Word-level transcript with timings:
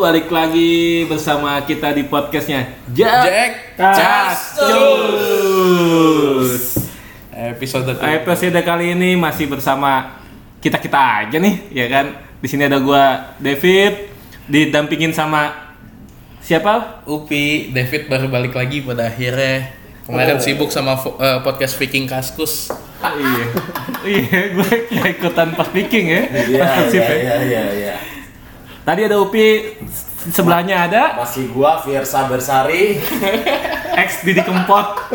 balik 0.00 0.32
lagi 0.32 1.04
bersama 1.04 1.60
kita 1.60 1.92
di 1.92 2.02
podcastnya 2.02 2.64
Jack, 2.88 3.20
Jack 3.22 3.50
Cascus. 3.76 4.80
Episode 7.30 7.92
ke- 7.94 8.08
Episode 8.16 8.60
kali 8.62 8.92
ini 8.94 9.12
masih 9.14 9.44
bersama 9.46 10.16
kita 10.56 10.76
kita 10.76 10.96
aja 10.96 11.36
nih, 11.36 11.68
ya 11.70 11.86
kan? 11.86 12.06
Di 12.40 12.48
sini 12.48 12.64
ada 12.64 12.80
gua 12.80 13.36
David, 13.36 14.08
didampingin 14.46 15.12
sama 15.12 15.52
siapa? 16.40 17.04
Upi, 17.04 17.68
David 17.70 18.08
baru 18.08 18.28
balik 18.28 18.56
lagi 18.56 18.80
pada 18.80 19.04
akhirnya. 19.06 19.76
Kemarin 20.02 20.36
Oh. 20.36 20.42
sibuk 20.42 20.72
sama 20.72 20.96
eh, 20.96 21.38
podcast 21.40 21.76
Speaking 21.76 22.08
Kaskus. 22.08 22.72
Ah, 22.98 23.12
iya, 23.14 23.44
iya, 24.16 24.40
gue 24.50 24.70
ikutan 25.08 25.52
pas 25.52 25.64
speaking 25.66 26.06
ya. 26.08 26.22
Iya, 26.26 26.44
iya, 26.46 26.64
ya. 26.88 27.04
iya, 27.14 27.34
iya, 27.40 27.62
iya. 27.70 27.94
Tadi 28.90 29.06
ada 29.06 29.22
Upi, 29.22 29.78
sebelahnya 30.34 30.90
ada 30.90 31.14
Masih 31.14 31.46
gua 31.54 31.78
Fiersa 31.78 32.26
Bersari. 32.26 32.98
ex 33.94 34.26
Didi 34.26 34.42
Kempot. 34.42 35.06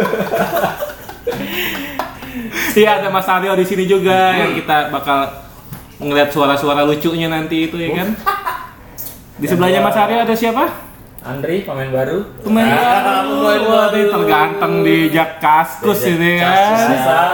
Iya 2.71 3.03
ada 3.03 3.11
Mas 3.11 3.27
Aryo 3.27 3.51
di 3.51 3.67
sini 3.67 3.83
juga 3.83 4.31
yang 4.31 4.55
kita 4.55 4.95
bakal 4.95 5.27
ngeliat 5.97 6.31
suara-suara 6.31 6.87
lucunya 6.87 7.27
nanti 7.27 7.67
itu 7.67 7.75
ya 7.75 7.99
kan. 7.99 8.15
Di 9.35 9.43
sebelahnya 9.43 9.83
Mas 9.83 9.99
Aryo 9.99 10.23
ada 10.23 10.31
siapa? 10.31 10.71
Andri 11.19 11.67
pemain 11.67 11.91
baru 11.91 12.23
Pemain 12.39 12.63
Ah, 12.63 13.27
pemain 13.27 13.59
baru. 13.59 13.59
Wah, 13.65 13.87
baru. 13.91 14.07
terganteng 14.07 14.73
di 14.87 15.11
Jak 15.11 15.43
Kaskus 15.43 15.99
ini 16.05 16.39
kan. 16.39 16.79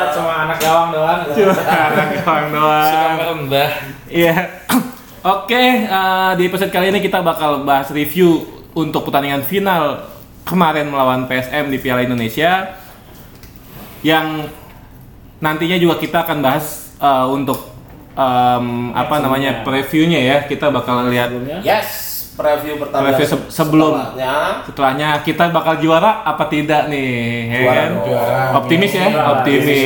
cuma 0.10 0.49
anak 0.49 0.58
gawang 0.58 0.90
doang 0.90 1.21
Cuma 1.30 1.54
anak 1.54 2.08
doang 2.18 2.46
Suka 2.49 2.49
doang. 2.49 3.13
merendah. 3.13 3.70
Iya. 4.10 4.34
Oke, 5.22 5.54
eh, 5.86 6.32
di 6.34 6.44
episode 6.44 6.74
kali 6.74 6.90
ini 6.90 6.98
kita 7.00 7.22
bakal 7.22 7.62
bahas 7.62 7.94
review 7.94 8.42
untuk 8.74 9.06
pertandingan 9.06 9.46
final 9.46 10.10
kemarin 10.42 10.90
melawan 10.90 11.30
PSM 11.30 11.70
di 11.70 11.78
Piala 11.78 12.02
Indonesia 12.02 12.74
yang 14.02 14.50
nantinya 15.38 15.78
juga 15.78 15.96
kita 15.96 16.26
akan 16.26 16.38
bahas 16.41 16.98
eh, 16.98 17.26
untuk 17.30 17.70
em, 18.12 18.66
apa 18.91 19.22
namanya 19.22 19.62
previewnya 19.62 20.18
ya. 20.18 20.38
Kita 20.44 20.74
bakal 20.74 21.05
lihat 21.08 21.30
sebelumnya 21.30 21.62
Yes, 21.62 21.90
preview 22.34 22.82
pertandingan 22.82 23.13
Preview 23.13 23.28
se- 23.30 23.50
sebelum. 23.54 23.91
setelahnya. 23.94 24.34
setelahnya 24.66 25.10
kita 25.22 25.44
bakal 25.54 25.78
juara 25.78 26.26
apa 26.26 26.50
tidak 26.50 26.90
nih. 26.90 27.13
ya 27.46 27.60
Juara 27.62 27.78
kan? 27.78 27.90
Juara. 28.02 28.40
Optimis 28.58 28.91
ya, 28.91 29.06
Juara. 29.06 29.38
optimis. 29.38 29.85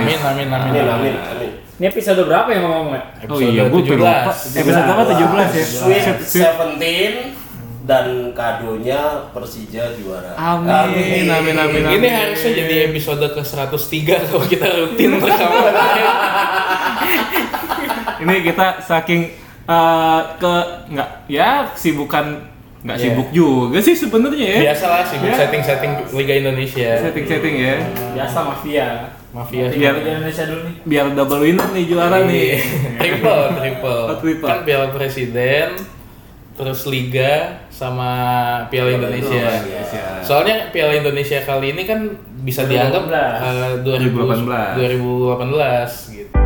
Amin, 0.00 0.16
amin, 0.18 0.46
amin. 0.48 0.70
Amin, 0.72 0.84
amin, 0.88 1.14
amin. 1.20 1.41
Ini 1.82 1.90
episode 1.90 2.22
berapa 2.30 2.46
yang 2.54 2.62
ngomongnya 2.70 3.02
Oh 3.26 3.42
iya, 3.42 3.66
gue 3.66 3.82
lupa. 3.82 4.30
Episode 4.30 4.86
apa? 4.86 5.02
17 5.02 5.50
ya? 5.50 5.66
Sweet. 5.66 6.14
17 6.70 7.42
dan 7.82 8.30
kadonya 8.30 9.26
Persija 9.34 9.90
juara. 9.98 10.38
Amin, 10.38 11.26
amin, 11.26 11.56
amin, 11.58 11.82
Ini 11.98 12.08
harusnya 12.14 12.50
jadi 12.54 12.74
episode 12.94 13.26
ke 13.34 13.42
103 13.42 14.30
kalau 14.30 14.46
kita 14.46 14.66
rutin 14.70 15.18
bersama. 15.18 15.74
ini 18.22 18.34
kita 18.46 18.78
saking 18.86 19.34
eh, 19.66 20.20
ke 20.38 20.54
nggak 20.94 21.10
ya 21.26 21.74
kesibukan 21.74 22.51
nggak 22.82 22.96
Iya. 22.96 23.04
sibuk 23.08 23.28
juga 23.30 23.78
sih 23.78 23.94
sebenarnya 23.94 24.46
ya 24.48 24.58
Biasalah 24.68 25.02
sibuk 25.04 25.28
Ya. 25.28 25.36
setting-setting 25.38 25.92
Liga 26.12 26.34
Indonesia. 26.36 26.90
setting 26.98 27.24
setting 27.24 27.54
ya 27.56 27.74
biasa 28.12 28.38
mafia 28.44 28.88
Mafia. 29.32 29.64
Biar- 29.66 29.96
Liga 29.96 30.10
Indonesia 30.14 30.44
dulu 30.44 30.60
nih 30.62 30.74
biar 30.84 31.06
double 31.12 31.40
winner 31.40 31.68
nih 31.70 31.84
juara 31.86 32.18
nih 32.22 32.48
triple, 33.00 33.42
triple. 33.54 34.02
Oh, 34.04 34.16
triple. 34.18 34.44
Kan 34.44 34.60
Piala 34.62 34.88
Presiden, 34.90 35.68
terus 36.52 36.84
Liga 36.84 37.32
sama 37.68 38.10
Piala 38.68 38.92
Indonesia. 38.92 39.46
Indonesia. 39.56 40.02
Soalnya 40.20 40.68
Piala 40.68 40.92
Indonesia 40.94 41.40
kali 41.40 41.72
ini 41.72 41.82
kan 41.82 42.12
bisa 42.42 42.66
dianggap 42.66 43.08
2018. 43.08 43.40
eh, 43.40 43.74
2000 43.80 44.76
2018 44.76 46.12
gitu. 46.12 46.41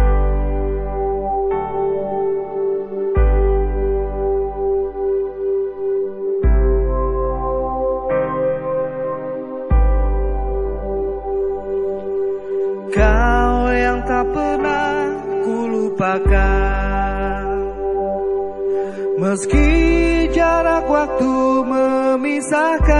Meski 19.26 20.30
jarak 20.30 20.86
waktu 20.86 21.34
memisahkan 21.66 22.94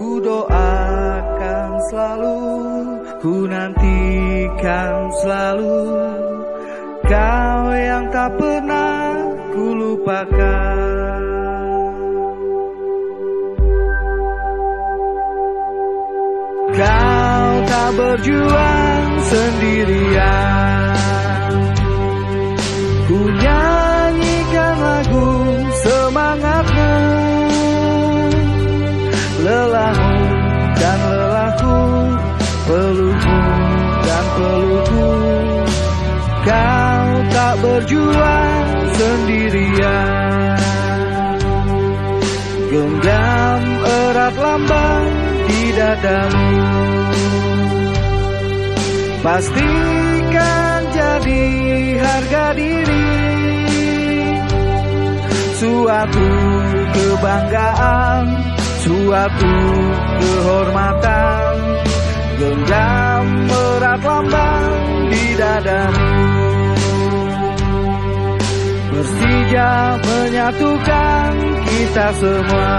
Ku 0.00 0.24
doakan 0.24 1.68
selalu 1.92 2.40
Ku 3.18 3.50
nantikan 3.50 5.10
selalu. 5.20 5.90
Kau 7.02 7.62
yang 7.74 8.06
tak 8.14 8.30
pernah 8.38 9.10
ku 9.50 9.74
lupakan. 9.74 11.18
Kau 16.78 17.48
tak 17.66 17.90
berjuang 17.98 19.10
sendirian 19.26 20.77
nyanyikan 23.42 24.74
lagu 24.78 25.28
semangatmu 25.82 26.92
Lelahmu 29.42 30.16
dan 30.76 30.98
lelahku 31.06 31.78
Pelukmu 32.68 33.40
dan 34.04 34.24
pelukku 34.36 35.10
Kau 36.48 37.08
tak 37.28 37.54
berjuang 37.60 38.68
sendirian. 38.96 40.60
Genggam 42.72 43.62
erat 43.84 44.34
lambang 44.40 45.08
di 45.44 45.62
dadamu. 45.76 46.48
Pastikan 49.20 50.67
jadi 50.98 51.46
harga 52.02 52.44
diri. 52.58 53.06
Suatu 55.58 56.28
kebanggaan 56.94 58.48
Suatu 58.88 59.54
kehormatan. 60.16 61.54
Genggam 62.38 63.26
erat 63.50 64.00
lambang 64.00 64.70
di 65.10 65.24
dadamu. 65.34 66.12
Persija 68.88 69.72
menyatukan 69.98 71.32
kita 71.66 72.06
semua. 72.22 72.78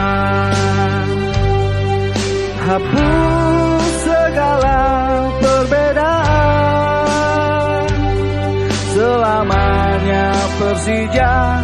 Hapus 2.66 3.86
segala 4.06 4.82
perbedaan 5.44 6.69
Selamanya 9.30 10.34
Persija 10.58 11.62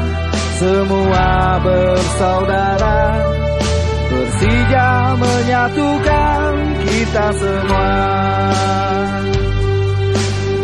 Semua 0.61 1.57
bersaudara 1.65 3.17
Persija 4.05 5.17
menyatukan 5.17 6.53
kita 6.85 7.25
semua 7.33 7.93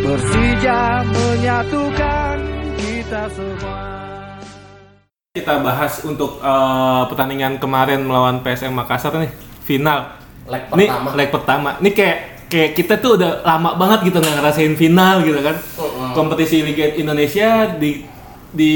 Persija 0.05 0.81
menyatukan 1.09 2.35
kita 2.77 3.23
semua 3.33 3.81
kita 5.33 5.57
bahas 5.57 6.05
untuk 6.05 6.37
eh, 6.37 7.01
pertandingan 7.09 7.57
kemarin 7.57 8.05
melawan 8.05 8.45
PSM 8.45 8.77
Makassar 8.77 9.17
nih 9.17 9.33
final 9.65 10.05
Leg 10.45 10.69
Nih 10.77 10.85
pertama. 10.85 11.09
leg 11.17 11.29
pertama. 11.33 11.69
Nih 11.81 11.93
kayak 11.97 12.17
kayak 12.51 12.71
kita 12.75 12.93
tuh 12.99 13.15
udah 13.15 13.39
lama 13.47 13.79
banget 13.79 14.11
gitu 14.11 14.17
nggak 14.19 14.35
ngerasain 14.43 14.75
final 14.75 15.23
gitu 15.23 15.39
kan. 15.39 15.55
Kompetisi 16.13 16.61
Liga 16.61 16.85
Indonesia 16.91 17.49
di 17.73 18.05
di 18.51 18.73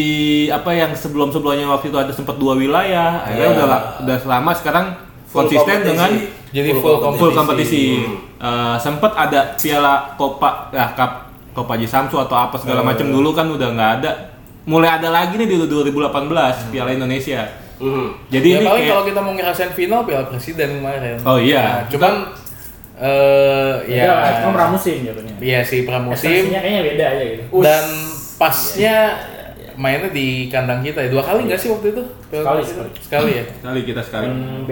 apa 0.47 0.71
yang 0.71 0.91
sebelum-sebelumnya 0.91 1.67
waktu 1.67 1.89
itu 1.89 1.97
ada 1.97 2.09
sempat 2.09 2.35
dua 2.35 2.53
wilayah. 2.53 3.21
Akhirnya 3.21 3.49
Iya. 3.49 3.55
udah 3.57 3.67
udah 4.01 4.17
lama 4.25 4.51
sekarang 4.51 4.85
Full 5.27 5.35
konsisten 5.43 5.75
kompetisi. 5.77 5.89
dengan 5.89 6.11
Jadi 6.49 6.69
full 6.73 6.97
kompetisi. 6.97 7.19
full 7.19 7.33
kompetisi. 7.33 7.83
Eh, 8.37 8.75
sempat 8.77 9.11
ada 9.13 9.53
Piala 9.53 10.15
Copa 10.15 10.71
ya 10.71 10.91
Cup 10.91 11.11
Copa 11.51 11.75
Haji 11.75 11.87
Samsu 11.87 12.15
atau 12.15 12.35
apa 12.37 12.55
segala 12.55 12.83
Eh. 12.83 12.85
macam 12.85 13.07
dulu 13.07 13.31
kan 13.31 13.47
udah 13.47 13.69
nggak 13.69 13.91
ada. 13.99 14.11
Mulai 14.65 14.97
ada 14.97 15.09
lagi 15.09 15.35
nih 15.35 15.45
di 15.45 15.55
2018 15.61 16.71
Piala 16.71 16.89
Indonesia. 16.89 17.43
Mhm. 17.75 18.31
Jadi 18.31 18.47
ya 18.47 18.55
ini 18.55 18.65
paling 18.65 18.79
kayak 18.81 18.89
kalau 18.89 19.03
kita 19.03 19.19
mau 19.19 19.33
ngerasain 19.33 19.71
final 19.71 20.01
Piala 20.01 20.23
Presiden 20.25 20.79
kemarin. 20.79 21.19
Oh, 21.21 21.35
iya. 21.35 21.83
Nah, 21.83 21.91
cuman 21.91 22.13
eh 22.95 23.73
ya 23.91 24.03
ya 24.07 24.31
cuma 24.39 24.53
pramusim 24.55 25.03
jatuhnya 25.03 25.35
Iya 25.43 25.59
sih 25.67 25.83
pramusim 25.83 26.31
Esensinya 26.31 26.59
kayaknya 26.63 26.81
beda 26.87 27.05
aja 27.11 27.23
gitu 27.27 27.43
dan 27.59 27.85
pasnya 28.39 28.95
mainnya 29.75 30.09
di 30.11 30.47
kandang 30.47 30.81
kita 30.81 31.03
ya. 31.03 31.09
Dua 31.11 31.23
kali 31.23 31.47
nggak 31.47 31.59
sih 31.59 31.69
waktu 31.71 31.91
itu? 31.91 32.03
Piala 32.31 32.43
Sekali, 32.43 32.61
sekali. 32.63 32.89
Sekali 32.99 33.31
ya. 33.35 33.43
Sekali 33.59 33.79
kita 33.83 34.01
sekali. 34.03 34.25
Hmm. 34.31 34.63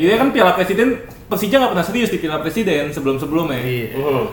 Ini 0.00 0.16
kan 0.16 0.28
Piala 0.32 0.52
Presiden 0.56 0.88
Persija 1.28 1.56
nggak 1.60 1.72
pernah 1.76 1.86
serius 1.86 2.10
di 2.10 2.18
Piala 2.18 2.40
Presiden 2.40 2.84
sebelum-sebelumnya. 2.92 3.60
Iya. 3.60 3.86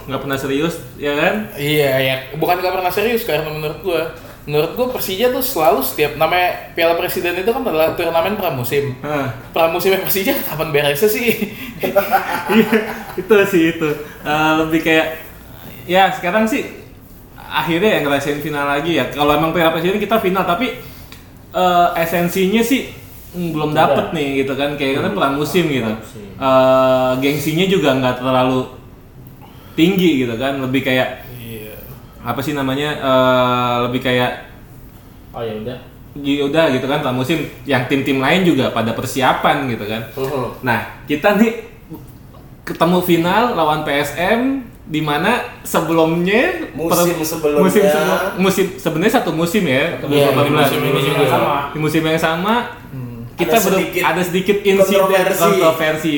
Nggak 0.07 0.21
pernah 0.23 0.37
serius, 0.39 0.79
ya 0.95 1.13
kan? 1.17 1.51
Iya, 1.59 1.91
ya. 1.99 2.15
Bukan 2.39 2.55
nggak 2.59 2.73
pernah 2.79 2.91
serius 2.91 3.27
karena 3.27 3.49
menurut 3.51 3.79
gua, 3.83 4.15
menurut 4.43 4.75
gua 4.75 4.87
Persija 4.91 5.31
tuh 5.31 5.39
selalu 5.39 5.79
setiap 5.79 6.19
namanya 6.19 6.75
Piala 6.75 6.99
Presiden 6.99 7.39
itu 7.39 7.47
kan 7.47 7.63
adalah 7.63 7.95
turnamen 7.95 8.35
pramusim. 8.35 8.99
Nah, 8.99 9.31
Pramusim 9.55 9.95
Persija 10.03 10.35
kapan 10.43 10.75
beresnya 10.75 11.07
sih? 11.07 11.55
iya, 12.51 12.69
itu 13.21 13.35
sih 13.47 13.63
itu. 13.77 13.89
Eh, 14.23 14.51
lebih 14.59 14.83
kayak 14.83 15.07
ya 15.87 16.11
sekarang 16.11 16.43
sih 16.43 16.67
akhirnya 17.39 17.99
yang 17.99 18.03
ngerasain 18.03 18.43
final 18.43 18.67
lagi 18.67 18.99
ya. 18.99 19.07
Kalau 19.15 19.31
emang 19.31 19.55
Piala 19.55 19.71
Presiden 19.71 20.03
kita 20.03 20.19
final 20.19 20.43
tapi 20.43 20.75
eh, 21.55 21.87
esensinya 22.03 22.59
sih 22.59 22.91
mm, 23.31 23.49
belum 23.55 23.71
dapet 23.71 24.11
nih 24.11 24.43
gitu 24.43 24.59
kan 24.59 24.75
kayak 24.75 25.07
kan 25.07 25.13
pramusim 25.15 25.71
gitu. 25.71 25.87
Pramusim. 25.87 26.27
Eh, 26.35 27.11
gengsinya 27.23 27.65
juga 27.71 27.89
nggak 27.95 28.19
terlalu 28.19 28.83
tinggi 29.73 30.27
gitu 30.27 30.35
kan, 30.37 30.59
lebih 30.59 30.83
kayak. 30.85 31.25
Apa 32.23 32.39
sih 32.39 32.51
namanya 32.51 32.89
eh, 32.95 33.75
lebih 33.83 34.01
kayak 34.01 34.31
Oh 35.29 35.41
ya 35.41 35.53
udah. 35.55 35.77
ya 36.15 36.45
udah 36.45 36.65
gitu 36.69 36.85
kan 36.85 36.99
pramusim 36.99 37.39
yang 37.63 37.83
tim-tim 37.85 38.17
lain 38.17 38.41
juga 38.43 38.69
pada 38.69 38.91
persiapan 38.91 39.65
gitu 39.67 39.83
kan. 39.83 40.01
Hmm. 40.13 40.53
Nah, 40.61 40.79
kita 41.03 41.35
nih 41.35 41.73
ketemu 42.63 43.01
final 43.01 43.53
lawan 43.53 43.81
PSM 43.81 44.39
di 44.83 44.99
mana 44.99 45.41
sebelumnya 45.61 46.69
Musim 46.71 47.17
per- 47.17 47.25
sebelumnya. 47.25 47.63
musim 47.63 47.83
sebelum- 47.83 48.35
musim 48.37 48.65
sebenarnya 48.77 49.13
satu 49.15 49.31
musim 49.31 49.63
ya 49.63 49.97
2018. 49.97 50.43
di 50.43 50.51
musim 50.53 50.79
ini 50.79 50.91
Musim 50.91 51.09
juga. 51.09 51.17
yang 51.17 51.31
sama. 51.33 51.55
Di 51.65 51.79
musim 51.79 52.01
yang 52.03 52.21
sama 52.21 52.55
kita 53.33 53.49
Ada 53.49 53.63
baru 53.63 53.73
sedikit 53.73 54.01
ada 54.03 54.21
sedikit 54.21 54.57
insiden 54.61 55.01
kontroversi. 55.01 55.41
kontroversi 55.41 56.15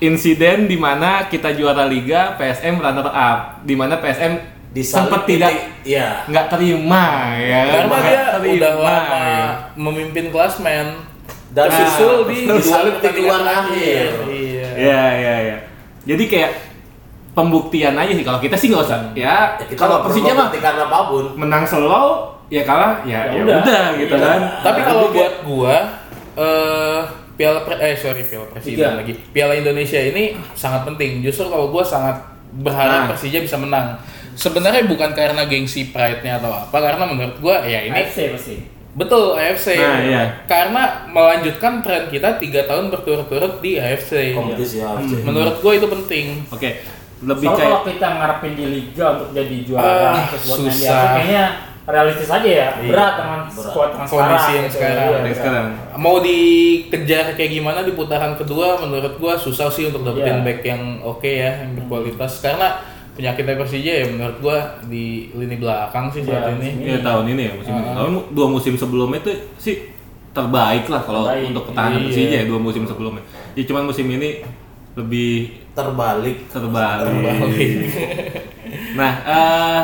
insiden 0.00 0.58
di 0.64 0.76
mana 0.76 1.10
kita 1.24 1.52
juara 1.52 1.84
liga 1.84 2.34
PSM 2.34 2.74
runner 2.74 3.06
up 3.06 3.38
di 3.62 3.74
mana 3.74 3.94
PSM 3.96 4.32
sempat 4.76 5.26
tidak 5.26 5.50
Iya. 5.82 6.22
nggak 6.24 6.46
terima 6.48 7.04
ya? 7.34 7.60
Karena 7.66 7.96
dia 7.98 8.22
terima, 8.32 8.54
udah 8.56 8.74
lama 8.78 9.18
ya. 9.18 9.44
memimpin 9.74 10.26
klasmen 10.28 10.86
Dan 11.50 11.66
tersusul 11.66 12.24
di 12.24 12.46
disalib 12.46 12.94
tikungan 12.96 13.42
pertandingan 13.42 13.42
akhir. 13.42 14.06
Iya. 14.24 14.68
Iya 14.72 15.02
iya 15.12 15.34
iya. 15.42 15.56
Jadi 16.06 16.24
kayak 16.26 16.52
pembuktian 17.32 17.94
aja 17.94 18.12
sih 18.12 18.22
kalau 18.22 18.38
kita 18.38 18.54
sih 18.54 18.68
nggak 18.68 18.84
usah. 18.84 18.98
Ya, 19.12 19.54
Ya, 19.56 19.64
kita 19.64 19.74
kalau 19.76 20.02
Persija 20.02 20.30
mah 20.30 20.46
membuktikan 20.46 20.74
apa 20.78 20.98
pun. 21.06 21.24
menang 21.36 21.64
slow 21.64 22.08
ya 22.46 22.62
kalah 22.62 23.02
ya 23.04 23.26
Ya 23.26 23.32
ya 23.32 23.42
udah. 23.42 23.58
udah 23.60 23.84
gitu 23.96 24.14
Iya. 24.14 24.22
kan. 24.24 24.40
Tapi 24.62 24.80
kalau 24.80 25.04
Jadi 25.04 25.16
buat 25.16 25.34
gua 25.44 25.76
eh 26.36 27.00
Piala 27.32 27.60
Pre- 27.64 27.80
eh 27.80 27.94
sorry 27.94 28.22
Piala 28.22 28.46
Presiden 28.46 28.76
Tiga. 28.76 28.88
lagi. 28.96 29.12
Piala 29.32 29.54
Indonesia 29.56 29.98
ini 29.98 30.24
sangat 30.52 30.84
penting. 30.84 31.18
Justru 31.20 31.48
kalau 31.48 31.66
gua 31.68 31.82
sangat 31.82 32.14
berharap 32.52 33.06
Nah. 33.06 33.08
Persija 33.10 33.40
bisa 33.40 33.56
menang. 33.56 33.98
Sebenarnya 34.40 34.82
bukan 34.84 35.12
karena 35.12 35.44
gengsi 35.44 35.84
pride-nya 35.86 36.40
atau 36.40 36.48
apa, 36.48 36.72
karena 36.72 37.04
menurut 37.04 37.36
gua 37.38 37.60
ya 37.60 37.84
ini 37.84 37.92
AFC 37.94 38.32
pasti. 38.32 38.56
betul 38.90 39.36
AFC. 39.36 39.76
Nah, 39.76 40.00
iya. 40.00 40.22
Karena 40.44 40.82
melanjutkan 41.06 41.78
tren 41.78 42.08
kita 42.08 42.34
tiga 42.36 42.64
tahun 42.64 42.88
berturut-turut 42.88 43.60
di 43.60 43.76
AFC. 43.76 44.32
Kompetisi 44.32 44.80
AFC. 44.80 45.20
Menurut 45.22 45.60
gua 45.60 45.72
itu 45.74 45.84
penting. 45.86 46.26
Oke, 46.48 46.80
lebih 47.20 47.46
Soalnya 47.46 47.60
kayak 47.60 47.68
kalau 47.70 47.80
kita 47.86 48.08
ngarepin 48.10 48.52
di 48.54 48.64
liga 48.66 49.04
untuk 49.12 49.28
jadi 49.30 49.56
juara 49.60 50.24
terus 50.26 50.42
buat 50.42 50.56
main 50.56 50.64
di 50.64 50.70
susah. 50.72 50.96
AFC, 50.96 51.12
kayaknya 51.12 51.44
realistis 51.82 52.30
aja 52.30 52.48
ya. 52.48 52.68
Iya, 52.72 52.88
Berat 52.88 53.12
dengan 53.14 53.40
berat. 53.44 53.60
squad 53.60 53.90
yang 53.90 54.06
Kondisi 54.06 54.16
sekarang. 54.40 54.48
yang 54.50 54.64
gitu. 54.64 54.72
sekarang. 54.72 54.96
Iya, 54.96 55.10
yang 55.10 55.20
berat. 55.22 55.36
sekarang. 55.36 55.66
Mau 55.96 56.16
dikejar 56.18 57.26
kayak 57.34 57.50
gimana 57.52 57.80
di 57.82 57.92
putaran 57.92 58.32
kedua 58.34 58.68
menurut 58.78 59.14
gua 59.16 59.34
susah 59.36 59.68
sih 59.68 59.84
untuk 59.84 60.02
dapetin 60.02 60.40
Iya. 60.40 60.46
back 60.46 60.60
yang 60.64 60.82
oke 61.00 61.28
ya, 61.28 61.60
yang 61.60 61.76
berkualitas 61.76 62.40
karena 62.40 62.68
penyakitnya 63.20 63.54
Persija 63.54 63.92
ya 63.94 64.06
menurut 64.08 64.36
gua 64.40 64.58
di 64.82 65.04
lini 65.30 65.56
belakang 65.56 66.08
sih 66.08 66.24
saat 66.24 66.48
Iya, 66.48 66.50
ini. 66.50 66.68
musim 66.72 66.88
ya 66.88 66.98
tahun 67.00 67.24
ini 67.28 67.42
ya 67.42 67.52
musim 67.52 67.72
ini. 67.74 67.84
Ah. 67.84 67.94
Kalau 67.94 68.08
mu- 68.10 68.28
dua 68.30 68.46
musim 68.48 68.72
sebelumnya 68.74 69.20
itu 69.20 69.32
sih 69.56 69.76
terbaik 70.30 70.86
lah 70.86 71.02
kalau 71.02 71.28
Terbaik. 71.28 71.52
untuk 71.52 71.64
pertahanan 71.68 71.98
Iya. 71.98 72.06
Persija 72.06 72.34
ya 72.34 72.44
dua 72.46 72.58
musim 72.58 72.82
sebelumnya. 72.82 73.20
Ya 73.52 73.62
cuman 73.62 73.84
musim 73.84 74.06
ini 74.08 74.40
lebih 74.92 75.32
Terbalik. 75.70 76.48
terbalik. 76.48 77.06
Terbalik. 77.06 77.70
nah, 78.98 79.12
eh 79.22 79.82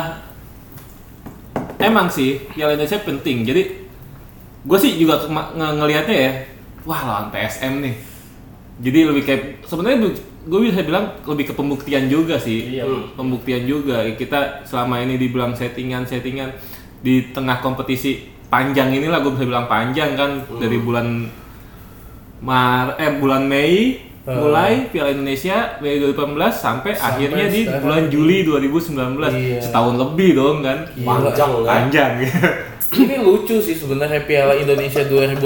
emang 1.79 2.07
sih 2.07 2.41
Piala 2.49 2.73
Indonesia 2.73 2.99
penting. 2.99 3.37
Jadi 3.43 3.61
gue 4.63 4.77
sih 4.77 4.97
juga 4.97 5.21
nge- 5.21 5.53
ngelihatnya 5.75 6.17
ya, 6.17 6.31
wah 6.83 7.01
lawan 7.03 7.27
PSM 7.29 7.79
nih. 7.79 7.95
Jadi 8.79 8.99
lebih 9.05 9.23
kayak 9.23 9.43
sebenarnya 9.63 10.09
gue 10.47 10.59
bisa 10.63 10.79
bilang 10.81 11.19
lebih 11.23 11.51
ke 11.51 11.53
pembuktian 11.53 12.07
juga 12.07 12.39
sih. 12.39 12.79
Iya. 12.79 12.87
Pembuktian 13.13 13.63
juga 13.63 14.07
kita 14.11 14.63
selama 14.63 14.99
ini 14.99 15.15
dibilang 15.15 15.51
settingan-settingan 15.51 16.49
di 16.97 17.29
tengah 17.29 17.59
kompetisi 17.59 18.17
panjang 18.47 18.89
inilah 18.89 19.19
gue 19.19 19.35
bisa 19.35 19.45
bilang 19.45 19.67
panjang 19.67 20.15
kan 20.15 20.31
dari 20.57 20.79
bulan 20.79 21.27
Mar 22.39 22.95
eh 22.95 23.11
bulan 23.13 23.43
Mei 23.43 24.07
Hmm. 24.27 24.43
mulai 24.43 24.91
Piala 24.91 25.15
Indonesia 25.15 25.79
Mei 25.79 26.03
2018 26.03 26.51
sampai, 26.51 26.91
Sampai 26.91 26.99
akhirnya 26.99 27.47
di 27.47 27.63
bulan 27.63 28.11
Juli 28.11 28.43
2019 28.43 29.31
Iya. 29.31 29.63
setahun 29.63 29.95
lebih 29.95 30.35
dong 30.35 30.57
kan. 30.59 30.83
Panjang 30.99 31.31
kan. 31.63 31.63
panjang 31.63 32.11
Ini 32.89 33.19
lucu 33.19 33.59
sih 33.59 33.73
sebenarnya 33.73 34.23
Piala 34.23 34.55
Indonesia 34.55 35.03
2018 35.03 35.43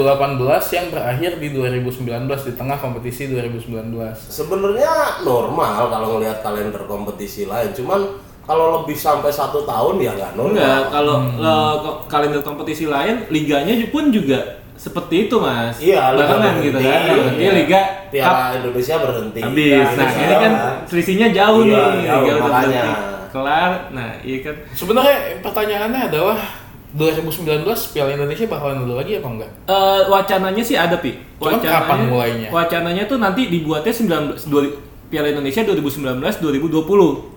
yang 0.70 0.86
berakhir 0.88 1.32
di 1.36 1.48
2019 1.50 2.06
di 2.40 2.52
tengah 2.52 2.78
kompetisi 2.78 3.26
2019. 3.26 3.90
Sebenarnya 4.14 4.92
normal 5.20 5.90
kalau 5.90 6.16
ngelihat 6.16 6.38
kalender 6.40 6.78
kompetisi 6.84 7.44
lain. 7.44 7.70
Cuman 7.72 8.14
kalau 8.40 8.80
lebih 8.80 8.94
sampai 8.94 9.28
satu 9.28 9.62
tahun 9.62 9.98
ya 9.98 10.12
nggak 10.12 10.32
normal. 10.32 10.54
enggak 10.54 10.82
kalau 10.88 11.16
Hmm. 11.18 11.38
ko- 11.78 11.98
kalender 12.06 12.40
kompetisi 12.40 12.86
lain 12.86 13.26
liganya 13.28 13.74
pun 13.86 14.08
juga 14.08 14.38
seperti 14.74 15.26
itu 15.26 15.36
mas 15.36 15.78
Iya, 15.78 16.10
liga 16.12 16.26
barengan 16.28 16.42
berhenti. 16.52 16.64
gitu 16.64 16.78
kan 16.80 16.90
Iya. 17.00 17.12
Berhenti 17.12 17.44
liga 17.52 17.80
Cup 17.80 18.10
Piala 18.12 18.46
Indonesia 18.56 18.94
berhenti. 18.98 19.40
habis 19.40 19.70
nah 19.72 19.90
Indonesia 19.92 20.20
ini 20.20 20.36
kan 20.36 20.52
selisihnya 20.84 21.28
jauh 21.32 21.60
Iya, 21.60 21.70
nih 21.92 22.02
jauh, 22.04 22.22
liga 22.22 22.32
udah 22.32 22.38
makanya. 22.40 22.82
berhenti. 22.84 23.30
kelar 23.32 23.70
nah 23.90 24.08
iya 24.20 24.38
kan 24.42 24.54
Sebenarnya 24.72 25.16
pertanyaannya 25.40 26.00
adalah 26.04 26.38
2019 26.92 27.64
Piala 27.90 28.12
Indonesia 28.12 28.44
bakalan 28.44 28.84
ada 28.84 28.94
lagi 28.94 29.16
apa 29.16 29.28
enggak? 29.30 29.50
Eh, 29.64 30.00
wacananya 30.06 30.60
sih 30.60 30.76
ada 30.76 31.00
pi. 31.00 31.16
Cuman 31.36 31.58
kapan 31.58 31.98
mulainya? 32.06 32.48
Wacananya 32.48 33.04
tuh 33.06 33.16
nanti 33.16 33.48
dibuatnya 33.48 33.88
19 33.88 34.44
dua- 34.46 34.76
Piala 35.08 35.28
Indonesia 35.28 35.60
2019 35.60 36.40
2020. 36.40 37.28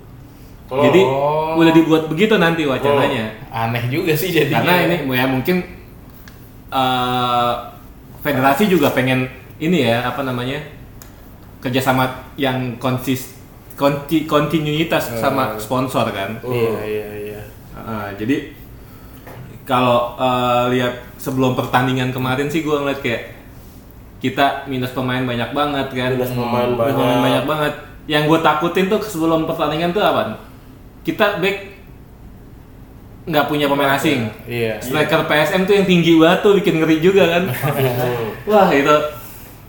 Jadi 0.66 1.02
Oh. 1.04 1.56
udah 1.56 1.72
dibuat 1.72 2.08
begitu 2.08 2.36
nanti 2.36 2.64
wacananya. 2.64 3.32
Aneh 3.48 3.86
juga 3.88 4.12
sih 4.12 4.32
jadinya. 4.32 4.64
Karena 4.64 4.74
ini 4.82 4.96
ya 5.10 5.26
mungkin 5.26 5.58
eh, 6.68 7.54
federasi 8.20 8.66
juga 8.66 8.90
pengen 8.90 9.30
ini 9.58 9.86
ya 9.86 10.04
apa 10.06 10.24
namanya 10.24 10.60
kerjasama 11.60 12.04
yang 12.36 12.76
konsis 12.76 13.38
konti, 13.76 14.24
kontinuitas 14.26 15.16
sama 15.16 15.56
sponsor 15.58 16.12
kan. 16.12 16.40
Iya 16.42 16.82
iya 16.82 17.08
iya. 17.28 17.42
Ah, 17.72 18.08
jadi 18.12 18.56
kalau 19.66 20.14
eh, 20.16 20.64
lihat 20.72 20.94
sebelum 21.18 21.54
pertandingan 21.54 22.14
kemarin 22.14 22.48
sih 22.48 22.62
gue 22.62 22.72
ngeliat 22.72 23.02
kayak 23.02 23.34
kita 24.22 24.66
minus 24.66 24.94
pemain 24.94 25.22
banyak 25.22 25.52
banget 25.52 25.88
kan. 25.92 26.10
Minus 26.14 26.32
pemain 26.32 26.66
Minus 26.66 26.78
banyak. 26.80 26.96
pemain 26.96 27.20
banyak 27.22 27.46
banget. 27.46 27.74
Yang 28.06 28.24
gue 28.30 28.40
takutin 28.40 28.86
tuh 28.88 29.02
sebelum 29.02 29.46
pertandingan 29.46 29.90
tuh 29.90 30.02
apa? 30.02 30.38
Kita 31.02 31.38
back 31.38 31.58
nggak 33.26 33.46
punya 33.50 33.66
pemain 33.66 33.98
asing. 33.98 34.30
Iya. 34.46 34.78
Striker 34.78 35.26
PSM 35.26 35.66
tuh 35.66 35.74
yang 35.74 35.86
tinggi 35.86 36.14
banget 36.16 36.40
tuh 36.42 36.54
bikin 36.56 36.78
ngeri 36.78 37.02
juga 37.02 37.26
kan. 37.26 37.44
Wah 38.50 38.70
itu. 38.70 38.96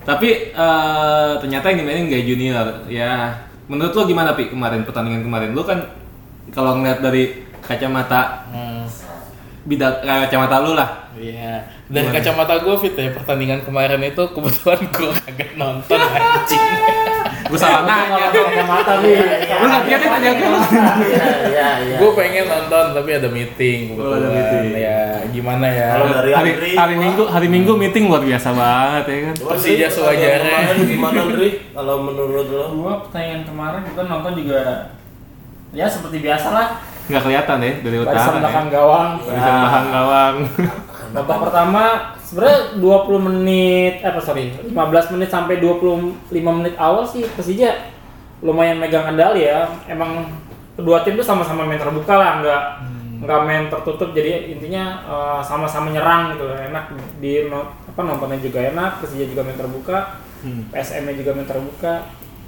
Tapi 0.05 0.29
eh, 0.53 1.31
ternyata 1.37 1.65
yang 1.67 1.83
dimainin 1.83 2.07
gak 2.07 2.23
junior. 2.23 2.67
Ya, 2.87 3.33
menurut 3.65 3.91
lo 3.91 4.05
gimana 4.05 4.37
pi 4.37 4.47
kemarin 4.47 4.85
pertandingan 4.85 5.25
kemarin? 5.25 5.51
Lo 5.51 5.65
kan 5.65 5.83
kalau 6.53 6.77
ngeliat 6.79 7.01
dari 7.01 7.43
kacamata 7.59 8.47
Hmm. 8.47 8.85
Bidang 9.67 9.99
kacamata 9.99 10.63
lu 10.63 10.71
lah. 10.73 11.11
Iya. 11.13 11.67
Dari 11.87 12.07
Gimana? 12.07 12.15
kacamata 12.19 12.53
gue 12.59 12.75
fit 12.79 12.95
ya 12.95 13.11
pertandingan 13.11 13.59
kemarin 13.63 13.99
itu 14.01 14.23
kebetulan 14.31 14.79
gue 14.87 15.11
kagak 15.23 15.51
nonton 15.55 15.99
anjing. 15.99 16.63
Gue 17.47 17.55
salah 17.55 17.83
nanya. 17.83 18.27
mata 18.63 18.99
bi. 18.99 19.11
Lu 19.17 19.65
nggak 19.67 19.83
lihat 19.87 20.01
tadi 20.03 20.27
aku? 20.29 20.45
Iya, 20.47 21.27
iya, 21.47 21.67
iya. 21.83 21.95
gue 21.95 22.09
pengen 22.11 22.45
nonton 22.45 22.85
tapi 22.91 23.09
ada 23.13 23.27
meeting 23.27 23.95
Oh, 23.95 24.15
ada 24.15 24.27
kebetulan. 24.27 24.35
meeting. 24.35 24.65
Ya 24.77 24.99
gimana 25.31 25.65
ya? 25.67 25.87
Kalau 25.95 26.07
dari 26.11 26.31
Hari, 26.31 26.49
Andri, 26.53 26.69
hari 26.73 26.95
Pak. 26.95 27.03
minggu 27.03 27.23
hari 27.27 27.47
minggu 27.47 27.71
meeting 27.75 28.03
luar 28.07 28.23
biasa 28.23 28.49
banget 28.51 29.03
ya 29.07 29.17
kan. 29.27 29.35
Persija 29.47 29.87
sewajarnya. 29.89 30.59
Gimana 30.85 31.19
Andri? 31.23 31.49
Kalau 31.71 31.95
menurut 32.03 32.47
lo? 32.47 32.65
Gua 32.73 32.93
pertandingan 33.03 33.41
kemarin 33.43 33.81
kita 33.83 34.01
nonton 34.05 34.31
juga 34.37 34.59
ya 35.71 35.85
seperti 35.87 36.17
biasa 36.21 36.47
lah. 36.51 36.67
Nggak 37.07 37.23
kelihatan 37.23 37.57
ya 37.63 37.73
dari 37.83 37.97
utara. 38.03 38.15
Barisan 38.15 38.33
ya. 38.33 38.39
belakang 38.43 38.67
gawang. 38.69 39.09
Barisan 39.23 39.55
belakang 39.63 39.87
gawang. 39.91 40.35
Babak 41.15 41.37
pertama 41.47 41.83
sebenarnya 42.19 42.59
20 42.83 43.27
menit 43.31 43.93
eh 44.03 44.11
sorry 44.19 44.51
15 44.51 45.13
menit 45.15 45.29
sampai 45.31 45.63
25 45.63 46.27
menit 46.35 46.75
awal 46.75 47.07
sih 47.07 47.23
Persija 47.23 47.71
lumayan 48.43 48.77
megang 48.77 49.07
kendali 49.07 49.47
ya 49.47 49.71
emang 49.87 50.27
kedua 50.75 51.01
tim 51.07 51.15
tuh 51.15 51.23
sama-sama 51.23 51.63
main 51.63 51.79
terbuka 51.79 52.13
lah 52.19 52.43
nggak 52.43 52.63
nggak 53.23 53.39
main 53.47 53.63
tertutup 53.71 54.11
jadi 54.13 54.51
intinya 54.51 54.99
eh, 55.07 55.41
sama-sama 55.41 55.89
nyerang 55.89 56.35
gitu 56.35 56.51
enak 56.51 56.91
di 57.23 57.47
no- 57.47 57.71
apa 57.87 58.01
nontonnya 58.03 58.37
juga 58.43 58.67
enak 58.67 59.01
Persija 59.01 59.25
juga 59.31 59.47
main 59.47 59.57
terbuka 59.57 60.19
PSM 60.69 61.07
nya 61.09 61.15
juga 61.17 61.31
main 61.33 61.47
terbuka 61.49 61.93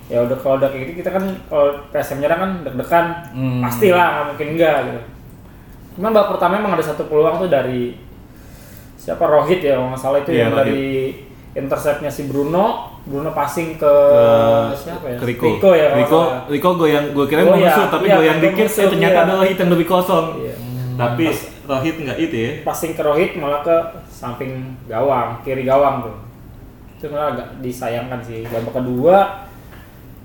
ya 0.09 0.19
udah 0.19 0.35
kalau 0.35 0.57
udah 0.57 0.67
kayak 0.67 0.83
gitu 0.83 0.91
kita 0.99 1.09
kan 1.11 1.23
kalau 1.45 1.65
PSM 1.89 2.17
nyerang 2.19 2.39
kan 2.39 2.51
deg-degan 2.63 3.05
Hmm. 3.29 3.61
pastilah 3.61 4.07
nggak 4.09 4.25
mungkin 4.27 4.47
enggak 4.51 4.77
gitu 4.83 5.01
Cuman 5.91 6.11
babak 6.11 6.29
pertama 6.31 6.53
emang 6.55 6.73
ada 6.73 6.85
satu 6.85 7.03
peluang 7.05 7.37
tuh 7.37 7.47
dari 7.47 7.93
siapa 8.95 9.21
Rohit 9.21 9.59
ya 9.59 9.75
kalau 9.75 9.91
nggak 9.91 9.99
salah 9.99 10.17
itu 10.17 10.31
Iya, 10.31 10.39
yang 10.39 10.51
Rohit. 10.51 10.59
dari 10.63 10.87
interceptnya 11.51 12.07
si 12.07 12.23
Bruno, 12.23 12.65
Bruno 13.03 13.29
passing 13.31 13.75
ke 13.75 13.93
Eh, 14.69 14.69
siapa 14.75 15.05
ya? 15.07 15.17
ke 15.17 15.25
Rico. 15.25 15.47
ya. 15.69 15.87
kalau 15.89 15.97
Rico, 15.97 16.19
salah. 16.23 16.41
Rico 16.47 16.69
goyang, 16.75 17.05
gue 17.11 17.25
kira 17.25 17.41
Goyang, 17.41 17.51
mau 17.51 17.67
musuh, 17.67 17.85
tapi 17.89 18.05
iya, 18.05 18.15
goyang 18.15 18.37
Rico 18.37 18.45
dikit, 18.47 18.65
musuh, 18.65 18.79
eh, 18.79 18.89
ternyata 18.89 19.13
iya. 19.13 19.23
ada 19.23 19.33
Rohit 19.35 19.57
yang 19.57 19.69
lebih 19.69 19.87
kosong. 19.87 20.25
Iya. 20.39 20.55
Tapi 20.95 21.23
Rohit 21.65 21.95
nggak 21.97 22.17
itu 22.19 22.35
ya. 22.37 22.51
Passing 22.63 22.93
ke 22.93 23.01
Rohit 23.01 23.31
malah 23.35 23.61
ke 23.61 23.75
samping 24.09 24.51
gawang, 24.85 25.29
kiri 25.41 25.63
gawang 25.63 25.95
tuh. 26.01 26.15
Itu 26.95 27.05
malah 27.09 27.27
agak 27.33 27.47
disayangkan 27.59 28.19
sih. 28.21 28.45
Babak 28.45 28.73
kedua 28.75 29.17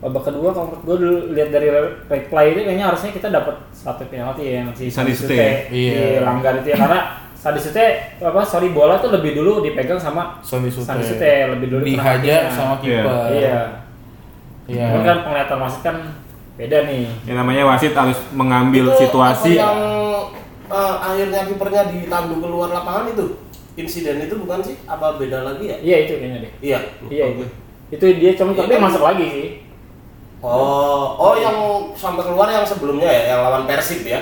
babak 0.01 0.23
kedua 0.25 0.49
kalau 0.51 0.67
menurut 0.69 0.83
gue 0.83 0.97
dulu 0.99 1.17
lihat 1.33 1.49
dari 1.49 1.69
replay 2.07 2.47
itu 2.51 2.61
kayaknya 2.63 2.87
harusnya 2.87 3.11
kita 3.11 3.29
dapat 3.29 3.55
satu 3.71 4.05
penalti 4.05 4.43
ya 4.45 4.53
yang 4.61 4.69
si 4.71 4.87
Sandi 4.87 5.13
Sute 5.13 5.33
Sute. 5.33 5.51
Iya. 5.71 6.21
langgar 6.21 6.59
itu 6.59 6.69
ya 6.69 6.79
karena 6.79 7.01
Sandi 7.35 7.61
Sute 7.61 7.85
apa 8.19 8.41
sorry 8.43 8.69
bola 8.69 8.97
tuh 8.97 9.11
lebih 9.11 9.33
dulu 9.35 9.61
dipegang 9.61 9.97
sama 9.97 10.39
Sandi 10.41 10.69
Sute. 10.69 10.85
Sandi 10.85 11.05
Sute 11.05 11.31
lebih 11.51 11.67
dulu 11.71 11.83
Dihajar 11.83 12.49
sama 12.49 12.75
kiper. 12.79 13.05
Iya. 13.31 13.59
Iya. 14.65 14.87
Cuman 14.91 15.03
kan 15.03 15.19
penglihatan 15.23 15.59
wasit 15.59 15.83
kan 15.83 15.97
beda 16.55 16.79
nih. 16.85 17.05
Yang 17.25 17.37
namanya 17.37 17.63
wasit 17.67 17.93
harus 17.93 18.19
mengambil 18.31 18.85
Itu 18.91 18.99
situasi. 19.03 19.57
apa 19.57 19.63
yang 19.63 19.79
eh, 20.67 20.95
akhirnya 21.01 21.41
kipernya 21.45 21.83
ditanduk 21.87 22.39
keluar 22.41 22.69
lapangan 22.71 23.09
itu 23.09 23.27
insiden 23.75 24.23
itu 24.23 24.35
bukan 24.37 24.61
sih 24.61 24.77
apa 24.85 25.17
beda 25.17 25.43
lagi 25.43 25.67
ya 25.67 25.77
Iya 25.79 25.97
itu 26.03 26.13
kayaknya 26.15 26.39
deh. 26.45 26.53
iya 26.61 26.79
Iya 27.09 27.25
itu. 27.33 27.45
Itu 27.91 28.05
dia 28.17 28.33
cuma 28.35 28.53
tapi 28.53 28.67
Iya 28.67 28.77
kan? 28.77 28.85
masuk 28.85 29.03
lagi 29.03 29.25
sih. 29.27 29.49
Oh 30.47 31.05
oh 31.17 31.35
yang 31.35 31.57
sampai 31.93 32.23
keluar 32.23 32.47
yang 32.47 32.63
sebelumnya 32.63 33.07
ya 33.07 33.23
yang 33.33 33.41
lawan 33.43 33.65
persib 33.65 34.05
ya 34.05 34.21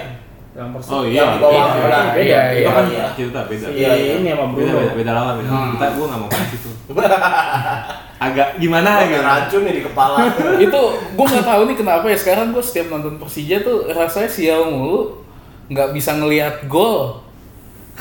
Yang 0.52 0.68
persis. 0.76 0.92
Oh 0.92 1.02
yang 1.08 1.32
iya. 1.32 1.32
di 1.32 1.40
bawah 1.40 1.56
Iya, 1.56 1.64
bola. 1.72 2.00
beda. 2.12 2.20
iya, 2.20 2.40
Itu 2.52 2.60
iya. 2.60 2.70
kan 2.76 2.84
iya. 2.84 3.06
cerita 3.16 3.40
beda. 3.48 3.66
Iya, 3.72 3.90
iya. 3.96 4.12
ini 4.20 4.28
sama 4.30 4.44
Beda, 4.44 4.52
Bruno. 4.52 4.76
beda, 4.76 4.92
beda 5.00 5.12
lawan. 5.16 5.34
Beda. 5.40 5.48
Hmm. 5.48 5.70
Kita 5.72 5.86
gue 5.88 6.04
nggak 6.04 6.20
mau 6.20 6.28
bahas 6.28 6.50
itu. 6.52 6.70
Agak 8.28 8.48
gimana 8.54 8.90
gitu. 9.02 9.18
racun 9.18 9.60
nih 9.64 9.74
di 9.74 9.82
kepala 9.82 10.16
itu 10.68 10.80
gue 11.16 11.26
nggak 11.26 11.42
tahu 11.42 11.60
nih 11.66 11.76
kenapa 11.76 12.04
ya 12.06 12.14
sekarang 12.14 12.46
gue 12.52 12.62
setiap 12.62 12.86
nonton 12.88 13.18
Persija 13.18 13.56
tuh 13.64 13.90
rasanya 13.90 14.30
sial 14.30 14.62
mulu 14.70 15.24
nggak 15.66 15.90
bisa 15.90 16.14
ngelihat 16.14 16.68
gol 16.70 17.18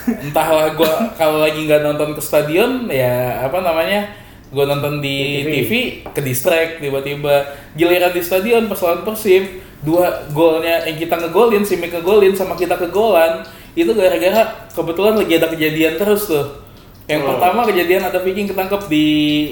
entahlah 0.05 0.75
gue 0.75 0.91
kalau 1.15 1.41
lagi 1.41 1.65
nggak 1.65 1.81
nonton 1.81 2.13
ke 2.13 2.21
stadion 2.21 2.85
ya 2.85 3.41
apa 3.41 3.65
namanya 3.65 4.13
gue 4.51 4.65
nonton 4.67 4.99
di 4.99 5.15
Di 5.15 5.43
TV. 5.47 5.51
TV, 5.63 5.71
ke 6.11 6.21
distract 6.21 6.83
tiba-tiba. 6.83 7.55
Giliran 7.73 8.11
di 8.11 8.21
stadion 8.21 8.67
pas 8.67 8.79
lawan 8.83 9.07
Persib 9.07 9.63
dua 9.81 10.27
golnya 10.29 10.85
yang 10.85 10.99
kita 10.99 11.17
ngegolin 11.17 11.65
si 11.65 11.79
Mik 11.79 11.89
ngegolin 11.89 12.37
sama 12.37 12.53
kita 12.53 12.77
kegolan 12.77 13.41
itu 13.73 13.89
gara-gara 13.97 14.67
kebetulan 14.69 15.17
lagi 15.17 15.33
ada 15.39 15.47
kejadian 15.49 15.95
terus 15.97 16.27
tuh. 16.27 16.45
Yang 17.09 17.21
Oh. 17.25 17.27
pertama 17.33 17.65
kejadian 17.65 18.03
ada 18.05 18.19
Viking 18.21 18.47
ketangkep 18.51 18.81
di 18.87 19.07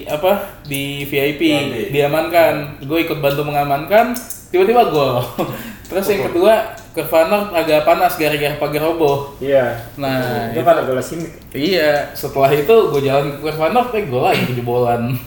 apa 0.06 0.62
di 0.70 1.04
VIP 1.08 1.42
diamankan. 1.90 2.78
Gue 2.86 3.04
ikut 3.08 3.18
bantu 3.20 3.42
mengamankan 3.48 4.14
tiba-tiba 4.54 4.92
gol. 4.94 5.24
Terus 5.90 6.06
yang 6.14 6.30
kedua 6.30 6.78
Kervanov 6.90 7.52
agak 7.52 7.84
panas 7.84 8.14
gara-gara 8.14 8.56
pagar 8.56 8.82
roboh 8.84 9.38
Iya. 9.38 9.78
nah 9.96 10.50
itu 10.50 10.58
itu, 10.58 10.66
kan 10.66 10.76
bola 10.82 11.00
simik. 11.00 11.32
iya 11.52 12.10
setelah 12.12 12.50
itu 12.50 12.70
gue 12.90 13.02
jalan 13.02 13.34
ke 13.34 13.46
Kervanov 13.46 13.92
eh 13.92 14.04
gol 14.06 14.24
lagi 14.24 14.50
jebolan 14.52 15.02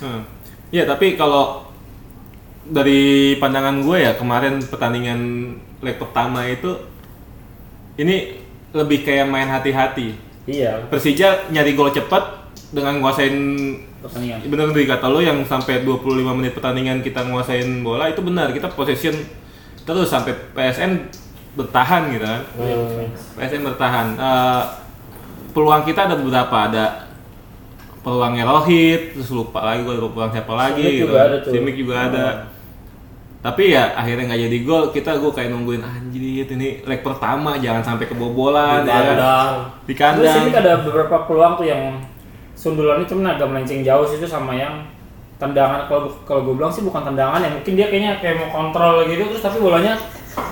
Hmm. 0.00 0.24
Iya, 0.72 0.88
tapi 0.88 1.12
kalau 1.12 1.68
dari 2.62 3.00
pandangan 3.36 3.84
gue 3.84 4.00
ya 4.00 4.16
kemarin 4.16 4.56
pertandingan 4.62 5.20
leg 5.78 5.96
pertama 5.96 6.40
itu 6.46 6.72
ini 7.94 8.40
lebih 8.70 9.02
kayak 9.02 9.26
main 9.26 9.44
hati-hati. 9.44 10.16
Iya. 10.46 10.88
Persija 10.88 11.52
nyari 11.52 11.74
gol 11.74 11.90
cepat 11.90 12.48
dengan 12.70 12.96
nguasain 12.96 13.36
Pertandingan. 14.00 14.40
bener 14.48 14.72
dari 14.72 14.88
kata 14.88 15.06
lo 15.06 15.20
yang 15.20 15.44
sampai 15.44 15.84
25 15.84 16.00
menit 16.32 16.56
pertandingan 16.56 17.04
kita 17.04 17.20
nguasain 17.20 17.84
bola 17.84 18.08
itu 18.08 18.24
benar 18.24 18.48
kita 18.48 18.72
possession 18.72 19.12
terus 19.82 20.08
sampai 20.08 20.32
PSN 20.54 21.10
bertahan 21.54 22.14
gitu 22.14 22.24
kan. 22.24 22.42
PSN 23.36 23.62
bertahan. 23.66 24.06
Eh, 24.14 24.62
peluang 25.50 25.82
kita 25.82 26.06
ada 26.06 26.14
beberapa. 26.14 26.56
Ada 26.70 26.84
peluangnya 28.00 28.48
Rohit 28.48 29.12
terus 29.12 29.28
lupa 29.28 29.60
lagi 29.60 29.84
gue 29.84 29.92
peluang 29.92 30.32
siapa 30.32 30.52
lagi 30.56 30.80
Simic 30.80 30.94
gitu. 30.96 31.04
juga 31.08 31.18
ada 31.20 31.36
tuh. 31.44 31.50
Simic 31.52 31.74
juga 31.76 31.94
ada. 32.08 32.26
Tapi 33.40 33.72
ya 33.72 33.96
akhirnya 33.96 34.24
nggak 34.28 34.42
jadi 34.48 34.58
gol. 34.64 34.84
Kita 34.92 35.10
gue 35.16 35.32
kayak 35.32 35.48
nungguin 35.52 35.80
anjir 35.84 36.22
ini 36.44 36.84
leg 36.84 37.00
pertama 37.00 37.56
jangan 37.56 37.80
sampai 37.84 38.04
kebobolan 38.08 38.84
di 38.84 38.88
ya 38.88 38.94
kan? 38.94 39.04
kandang. 39.04 39.52
Di 39.84 39.94
Terus 39.96 40.00
kandang. 40.00 40.44
ini 40.48 40.52
ada 40.56 40.72
beberapa 40.84 41.16
peluang 41.24 41.52
tuh 41.60 41.66
yang 41.68 41.82
sundulannya 42.56 43.08
cuma 43.08 43.32
agak 43.36 43.48
melenceng 43.48 43.80
jauh 43.80 44.04
sih 44.04 44.20
itu 44.20 44.28
sama 44.28 44.52
yang 44.52 44.84
tendangan 45.40 45.88
kalau 45.88 46.12
kalau 46.22 46.44
gue 46.44 46.54
bilang 46.54 46.68
sih 46.68 46.80
bukan 46.80 47.00
tendangan 47.02 47.40
ya 47.40 47.48
mungkin 47.48 47.72
dia 47.72 47.88
kayaknya 47.88 48.20
kayak 48.20 48.36
mau 48.38 48.48
kontrol 48.52 49.02
gitu 49.02 49.24
terus 49.26 49.40
tapi 49.40 49.56
bolanya 49.58 49.96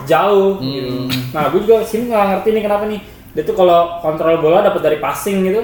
jauh 0.05 0.57
gitu. 0.59 1.07
Nah 1.31 1.49
gue 1.49 1.61
juga 1.61 1.85
sini 1.85 2.09
nggak 2.09 2.25
ngerti 2.27 2.49
nih 2.51 2.63
kenapa 2.65 2.85
nih 2.87 3.01
dia 3.31 3.43
tuh 3.45 3.55
kalau 3.55 4.01
kontrol 4.01 4.41
bola 4.41 4.59
dapat 4.61 4.81
dari 4.83 4.99
passing 4.99 5.45
gitu 5.45 5.63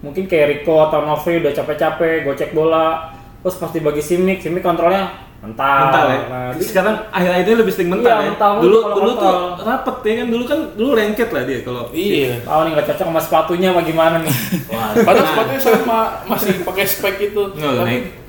mungkin 0.00 0.24
kayak 0.24 0.46
Rico 0.50 0.82
atau 0.82 1.04
Novi 1.04 1.38
udah 1.38 1.52
capek-capek 1.52 2.24
gocek 2.24 2.50
bola 2.50 3.12
terus 3.38 3.54
pasti 3.54 3.78
bagi 3.78 4.00
Simic 4.00 4.40
Simic 4.40 4.58
kontrolnya 4.58 5.12
mental, 5.38 5.78
mental 5.84 6.04
ya. 6.06 6.18
Nah, 6.24 6.50
Terus 6.54 6.68
sekarang 6.70 6.94
akhir-akhir 7.10 7.44
ini 7.44 7.56
lebih 7.58 7.72
sering 7.72 7.90
mental 7.90 8.08
Iya, 8.08 8.16
ya. 8.16 8.28
mental 8.30 8.50
dulu 8.58 8.78
kalau 8.80 8.94
dulu 8.96 9.10
tuh 9.12 9.34
kontrol. 9.34 9.66
rapet 9.68 9.96
ya 10.00 10.12
kan 10.14 10.26
dulu 10.30 10.44
kan 10.46 10.60
dulu 10.72 10.90
lengket 10.94 11.28
lah 11.28 11.42
dia 11.42 11.58
kalau 11.60 11.82
iya 11.92 12.28
tahu 12.40 12.60
nih 12.62 12.70
nggak 12.72 12.86
cocok 12.88 13.06
sama 13.06 13.20
sepatunya 13.20 13.68
apa 13.70 13.80
gimana 13.82 14.16
nih 14.22 14.34
Wah, 14.72 14.90
padahal 14.96 15.26
sepatunya 15.28 15.60
sama 15.60 15.98
masih 16.24 16.52
pakai 16.62 16.84
spek 16.86 17.16
itu 17.20 17.42
Tapi-. 17.52 18.21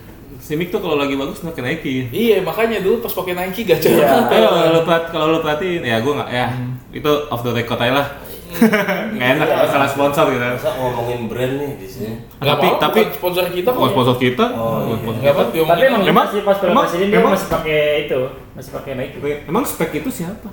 Simic 0.43 0.67
tuh 0.67 0.77
kalau 0.77 0.99
lagi 0.99 1.15
bagus 1.15 1.39
naik 1.39 1.55
naikin. 1.55 2.11
iya 2.11 2.43
makanya 2.43 2.77
dulu 2.77 2.99
pas 2.99 3.13
pakai 3.13 3.31
Nike 3.33 3.63
gak 3.63 3.79
cocok 3.79 3.95
Iya. 3.95 4.27
Kalau 4.27 4.51
lo 4.69 4.81
kalau 4.83 5.25
lo 5.29 5.37
perhatiin 5.39 5.81
ya 5.81 5.97
gue 5.97 6.11
nggak 6.11 6.29
ya 6.29 6.47
itu 6.91 7.11
off 7.27 7.41
the 7.41 7.51
record 7.51 7.79
aja 7.79 7.93
lah. 7.95 8.07
nggak 8.53 9.29
enak 9.33 9.47
Iya. 9.49 9.65
salah 9.65 9.87
sponsor 9.87 10.25
gitu. 10.29 10.43
masa 10.43 10.69
ngomongin 10.75 11.25
brand 11.25 11.53
nih 11.55 11.71
di 11.73 11.87
sini 11.87 12.11
Tapi- 12.37 12.69
apa-apa, 12.69 12.77
tapi- 12.77 13.01
bukan 13.01 13.15
sponsor 13.15 13.43
kita 13.49 13.69
kok 13.71 13.79
Bukan 13.79 13.91
sponsor 13.93 14.15
kita. 14.19 14.45
Oh, 14.51 14.61
bukan 14.61 14.83
iya. 14.85 14.99
sponsor 14.99 15.17
kita. 15.17 15.31
apa 15.31 15.43
diomongin 15.47 15.73
tapi 15.73 15.87
emang, 15.87 16.01
Emang- 16.05 16.27
sih 16.29 16.41
pas 16.43 16.57
film 16.59 16.71
emang- 16.71 16.87
dia 16.91 17.07
emang- 17.15 17.33
masih 17.33 17.47
pakai 17.49 17.79
itu 18.03 18.19
masih 18.53 18.71
pakai 18.73 18.91
Nike 18.93 19.17
Emang 19.47 19.63
spek 19.63 19.91
itu 19.95 20.09
siapa? 20.13 20.49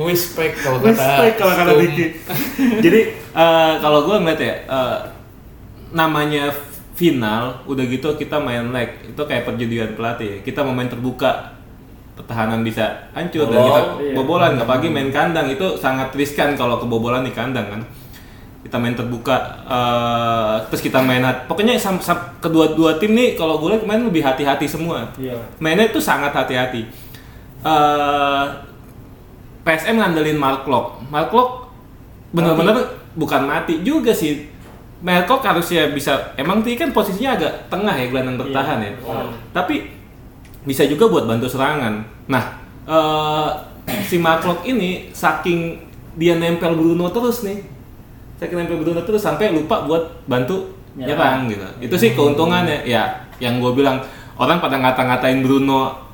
Respect 0.00 0.54
kalau 0.58 0.78
kata 0.80 0.88
Respect 0.90 1.34
kalau 1.36 1.54
kata. 1.54 1.72
Diki. 1.78 2.06
Jadi 2.84 3.00
eh, 3.14 3.72
kalau 3.76 4.02
gue 4.02 4.16
ngeliat 4.16 4.40
ya 4.40 4.54
eh, 4.66 4.98
namanya 5.92 6.50
final 7.00 7.64
udah 7.64 7.84
gitu 7.88 8.12
kita 8.12 8.36
main 8.36 8.68
leg 8.68 8.92
itu 9.08 9.16
kayak 9.16 9.48
perjudian 9.48 9.96
pelatih 9.96 10.44
kita 10.44 10.60
mau 10.60 10.76
main 10.76 10.84
terbuka 10.84 11.56
pertahanan 12.12 12.60
bisa 12.60 13.08
hancur 13.10 13.48
dan 13.48 13.64
kita 13.64 13.80
iya. 13.80 14.12
kebobolan 14.12 14.60
nggak 14.60 14.68
pagi 14.68 14.92
main 14.92 15.08
kandang 15.08 15.48
itu 15.48 15.64
sangat 15.74 16.12
riskan 16.12 16.52
kalau 16.52 16.76
kebobolan 16.76 17.24
di 17.24 17.32
kandang 17.32 17.64
kan 17.66 17.80
kita 18.60 18.76
main 18.76 18.92
terbuka 18.92 19.36
eh, 19.64 20.54
terus 20.68 20.84
kita 20.84 21.00
main 21.00 21.24
hat- 21.24 21.48
pokoknya 21.48 21.80
sam, 21.80 21.96
sam- 21.96 22.36
kedua 22.38 22.76
dua 22.76 23.00
tim 23.00 23.16
nih 23.16 23.32
kalau 23.32 23.56
gue 23.56 23.72
lihat 23.72 23.88
kemarin 23.88 24.04
lebih 24.04 24.20
hati-hati 24.20 24.68
semua 24.68 25.08
Iya. 25.16 25.32
mainnya 25.56 25.88
itu 25.88 25.96
sangat 25.96 26.36
hati-hati 26.36 26.84
Eh, 27.60 28.44
PSM 29.60 30.00
ngandelin 30.00 30.40
Mark 30.40 30.64
Lok. 30.64 31.04
Mark 31.12 31.28
Lok 31.28 31.68
bener-bener 32.32 32.72
bukan 33.12 33.44
mati 33.44 33.84
juga 33.84 34.16
sih. 34.16 34.48
Mark 35.00 35.24
Lok 35.24 35.42
harusnya 35.44 35.88
bisa, 35.96 36.36
emang 36.36 36.60
dia 36.60 36.76
kan 36.76 36.92
posisinya 36.92 37.32
agak 37.40 37.72
tengah 37.72 37.96
ya 37.96 38.06
gelandang 38.12 38.36
bertahan 38.36 38.78
ya. 38.84 38.92
Tapi 39.56 39.88
bisa 40.68 40.84
juga 40.84 41.08
buat 41.08 41.24
bantu 41.24 41.48
serangan. 41.48 42.04
Nah, 42.28 42.44
eh, 42.84 43.48
si 44.04 44.20
Mark 44.20 44.44
Lok 44.44 44.60
ini 44.68 45.08
saking 45.16 45.80
dia 46.20 46.36
nempel 46.36 46.76
Bruno 46.76 47.08
terus 47.08 47.40
nih. 47.40 47.64
Saking 48.36 48.60
nempel 48.60 48.84
Bruno 48.84 49.00
terus 49.08 49.24
sampai 49.24 49.56
lupa 49.56 49.88
buat 49.88 50.20
bantu 50.28 50.76
Nyerang. 50.92 51.16
nyerang 51.16 51.40
gitu. 51.48 51.66
Itu 51.88 51.94
sih 51.96 52.10
keuntungannya 52.12 52.84
ya. 52.84 53.24
Yang 53.40 53.64
gue 53.64 53.72
bilang 53.80 54.04
orang 54.36 54.60
pada 54.60 54.76
ngata-ngatain 54.76 55.40
Bruno 55.40 56.10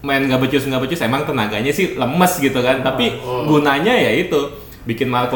main 0.00 0.24
nggak 0.24 0.40
becus 0.40 0.64
nggak 0.64 0.80
becus 0.80 1.04
emang 1.04 1.28
tenaganya 1.28 1.68
sih 1.68 1.92
lemes 1.92 2.40
gitu 2.40 2.56
kan 2.64 2.80
tapi 2.80 3.20
gunanya 3.20 3.92
ya 3.92 4.16
itu 4.16 4.48
bikin 4.88 5.12
Mark 5.12 5.28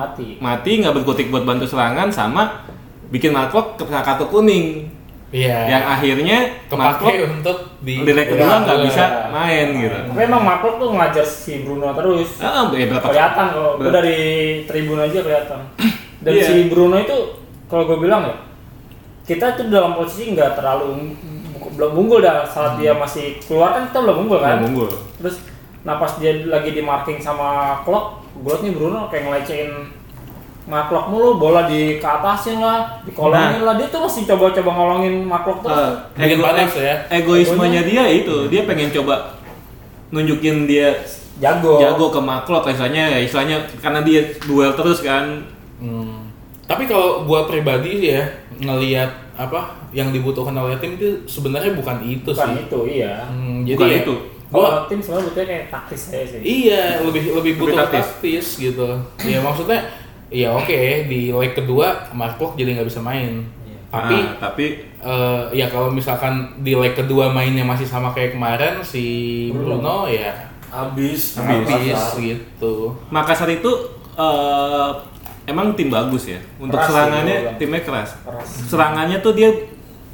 mati. 0.00 0.26
Mati 0.40 0.70
nggak 0.80 0.94
berkutik 0.96 1.28
buat 1.28 1.44
bantu 1.44 1.68
serangan 1.68 2.08
sama 2.08 2.64
bikin 3.10 3.30
Mark 3.30 3.52
kena 3.76 4.00
kartu 4.00 4.24
kuning. 4.26 4.88
Iya. 5.30 5.62
yang 5.70 5.84
akhirnya 5.86 6.38
Mark 6.74 6.98
kepake 6.98 7.22
untuk 7.22 7.54
di 7.86 8.02
leg 8.02 8.26
kedua 8.26 8.66
nggak 8.66 8.78
Iya. 8.82 8.86
bisa 8.90 9.04
main 9.30 9.66
gitu. 9.78 9.94
Tapi 10.10 10.20
emang 10.26 10.42
Mark 10.42 10.66
tuh 10.66 10.90
ngajar 10.90 11.22
si 11.22 11.62
Bruno 11.62 11.94
terus. 11.94 12.42
Ah 12.42 12.66
ya 12.74 12.90
berapa 12.90 13.06
kelihatan 13.06 13.46
kalau 13.54 13.78
gue 13.78 13.94
dari 13.94 14.18
tribun 14.66 14.98
aja 14.98 15.22
kelihatan. 15.22 15.60
Dan 16.26 16.32
Iya. 16.34 16.44
si 16.50 16.54
Bruno 16.66 16.98
itu 16.98 17.14
kalau 17.70 17.86
gue 17.86 18.02
bilang 18.02 18.26
ya 18.26 18.34
kita 19.22 19.54
tuh 19.54 19.70
dalam 19.70 19.94
posisi 19.94 20.34
nggak 20.34 20.58
terlalu 20.58 21.14
belum 21.78 21.92
unggul 21.94 22.18
dah. 22.18 22.42
Saat 22.42 22.82
dia 22.82 22.90
masih 22.90 23.38
keluar 23.46 23.78
kan 23.78 23.86
kita 23.86 24.02
belum 24.02 24.26
unggul 24.26 24.38
kan? 24.42 24.58
Belum 24.58 24.66
unggul. 24.74 24.90
terus 25.14 25.38
nah 25.80 25.94
pas 25.96 26.10
dia 26.18 26.42
lagi 26.44 26.74
di 26.74 26.82
marking 26.82 27.22
sama 27.22 27.80
Klopp 27.86 28.19
gue 28.32 28.54
nih 28.60 28.72
Bruno 28.72 29.06
kayak 29.06 29.24
ngelecehin 29.24 29.72
Marklock 30.62 31.08
mulu 31.08 31.34
bola 31.36 31.64
di 31.64 31.96
ke 31.96 32.06
atasin 32.06 32.58
lah 32.58 33.02
dikolongin 33.02 33.34
lah 33.60 33.74
dia 33.74 33.88
tuh 33.88 34.00
masih 34.00 34.22
coba-coba 34.24 34.70
ngolongin 34.70 35.14
terus 35.24 35.66
Eh, 35.66 35.92
Bikin 36.16 36.30
ego- 36.32 36.46
panas 36.46 36.72
ya. 36.72 36.94
egoismenya 37.10 37.82
dia 37.82 38.04
itu 38.06 38.36
dia 38.46 38.62
pengen 38.64 38.92
coba 38.92 39.34
nunjukin 40.08 40.64
dia 40.64 40.94
jago 41.36 41.80
jago 41.80 42.06
ke 42.08 42.20
Maklok 42.20 42.66
istilahnya 42.66 43.04
ya 43.08 43.18
istilahnya 43.20 43.56
karena 43.78 44.00
dia 44.00 44.20
duel 44.40 44.72
terus 44.72 45.00
kan 45.00 45.42
Hmm. 45.76 46.28
Tapi 46.62 46.84
kalau 46.84 47.24
gua 47.24 47.48
pribadi 47.48 48.12
ya 48.12 48.20
ngelihat 48.54 49.08
apa 49.34 49.64
yang 49.90 50.12
dibutuhkan 50.12 50.52
oleh 50.52 50.76
tim 50.76 50.92
itu 50.92 51.24
sebenarnya 51.24 51.72
bukan 51.72 52.04
itu 52.04 52.28
bukan 52.28 52.36
sih. 52.52 52.62
itu 52.62 52.78
iya 52.86 53.24
Hmm, 53.24 53.64
Bukan 53.64 53.74
jadi 53.80 53.90
ya, 53.90 54.00
itu. 54.04 54.14
Gua 54.50 54.60
kalau 54.60 54.82
tim 54.86 54.98
sebenarnya 54.98 55.26
butuhnya 55.26 55.46
kayak 55.48 55.66
taktis 55.68 56.02
aja 56.08 56.26
sih 56.26 56.40
iya 56.42 56.98
lebih 56.98 57.22
lebih 57.30 57.32
Lebih 57.34 57.52
butuh 57.56 57.76
taktis. 57.80 58.06
taktis. 58.12 58.46
gitu. 58.60 58.88
Ya 59.22 59.38
maksudnya 59.38 59.80
ya 60.26 60.48
oke 60.52 60.80
di 61.06 61.30
leg 61.30 61.52
kedua 61.52 61.86
Mark 62.10 62.34
jadi 62.54 62.74
nggak 62.74 62.86
bisa 62.86 62.98
main. 63.00 63.46
Tapi 63.88 64.14
Ah, 64.14 64.38
tapi 64.40 64.66
eh, 64.96 65.42
ya 65.52 65.66
kalau 65.66 65.88
misalkan 65.88 66.32
di 66.58 66.72
leg 66.72 66.94
kedua 66.94 67.26
mainnya 67.28 67.62
masih 67.62 67.82
sama 67.84 68.10
kayak 68.10 68.32
kemarin 68.32 68.78
si 68.80 69.04
Bruno, 69.50 70.06
ya 70.06 70.30
Habis, 70.68 71.34
habis 71.34 71.66
Makassar. 71.66 72.14
gitu. 72.16 72.74
Makassar 73.08 73.50
itu 73.50 73.70
eh, 74.14 74.90
emang 75.44 75.74
tim 75.74 75.88
bagus 75.88 76.28
ya 76.28 76.38
untuk 76.56 76.74
Keras 76.76 76.86
serangannya 76.88 77.36
bilang. 77.40 77.56
timnya 77.56 77.82
keras 77.82 78.10
Keras. 78.20 78.48
serangannya 78.66 79.18
tuh 79.18 79.32
dia 79.32 79.50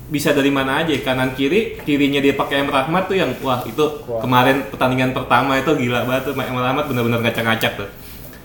bisa 0.07 0.31
dari 0.31 0.55
mana 0.55 0.87
aja 0.87 0.95
kanan 1.03 1.35
kiri 1.35 1.83
kirinya 1.83 2.23
dia 2.23 2.39
pakai 2.39 2.63
M. 2.63 2.71
Rahmat 2.71 3.11
tuh 3.11 3.19
yang 3.19 3.31
wah 3.43 3.59
itu 3.67 3.83
Wah. 4.07 4.23
kemarin 4.23 4.63
pertandingan 4.71 5.11
pertama 5.11 5.59
itu 5.59 5.75
gila 5.75 6.07
banget 6.07 6.31
tuh 6.31 6.35
M. 6.39 6.55
Rahmat 6.55 6.85
bener-bener 6.87 7.19
ngacak-ngacak 7.27 7.73
tuh. 7.75 7.89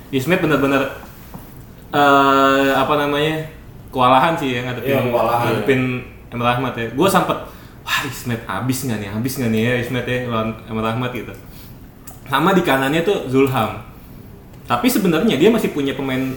Ismet 0.09 0.41
bener-bener 0.41 0.89
eh 1.91 2.69
apa 2.73 2.93
namanya 2.97 3.45
kewalahan 3.93 4.33
sih 4.39 4.57
yang 4.57 4.65
ngadepin 4.71 4.89
Iya, 4.89 4.99
kewalahan, 5.05 5.45
ngadepin 5.53 5.81
M. 6.33 6.41
Rahmat 6.41 6.73
ya. 6.73 6.85
Gue 6.97 7.07
sempet 7.07 7.37
wah 7.85 7.99
Ismet 8.09 8.41
habis 8.49 8.77
nggak 8.89 8.97
nih? 8.97 9.09
Habis 9.13 9.33
nggak 9.37 9.51
nih 9.53 9.61
ya 9.61 9.73
Ismet 9.85 10.05
ya 10.09 10.17
lawan 10.25 10.49
M. 10.65 10.77
Rahmat 10.81 11.11
gitu. 11.13 11.33
Sama 12.25 12.57
di 12.57 12.65
kanannya 12.65 13.05
tuh 13.05 13.29
Zulham. 13.29 13.85
Tapi 14.65 14.87
sebenarnya 14.89 15.35
dia 15.37 15.51
masih 15.53 15.75
punya 15.75 15.93
pemain 15.93 16.31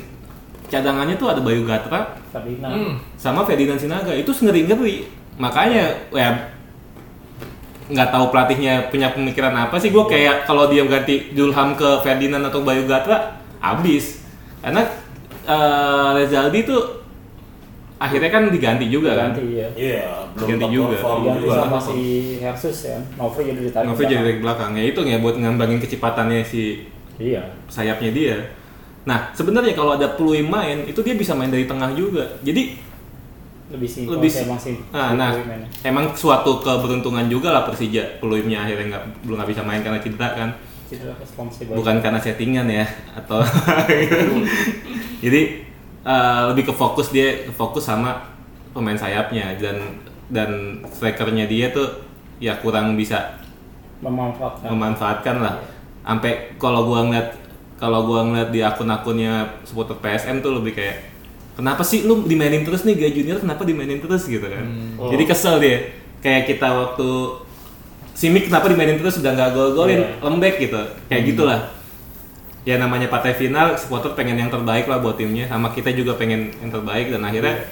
cadangannya 0.74 1.14
tuh 1.14 1.30
ada 1.30 1.38
Bayu 1.38 1.62
Gatra 1.62 2.18
Ferdinand. 2.34 2.74
Hmm. 2.74 2.94
sama 3.14 3.46
Ferdinand 3.46 3.78
Sinaga. 3.78 4.10
Itu 4.10 4.34
ngeri 4.34 4.66
ngeri 4.66 4.96
makanya 5.38 5.94
ya 6.10 6.50
nggak 7.84 8.08
tahu 8.10 8.32
pelatihnya 8.32 8.88
punya 8.90 9.14
pemikiran 9.14 9.54
apa 9.54 9.78
sih. 9.78 9.94
Gue 9.94 10.04
kayak 10.10 10.48
kalau 10.48 10.66
dia 10.66 10.82
ganti 10.88 11.30
Julham 11.36 11.78
ke 11.78 12.02
Ferdinand 12.02 12.42
atau 12.50 12.66
Bayu 12.66 12.88
Gatra 12.90 13.38
habis 13.62 14.24
karena 14.64 14.82
eh, 15.46 16.08
Rezaldi 16.18 16.66
tuh 16.66 17.04
akhirnya 18.00 18.30
kan 18.32 18.42
diganti 18.50 18.86
juga 18.90 19.16
kan? 19.16 19.30
Ganti 19.32 19.56
ya 19.56 19.68
Iya, 19.72 20.04
belum 20.36 20.48
Ganti 20.58 20.66
juga. 20.74 20.88
perform 20.98 21.18
diganti 21.24 21.44
juga. 21.46 21.56
sama 21.56 21.78
si 21.80 21.98
Hersus 22.42 22.78
ya. 22.84 22.98
Novri 23.16 23.42
jadi 23.48 23.60
ditarik 23.70 23.86
Novi 23.88 24.02
jadi 24.04 24.22
dari 24.24 24.38
belakang. 24.42 24.70
Ya 24.76 24.84
itu 24.90 25.00
ya 25.06 25.16
buat 25.22 25.36
ngembangin 25.38 25.78
kecepatannya 25.80 26.40
si 26.44 26.84
iya. 27.16 27.42
sayapnya 27.70 28.10
dia 28.10 28.36
nah 29.04 29.28
sebenarnya 29.36 29.76
kalau 29.76 30.00
ada 30.00 30.16
Pluim 30.16 30.48
main 30.48 30.88
itu 30.88 31.00
dia 31.04 31.12
bisa 31.12 31.36
main 31.36 31.52
dari 31.52 31.68
tengah 31.68 31.92
juga. 31.92 32.24
Jadi 32.40 32.80
lebih 33.74 33.88
sih 33.88 34.04
lebih 34.04 34.28
sih. 34.28 34.44
emang 34.44 34.60
sih 34.60 34.76
Nah, 34.92 35.16
nah, 35.16 35.32
emang 35.82 36.12
suatu 36.12 36.60
keberuntungan 36.60 37.26
juga 37.32 37.50
lah 37.50 37.64
Persija. 37.64 38.20
Peluimnya 38.20 38.64
akhirnya 38.64 38.96
nggak 38.96 39.04
belum 39.24 39.36
nggak 39.40 39.50
bisa 39.50 39.62
main 39.64 39.80
karena 39.80 40.00
cedera 40.04 40.28
kan. 40.36 40.50
Cedera 40.84 41.14
bukan 41.72 41.96
karena 42.04 42.20
settingan 42.20 42.68
ya 42.68 42.84
atau 43.16 43.40
jadi 45.24 45.64
eh, 46.04 46.40
lebih 46.52 46.70
ke 46.70 46.74
fokus 46.76 47.08
dia 47.08 47.48
fokus 47.56 47.88
sama 47.88 48.20
pemain 48.76 48.96
sayapnya 48.96 49.56
dan 49.56 49.96
dan 50.28 50.80
strikernya 50.88 51.48
dia 51.48 51.72
tuh 51.72 52.04
ya 52.42 52.60
kurang 52.60 53.00
bisa 53.00 53.40
memanfaatkan. 54.04 54.68
memanfaatkan 54.68 55.36
lah. 55.40 55.54
Sampai 56.04 56.52
kalau 56.60 56.84
gua 56.84 57.08
ngeliat 57.08 57.43
kalau 57.74 58.04
gua 58.04 58.22
ngeliat 58.22 58.50
di 58.50 58.60
akun-akunnya 58.60 59.60
supporter 59.62 59.98
PSM 59.98 60.40
tuh 60.40 60.56
lebih 60.56 60.72
kayak 60.72 61.10
kenapa 61.54 61.82
sih 61.82 62.02
lu 62.02 62.22
dimainin 62.22 62.62
terus 62.62 62.82
nih 62.82 62.94
Gaya 62.94 63.12
Junior 63.12 63.38
kenapa 63.38 63.62
dimainin 63.62 63.98
terus? 63.98 64.24
Gitu 64.24 64.42
kan. 64.42 64.64
Jadi 65.10 65.24
kesel 65.24 65.58
dia. 65.58 65.78
Kayak 66.18 66.48
kita 66.48 66.68
waktu 66.70 67.08
Simic 68.14 68.46
kenapa 68.46 68.70
dimainin 68.70 68.94
terus 68.96 69.18
udah 69.18 69.34
nggak 69.34 69.50
gol-golin 69.52 69.98
Iya. 69.98 70.22
lembek 70.22 70.54
gitu. 70.60 70.78
Kayak 71.06 71.22
gitulah. 71.28 71.60
Ya 72.62 72.78
namanya 72.78 73.10
partai 73.10 73.34
final 73.34 73.74
supporter 73.76 74.14
pengen 74.14 74.38
yang 74.38 74.48
terbaik 74.48 74.86
lah 74.86 74.96
buat 74.96 75.18
timnya 75.18 75.44
sama 75.46 75.68
kita 75.68 75.92
juga 75.92 76.14
pengen 76.14 76.48
yang 76.62 76.70
terbaik 76.70 77.10
dan 77.10 77.20
akhirnya 77.20 77.66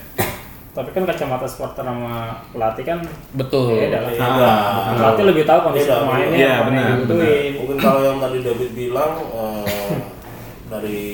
tapi 0.72 0.88
kan 0.88 1.04
kacamata 1.04 1.44
supporter 1.44 1.84
sama 1.84 2.40
pelatih 2.48 2.84
kan 2.88 2.98
Betul. 3.36 3.76
beda 3.76 3.98
lah 4.00 4.12
Iya. 4.12 4.24
Ah. 4.24 4.96
pelatih 4.96 5.24
lebih 5.28 5.44
tahu 5.44 5.58
kondisi 5.68 5.84
Beda, 5.84 6.00
pemainnya 6.00 6.36
iya, 6.36 6.52
apa 6.56 6.62
yang 6.64 6.72
benar, 6.72 6.88
dibutuhin 6.96 7.50
Mungkin 7.60 7.76
kalau 7.76 8.00
yang 8.00 8.18
tadi 8.18 8.38
David 8.40 8.70
bilang 8.72 9.12
eh, 9.20 9.92
dari 10.66 11.04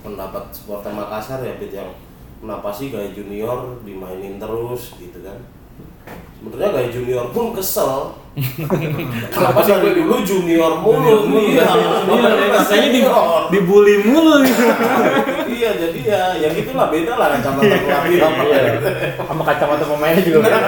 pendapat 0.00 0.44
supporter 0.54 0.94
Makassar 0.94 1.42
ya 1.42 1.58
Bit 1.58 1.74
yang 1.74 1.90
kenapa 2.38 2.70
sih 2.70 2.94
Gaya 2.94 3.10
Junior 3.10 3.82
dimainin 3.82 4.38
terus 4.38 4.94
gitu 4.94 5.18
kan? 5.26 5.38
Sebenarnya 6.38 6.70
Gaya 6.70 6.88
Junior 6.94 7.34
pun 7.34 7.50
kesel. 7.50 8.14
Kenapa 9.32 9.64
sih 9.64 9.72
dari 9.72 9.96
dulu 9.96 10.20
Junior 10.20 10.84
mulu? 10.84 11.32
nih? 11.32 11.56
Iya, 11.56 12.30
rasanya 12.52 12.88
di, 12.92 13.00
dibully 13.48 14.04
mulu 14.04 14.44
gitu. 14.44 14.64
iya 15.56 15.72
jadi 15.72 16.00
ya 16.04 16.22
ya 16.44 16.48
gitulah 16.52 16.92
beda 16.92 17.16
lah 17.16 17.32
kacamata 17.32 17.64
pelatih. 17.80 18.20
sama 18.20 18.44
sama 19.24 19.42
kacamata 19.48 19.84
pemainnya 19.88 20.20
juga 20.20 20.38
beda. 20.44 20.58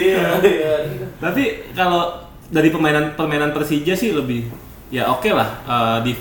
iya 0.00 0.24
iya 0.40 0.72
Tapi 1.20 1.44
kalau 1.76 2.24
dari 2.48 2.72
permainan 2.72 3.12
permainan 3.12 3.52
Persija 3.52 3.92
sih 3.92 4.16
lebih 4.16 4.48
ya 4.88 5.12
oke 5.12 5.28
lah 5.28 5.60
eh, 5.68 5.98
di 6.08 6.12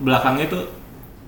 belakangnya 0.00 0.48
itu. 0.48 0.60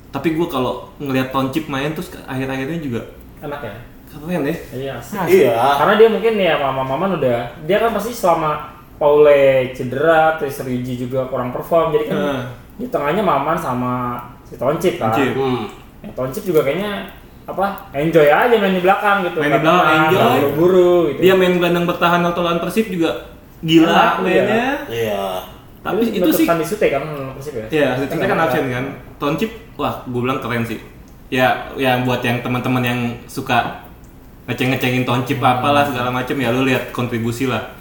Tapi 0.09 0.33
gue 0.33 0.49
kalau 0.49 0.89
ngelihat 0.97 1.37
Toncip 1.37 1.69
main 1.69 1.93
terus 1.93 2.09
akhir-akhirnya 2.25 2.81
juga 2.81 3.13
enak 3.45 3.61
ya 3.61 3.77
keren 4.21 4.41
deh. 4.43 4.59
iya 4.73 4.93
asik. 4.97 5.27
iya 5.29 5.55
karena 5.77 5.95
dia 5.95 6.09
mungkin 6.09 6.35
ya 6.37 6.55
mama 6.59 6.83
maman 6.83 7.17
udah 7.17 7.39
dia 7.61 7.77
kan 7.79 7.91
pasti 7.91 8.11
selama 8.11 8.51
Paule 8.99 9.71
cedera 9.73 10.35
terus 10.37 10.59
Riji 10.59 10.99
juga 10.99 11.27
kurang 11.27 11.51
perform 11.51 11.93
jadi 11.93 12.05
kan 12.07 12.17
Hmm. 12.19 12.43
di 12.77 12.87
tengahnya 12.87 13.23
maman 13.23 13.55
sama 13.55 14.19
si 14.43 14.55
Toncip 14.55 14.97
kan 14.97 15.11
Toncip. 15.11 15.35
hmm. 15.35 15.65
ya, 16.01 16.11
Toncip 16.13 16.43
juga 16.45 16.61
kayaknya 16.63 17.07
apa 17.45 17.65
enjoy 17.93 18.27
aja 18.27 18.53
main 18.53 18.75
di 18.75 18.83
belakang 18.83 19.25
gitu 19.25 19.39
Main 19.39 19.49
di 19.51 19.59
belakang, 19.59 19.81
tenang, 19.81 20.05
enjoy. 20.05 20.29
buru-buru 20.35 20.93
gitu 21.09 21.21
Dia 21.23 21.33
main 21.33 21.53
gelandang 21.55 21.87
bertahan 21.87 22.21
atau 22.23 22.41
lawan 22.43 22.61
Persib 22.61 22.87
juga 22.89 23.11
gila 23.61 23.89
Enak, 23.89 24.13
mainnya. 24.21 24.67
iya 24.87 25.25
Tapi 25.79 26.03
Tapi 26.05 26.19
itu 26.19 26.31
sih 26.35 26.45
kan 26.45 26.61
Sute 26.61 26.87
kan 26.89 27.03
Persib 27.33 27.55
ya 27.57 27.67
Ya, 27.73 27.89
itu 27.97 28.13
kan 28.13 28.27
nggak 28.29 28.47
absen 28.47 28.65
kan. 28.69 28.85
Toncip, 29.17 29.51
wah, 29.75 30.05
gue 30.05 30.21
bilang 30.21 30.39
keren 30.39 30.63
sih. 30.63 30.77
Ya, 31.29 31.73
ya 31.75 32.03
buat 32.03 32.21
yang 32.21 32.39
teman-teman 32.39 32.83
yang 32.83 33.01
suka 33.25 33.88
ngeceng-ngecengin 34.49 35.05
Toncip 35.05 35.39
apalah 35.45 35.85
segala 35.85 36.09
macem 36.09 36.35
ya 36.41 36.49
lu 36.49 36.65
lihat 36.65 36.89
kontribusi 36.89 37.45
lah. 37.45 37.77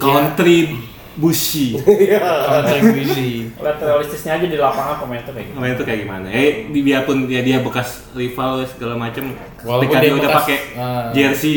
Kontribusi. 0.00 1.76
Kontribusi. 2.50 3.52
lihat 3.52 3.78
realistisnya 3.78 4.40
aja 4.40 4.46
di 4.48 4.58
lapangan 4.58 4.98
pemain 4.98 5.20
itu 5.22 5.30
kayak 5.30 5.46
gitu 5.46 5.54
Kemarin 5.54 5.74
itu 5.76 5.84
kayak 5.84 6.00
gimana? 6.08 6.26
Eh, 6.32 6.50
di- 6.72 6.82
biarpun 6.82 7.28
ya 7.28 7.40
dia 7.44 7.60
bekas 7.60 8.08
rival 8.16 8.64
segala 8.66 8.96
macem, 8.96 9.30
Walaupun 9.62 9.84
ketika 9.86 9.98
dia 10.00 10.08
dia, 10.10 10.18
udah 10.18 10.30
pakai 10.32 10.58
ah. 10.74 11.04
jersey 11.12 11.56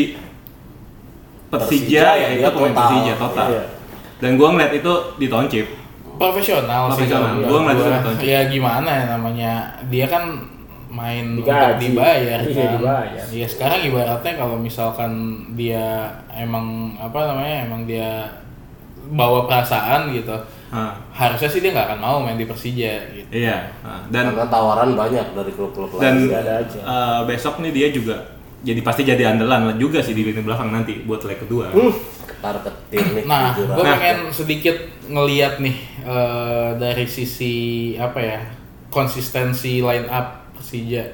Persija, 1.48 2.04
Persija, 2.04 2.08
ya 2.12 2.26
dia 2.28 2.40
itu 2.44 2.50
pemain 2.52 2.72
total. 2.76 2.84
Persija 2.84 3.12
total. 3.16 3.46
Iya. 3.48 3.64
Dan 4.20 4.30
gua 4.36 4.48
ngeliat 4.52 4.72
itu 4.76 4.92
di 5.16 5.26
Toncip. 5.32 5.66
Profesional, 6.18 6.82
sih 6.92 7.08
Profesional. 7.08 7.32
Gua 7.40 7.58
ngeliat 7.64 7.78
itu 7.80 7.90
Toncip. 8.04 8.24
Ya 8.28 8.40
gimana 8.52 8.90
ya 8.92 9.04
namanya? 9.16 9.52
Dia 9.88 10.06
kan 10.12 10.24
main 10.88 11.36
untuk 11.36 11.46
Digaji. 11.46 11.80
dibayar 11.86 12.38
Iya, 12.40 12.54
kan. 12.56 12.70
dibayar. 12.74 13.24
Iya, 13.28 13.46
sekarang 13.46 13.80
ibaratnya 13.84 14.32
kalau 14.34 14.56
misalkan 14.56 15.12
dia 15.52 16.08
emang 16.30 16.96
apa 16.96 17.18
namanya? 17.28 17.56
Emang 17.64 17.84
dia 17.84 18.24
bawa 19.08 19.44
perasaan 19.44 20.12
gitu. 20.12 20.32
Ah, 20.68 20.92
Harusnya 21.10 21.48
sih 21.48 21.60
dia 21.60 21.72
nggak 21.72 21.88
akan 21.88 21.98
mau 21.98 22.16
main 22.20 22.36
di 22.36 22.44
Persija 22.44 23.08
gitu. 23.10 23.28
iya. 23.30 23.72
Dan 24.08 24.32
Karena 24.32 24.44
tawaran 24.46 24.92
banyak 24.92 25.32
dari 25.32 25.52
klub-klub 25.52 25.96
dan 25.96 26.24
lain. 26.24 26.32
ada 26.34 26.60
aja. 26.60 26.78
eh, 26.78 27.20
besok 27.24 27.60
nih 27.60 27.72
dia 27.72 27.88
juga 27.88 28.16
jadi 28.58 28.82
pasti 28.82 29.06
jadi 29.06 29.32
andalan 29.32 29.78
juga 29.78 30.02
sih 30.02 30.12
di 30.12 30.26
lini 30.26 30.42
belakang 30.42 30.68
nanti 30.68 31.06
buat 31.06 31.22
leg 31.22 31.38
kedua. 31.38 31.70
Uh, 31.70 31.94
ketar 32.26 32.58
ketir 32.60 33.00
nih. 33.14 33.24
Nah, 33.24 33.54
gue 33.54 33.70
pengen 33.86 34.28
sedikit 34.28 34.76
ngeliat 35.06 35.56
nih 35.56 35.76
eh, 36.02 36.68
dari 36.74 37.06
sisi 37.06 37.54
apa 37.94 38.18
ya 38.18 38.40
konsistensi 38.92 39.78
line 39.78 40.10
up 40.10 40.37
Persija. 40.58 41.04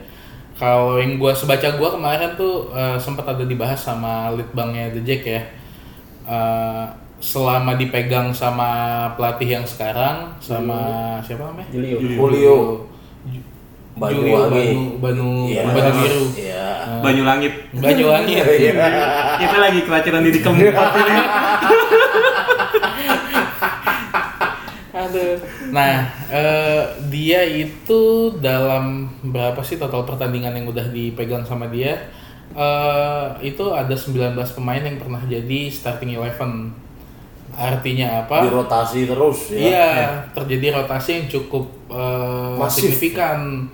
Kalau 0.55 0.97
yang 0.97 1.19
gue 1.19 1.33
sebaca 1.35 1.69
gue 1.69 1.89
kemarin 1.93 2.33
tuh 2.35 2.73
eh, 2.73 2.97
sempat 2.97 3.29
ada 3.29 3.45
dibahas 3.45 3.77
sama 3.77 4.33
litbangnya 4.33 4.91
The 4.91 5.03
Jack 5.05 5.23
ya. 5.29 5.43
Eh, 6.25 6.85
selama 7.21 7.77
dipegang 7.77 8.33
sama 8.33 8.69
pelatih 9.17 9.57
yang 9.57 9.65
sekarang 9.65 10.29
sama 10.41 11.17
siapa 11.21 11.49
namanya? 11.53 11.69
Julio. 11.73 11.97
Julio. 12.01 12.59
Banyuwangi. 13.95 14.51
Julio 14.51 14.51
Banu 14.51 14.83
Banu 14.99 15.29
Iya. 15.47 15.63
Banu 15.71 15.91
Biru. 16.03 16.23
Iya. 16.35 16.67
Banyu 16.99 17.23
langit. 17.23 17.53
Banyuwangi. 17.73 18.35
Kita 19.41 19.57
lagi 19.57 19.81
keracunan 19.87 20.23
diri 20.27 20.39
keempat 20.43 20.89
ini. 21.01 21.15
Aduh. 25.05 25.37
Nah, 25.73 26.09
eh, 26.33 26.83
dia 27.13 27.45
itu 27.45 28.33
dalam 28.41 29.11
berapa 29.21 29.61
sih 29.61 29.77
total 29.77 30.05
pertandingan 30.09 30.57
yang 30.57 30.67
udah 30.69 30.89
dipegang 30.89 31.45
sama 31.45 31.69
dia? 31.69 32.09
Eh, 32.55 33.27
itu 33.55 33.65
ada 33.75 33.93
19 33.93 34.55
pemain 34.55 34.83
yang 34.83 34.97
pernah 34.97 35.21
jadi 35.27 35.69
starting 35.69 36.15
eleven. 36.17 36.71
Artinya 37.55 38.27
apa? 38.27 38.51
Dirotasi 38.51 39.07
terus 39.07 39.55
ya. 39.55 39.59
Iya, 39.59 39.91
terjadi 40.35 40.83
rotasi 40.83 41.11
yang 41.23 41.27
cukup 41.31 41.71
eh, 41.91 42.55
Masif. 42.59 42.91
signifikan, 42.91 43.71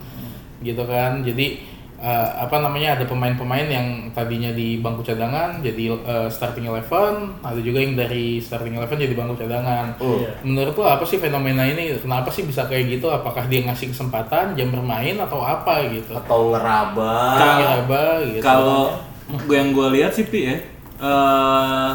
gitu 0.61 0.85
kan. 0.85 1.25
Jadi 1.25 1.70
eh, 2.01 2.29
apa 2.41 2.57
namanya 2.59 2.97
ada 2.97 3.05
pemain-pemain 3.05 3.69
yang 3.69 3.87
tadinya 4.11 4.49
di 4.51 4.81
bangku 4.81 5.05
cadangan 5.05 5.61
jadi 5.61 5.93
eh, 5.95 6.29
starting 6.33 6.65
eleven, 6.65 7.37
ada 7.45 7.61
juga 7.61 7.79
yang 7.79 7.93
dari 7.93 8.41
starting 8.41 8.73
eleven 8.75 8.97
jadi 8.97 9.13
bangku 9.13 9.37
cadangan. 9.37 9.93
Hmm. 10.01 10.17
Iya. 10.25 10.33
Menurut 10.41 10.75
lo 10.75 10.85
apa 10.89 11.05
sih 11.05 11.21
fenomena 11.21 11.63
ini? 11.63 11.93
Kenapa 12.01 12.33
sih 12.33 12.49
bisa 12.49 12.65
kayak 12.65 12.99
gitu? 12.99 13.13
Apakah 13.13 13.45
dia 13.47 13.61
ngasih 13.69 13.93
kesempatan 13.93 14.57
jam 14.57 14.73
bermain 14.73 15.15
atau 15.21 15.45
apa 15.45 15.85
gitu? 15.93 16.17
Atau 16.17 16.57
ngeraba. 16.57 17.15
Kalau- 17.37 17.61
Ngeraba 17.61 18.03
gitu. 18.33 18.43
Kalau 18.43 18.83
gue 19.31 19.55
yang 19.55 19.71
gue 19.71 19.89
lihat 20.01 20.11
sih 20.11 20.25
Pi 20.25 20.41
ya, 20.49 20.57
eh, 20.99 21.91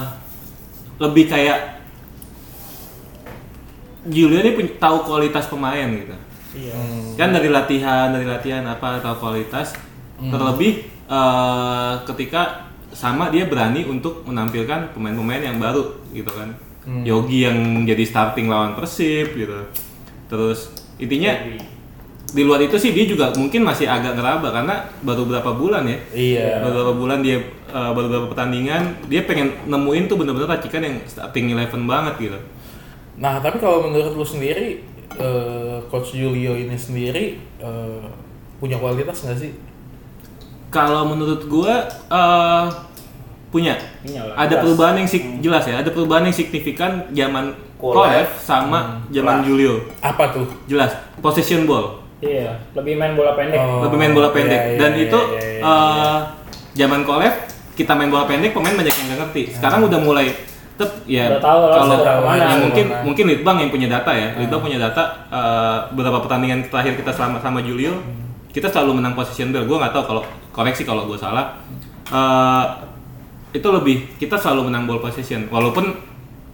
lebih 0.95 1.27
kayak 1.27 1.75
Julio 4.05 4.37
ini 4.37 4.53
tahu 4.77 5.01
kualitas 5.01 5.49
pemain 5.49 5.89
gitu. 5.89 6.13
Iya. 6.55 6.77
Kan 7.17 7.33
dari 7.33 7.49
latihan, 7.49 8.13
dari 8.13 8.23
latihan 8.23 8.61
apa 8.63 9.01
tahu 9.01 9.27
kualitas. 9.27 9.73
Terlebih 10.19 10.73
eh, 11.10 11.93
ketika 12.08 12.71
sama 12.95 13.28
dia 13.28 13.45
berani 13.51 13.84
untuk 13.84 14.23
menampilkan 14.23 14.95
pemain-pemain 14.95 15.43
yang 15.43 15.60
baru 15.60 15.99
gitu 16.15 16.32
kan. 16.32 16.56
Yogi 16.86 17.49
yang 17.49 17.82
jadi 17.82 18.06
starting 18.06 18.45
lawan 18.45 18.78
Persib 18.78 19.34
gitu. 19.34 19.58
Terus 20.30 20.69
intinya 21.01 21.34
di 22.36 22.43
luar 22.43 22.62
itu 22.62 22.78
sih 22.78 22.93
dia 22.93 23.08
juga 23.08 23.32
mungkin 23.34 23.63
masih 23.63 23.89
agak 23.89 24.17
ngeraba 24.17 24.54
karena 24.54 24.75
baru 25.01 25.25
berapa 25.25 25.51
bulan 25.58 25.84
ya. 25.89 25.97
Iya. 26.13 26.49
Baru 26.62 26.71
beberapa 26.78 26.93
bulan 26.93 27.19
dia 27.25 27.38
uh, 27.73 27.91
baru 27.95 28.06
beberapa 28.12 28.28
pertandingan 28.38 29.08
dia 29.10 29.25
pengen 29.25 29.56
nemuin 29.65 30.06
tuh 30.06 30.17
bener-bener 30.21 30.49
racikan 30.49 30.82
yang 30.86 30.95
starting 31.10 31.58
eleven 31.58 31.89
banget 31.89 32.15
gitu. 32.21 32.39
Nah, 33.15 33.39
tapi 33.39 33.63
kalau 33.63 33.88
menurut 33.88 34.12
lu 34.12 34.28
sendiri, 34.28 34.84
eh, 35.15 35.78
Coach 35.88 36.19
Julio 36.19 36.51
ini 36.51 36.75
sendiri 36.75 37.39
eh, 37.63 38.06
punya 38.60 38.75
kualitas 38.75 39.23
nggak 39.23 39.39
sih? 39.39 39.51
Kalau 40.75 41.07
menurut 41.07 41.47
gua 41.47 41.88
uh, 42.11 42.67
punya 43.47 43.79
Punya 44.03 44.27
lah, 44.27 44.35
ada 44.35 44.59
jelas. 44.59 44.61
perubahan 44.67 44.95
yang 44.99 45.07
sig- 45.07 45.39
jelas 45.39 45.63
ya, 45.63 45.79
ada 45.79 45.88
perubahan 45.88 46.27
yang 46.27 46.35
signifikan 46.35 47.07
zaman 47.15 47.55
Kolev. 47.79 48.27
Sama 48.43 48.99
zaman 49.07 49.47
Julio. 49.47 49.88
Apa 50.03 50.35
tuh? 50.35 50.43
Jelas, 50.67 50.91
possession 51.23 51.63
ball. 51.63 52.03
Iya, 52.19 52.59
lebih 52.75 52.99
main 52.99 53.15
bola 53.15 53.35
pendek. 53.35 53.59
Oh. 53.59 53.88
lebih 53.88 53.97
main 53.99 54.11
bola 54.11 54.31
iya, 54.31 54.35
pendek 54.35 54.61
iya, 54.63 54.77
dan 54.79 54.91
iya, 54.95 55.03
itu 55.05 55.19
iya, 55.35 55.41
iya, 55.59 55.67
eh, 55.67 56.17
zaman 56.75 57.01
Kolev 57.03 57.33
kita 57.75 57.91
main 57.91 58.07
bola 58.07 58.23
pendek 58.23 58.51
pemain 58.55 58.71
banyak 58.71 58.95
yang 58.95 59.05
nggak 59.11 59.19
ngerti 59.27 59.41
sekarang 59.59 59.83
udah 59.83 59.99
mulai 59.99 60.31
tetep 60.75 60.91
ya 61.07 61.27
Udah 61.27 61.43
tahu 61.43 61.59
lah, 61.67 61.75
kalau 61.75 61.95
ya 62.35 62.55
mungkin 62.59 62.85
ke 62.88 62.91
mana. 62.91 63.03
mungkin 63.03 63.25
Litbang 63.31 63.57
yang 63.63 63.69
punya 63.71 63.88
data 63.91 64.11
ya 64.15 64.27
Litbang 64.39 64.63
punya 64.63 64.79
data 64.79 65.03
eh, 65.27 65.77
beberapa 65.91 66.23
pertandingan 66.23 66.71
terakhir 66.71 66.99
kita 66.99 67.11
selama 67.11 67.38
sama 67.43 67.59
Julio 67.59 67.99
kita 68.55 68.71
selalu 68.71 69.03
menang 69.03 69.19
position 69.19 69.51
ball 69.51 69.67
gue 69.67 69.75
nggak 69.75 69.91
tahu 69.91 70.03
kalau 70.15 70.23
koreksi 70.55 70.87
kalau 70.87 71.03
gue 71.11 71.19
salah. 71.19 71.59
Eh, 72.07 72.63
itu 73.51 73.67
lebih 73.67 74.15
kita 74.15 74.39
selalu 74.39 74.71
menang 74.71 74.87
ball 74.87 75.03
position. 75.03 75.51
Walaupun 75.51 75.91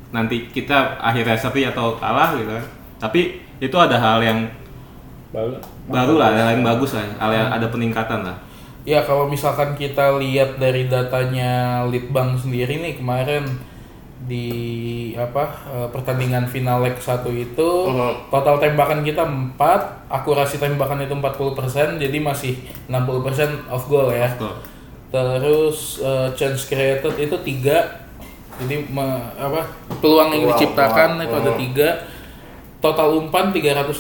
nanti 0.10 0.50
kita 0.50 0.98
akhirnya 0.98 1.38
seri 1.38 1.70
atau 1.70 1.94
kalah 2.02 2.34
gitu 2.42 2.58
kan. 2.58 2.66
Tapi 2.98 3.38
itu 3.62 3.78
ada 3.78 4.02
hal 4.02 4.18
yang 4.26 4.50
Baru. 5.32 5.56
baru 5.88 6.14
lah, 6.20 6.28
ada 6.34 6.52
yang 6.52 6.66
bagus 6.66 6.92
lah, 6.98 7.06
ada, 7.16 7.56
ada 7.56 7.68
peningkatan 7.72 8.26
lah. 8.26 8.36
Ya 8.82 9.06
kalau 9.06 9.30
misalkan 9.30 9.78
kita 9.78 10.18
lihat 10.18 10.58
dari 10.58 10.90
datanya 10.90 11.86
Litbang 11.86 12.34
sendiri 12.34 12.82
nih 12.82 12.98
kemarin 12.98 13.46
di 14.22 14.48
apa 15.14 15.44
eh, 15.68 15.88
pertandingan 15.88 16.46
final 16.46 16.80
leg 16.80 16.94
1 16.94 17.26
itu 17.34 17.70
Mhm. 17.84 18.30
total 18.30 18.58
tembakan 18.58 19.02
kita 19.02 19.24
4, 19.24 19.58
akurasi 20.08 20.56
tembakan 20.56 21.02
itu 21.02 21.12
40%, 21.12 21.98
jadi 21.98 22.18
masih 22.18 22.54
60% 22.86 23.50
off 23.68 23.86
goal 23.86 24.10
ya. 24.10 24.30
Tuh. 24.32 24.54
Terus 25.10 25.78
eh, 26.00 26.30
chance 26.32 26.66
created 26.66 27.18
itu 27.18 27.36
3. 27.36 28.00
Jadi 28.58 28.86
me- 28.88 29.02
apa 29.34 29.66
peluang 29.98 30.30
yang 30.30 30.46
Peluang, 30.46 30.54
diciptakan 30.54 31.10
peluang. 31.12 31.26
itu 31.26 31.36
ada 31.36 31.52
Hmm. 31.52 31.62
3. 32.82 32.84
Total 32.84 33.08
umpan 33.08 33.54
312, 33.54 33.94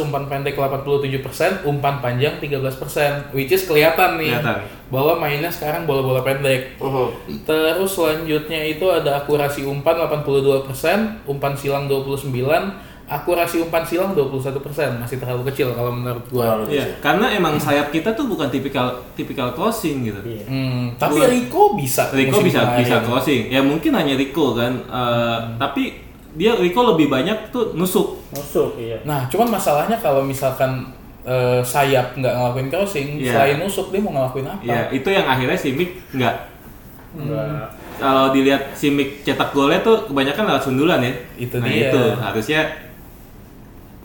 umpan 0.00 0.24
pendek 0.24 0.56
87%, 0.56 1.62
umpan 1.62 2.00
panjang 2.00 2.40
13%. 2.40 3.28
Which 3.30 3.52
is 3.52 3.62
kelihatan 3.62 4.16
nih 4.16 4.32
Kelihatan. 4.32 4.64
bahwa 4.88 5.12
mainnya 5.18 5.48
sekarang 5.48 5.84
bola-bola 5.84 6.20
pendek. 6.20 6.80
Mhm. 6.80 7.44
Terus 7.44 7.90
selanjutnya 7.90 8.60
itu 8.62 8.86
ada 8.86 9.20
akurasi 9.20 9.62
umpan 9.62 10.00
82%, 10.00 11.22
umpan 11.24 11.52
silang 11.52 11.84
29, 11.86 12.72
akurasi 13.06 13.60
umpan 13.60 13.84
silang 13.84 14.10
21%. 14.10 14.64
Masih 14.96 15.16
terlalu 15.16 15.46
kecil 15.46 15.70
kalau 15.70 15.92
menurut 15.92 16.24
gua. 16.26 16.42
Terlalu 16.56 16.64
Iya, 16.72 16.82
kecil. 16.82 16.98
karena 17.00 17.26
emang 17.30 17.54
sayap 17.56 17.92
kita 17.92 18.10
tuh 18.12 18.26
bukan 18.26 18.48
tipikal 18.48 18.86
tipikal 19.12 19.52
crossing 19.52 20.02
gitu. 20.04 20.20
Iya. 20.24 20.42
Hmm, 20.42 20.84
tapi 20.96 21.20
Rico 21.22 21.76
bisa. 21.76 22.08
Rico 22.10 22.40
bisa 22.40 22.64
kemarin. 22.64 22.80
bisa 22.80 22.96
crossing. 23.02 23.42
Ya 23.46 23.60
mungkin 23.60 23.92
hanya 23.92 24.14
Rico 24.14 24.54
kan, 24.54 24.72
Eh, 24.82 25.38
tapi 25.56 26.05
dia 26.36 26.52
Rico 26.54 26.84
lebih 26.86 27.08
banyak 27.08 27.48
tuh 27.48 27.72
nusuk. 27.72 28.20
Nusuk, 28.30 28.76
iya. 28.76 29.00
Nah, 29.02 29.24
cuman 29.26 29.48
masalahnya 29.50 29.96
kalau 29.96 30.20
misalkan 30.20 30.92
eh, 31.22 31.58
sayap 31.60 32.14
nggak 32.14 32.30
ngelakuin 32.30 32.68
crossing, 32.68 33.08
Iya. 33.18 33.32
selain 33.32 33.56
nusuk 33.58 33.88
dia 33.88 33.98
mau 33.98 34.12
ngelakuin 34.12 34.46
apa? 34.46 34.62
Ya 34.62 34.86
itu 34.88 35.08
yang 35.08 35.24
akhirnya 35.24 35.56
si 35.56 35.72
Mick 35.72 35.96
nggak. 36.12 36.36
Enggak. 37.16 37.72
Kalau 37.96 38.28
dilihat 38.30 38.62
si 38.72 38.88
Mick 38.88 39.24
cetak 39.24 39.50
golnya 39.50 39.80
tuh 39.80 40.06
kebanyakan 40.06 40.44
lewat 40.46 40.62
sundulan 40.62 41.00
ya. 41.00 41.12
Itu 41.34 41.56
nah 41.56 41.66
dia. 41.66 41.88
itu 41.88 42.02
harusnya 42.14 42.60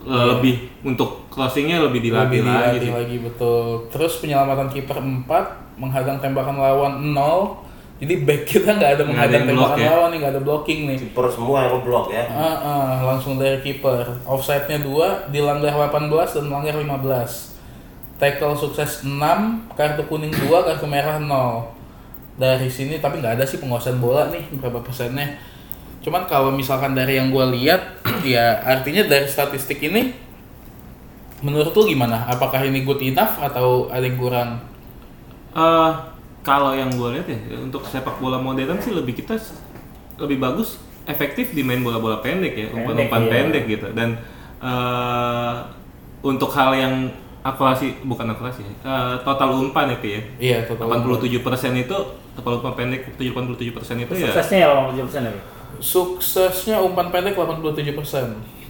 eh, 0.02 0.24
lebih 0.28 0.54
untuk 0.82 1.28
crossingnya 1.28 1.78
lebih 1.80 2.02
dilatih 2.02 2.40
Lebih 2.40 2.42
lagi. 2.42 2.58
dilatih 2.58 2.80
sih. 2.82 2.92
lagi 2.92 3.16
betul. 3.20 3.62
Terus 3.88 4.12
penyelamatan 4.18 4.66
kiper 4.68 4.98
4, 4.98 5.78
menghadang 5.78 6.18
tembakan 6.18 6.56
lawan 6.58 6.92
0. 7.12 7.70
Jadi 8.02 8.14
back 8.26 8.42
kita 8.48 8.70
nggak 8.78 8.92
ada 8.98 9.04
menghadang 9.06 9.42
tembakan 9.46 9.78
ya. 9.78 9.88
lawan 9.94 10.08
nih, 10.10 10.18
nggak 10.24 10.32
ada 10.34 10.42
blocking 10.42 10.80
nih. 10.90 10.98
Kiper 11.06 11.26
semua 11.30 11.56
yang 11.66 11.72
ngeblok 11.78 12.06
ya. 12.10 12.24
Ah, 12.34 12.56
ah, 12.58 12.92
langsung 13.06 13.38
dari 13.38 13.62
kiper. 13.62 14.26
Offside-nya 14.26 14.82
2, 14.82 15.30
dilanggar 15.30 15.70
18 15.70 16.34
dan 16.34 16.44
melanggar 16.50 16.74
15. 16.82 17.54
Tackle 18.18 18.54
sukses 18.58 19.06
6, 19.06 19.70
kartu 19.78 20.02
kuning 20.10 20.34
2, 20.34 20.66
kartu 20.66 20.86
merah 20.90 21.22
0. 21.22 21.70
Dari 22.38 22.66
sini 22.66 22.98
tapi 22.98 23.22
nggak 23.22 23.38
ada 23.38 23.44
sih 23.46 23.62
penguasaan 23.62 24.02
bola 24.02 24.32
nih 24.34 24.50
berapa 24.58 24.82
persennya. 24.82 25.38
Cuman 26.02 26.26
kalau 26.26 26.50
misalkan 26.50 26.98
dari 26.98 27.22
yang 27.22 27.30
gue 27.30 27.46
lihat, 27.54 28.02
ya 28.26 28.58
artinya 28.66 29.06
dari 29.06 29.30
statistik 29.30 29.78
ini, 29.78 30.10
menurut 31.42 31.70
lu 31.70 31.86
gimana? 31.86 32.26
Apakah 32.26 32.66
ini 32.66 32.82
good 32.82 32.98
enough 32.98 33.38
atau 33.38 33.86
ada 33.86 34.02
yang 34.02 34.18
kurang? 34.18 34.50
Eh, 35.54 35.90
kalau 36.42 36.74
yang 36.74 36.90
gue 36.90 37.08
lihat 37.18 37.26
ya 37.30 37.38
untuk 37.62 37.86
sepak 37.86 38.18
bola 38.18 38.38
modern 38.38 38.78
sih 38.82 38.90
lebih 38.90 39.14
kita 39.14 39.38
lebih 40.18 40.42
bagus 40.42 40.78
efektif 41.06 41.54
di 41.54 41.62
main 41.62 41.82
bola-bola 41.82 42.18
pendek 42.22 42.54
ya 42.54 42.66
umpan-umpan 42.74 43.10
Pendek, 43.26 43.30
iya. 43.30 43.38
pendek 43.42 43.64
gitu 43.70 43.86
dan 43.94 44.08
eh, 44.62 45.54
untuk 46.22 46.50
hal 46.54 46.70
yang 46.74 46.94
akurasi 47.42 47.98
bukan 48.06 48.30
akurasi 48.30 48.62
eh, 48.62 49.14
total 49.26 49.50
umpan 49.58 49.90
ya 49.90 49.98
Pi 49.98 50.10
ya 50.14 50.22
Iya, 50.38 50.58
total. 50.66 51.02
87% 51.02 51.82
itu 51.82 51.96
total 52.38 52.52
umpan 52.62 52.74
pendek 52.78 53.00
87% 53.18 54.06
itu 54.06 54.12
ya 54.14 54.30
Suksesnya 54.30 54.58
ya 54.62 54.68
87% 54.70 55.26
ya. 55.26 55.32
Suksesnya 55.82 56.76
umpan 56.78 57.10
pendek 57.10 57.34
87%. 57.34 58.61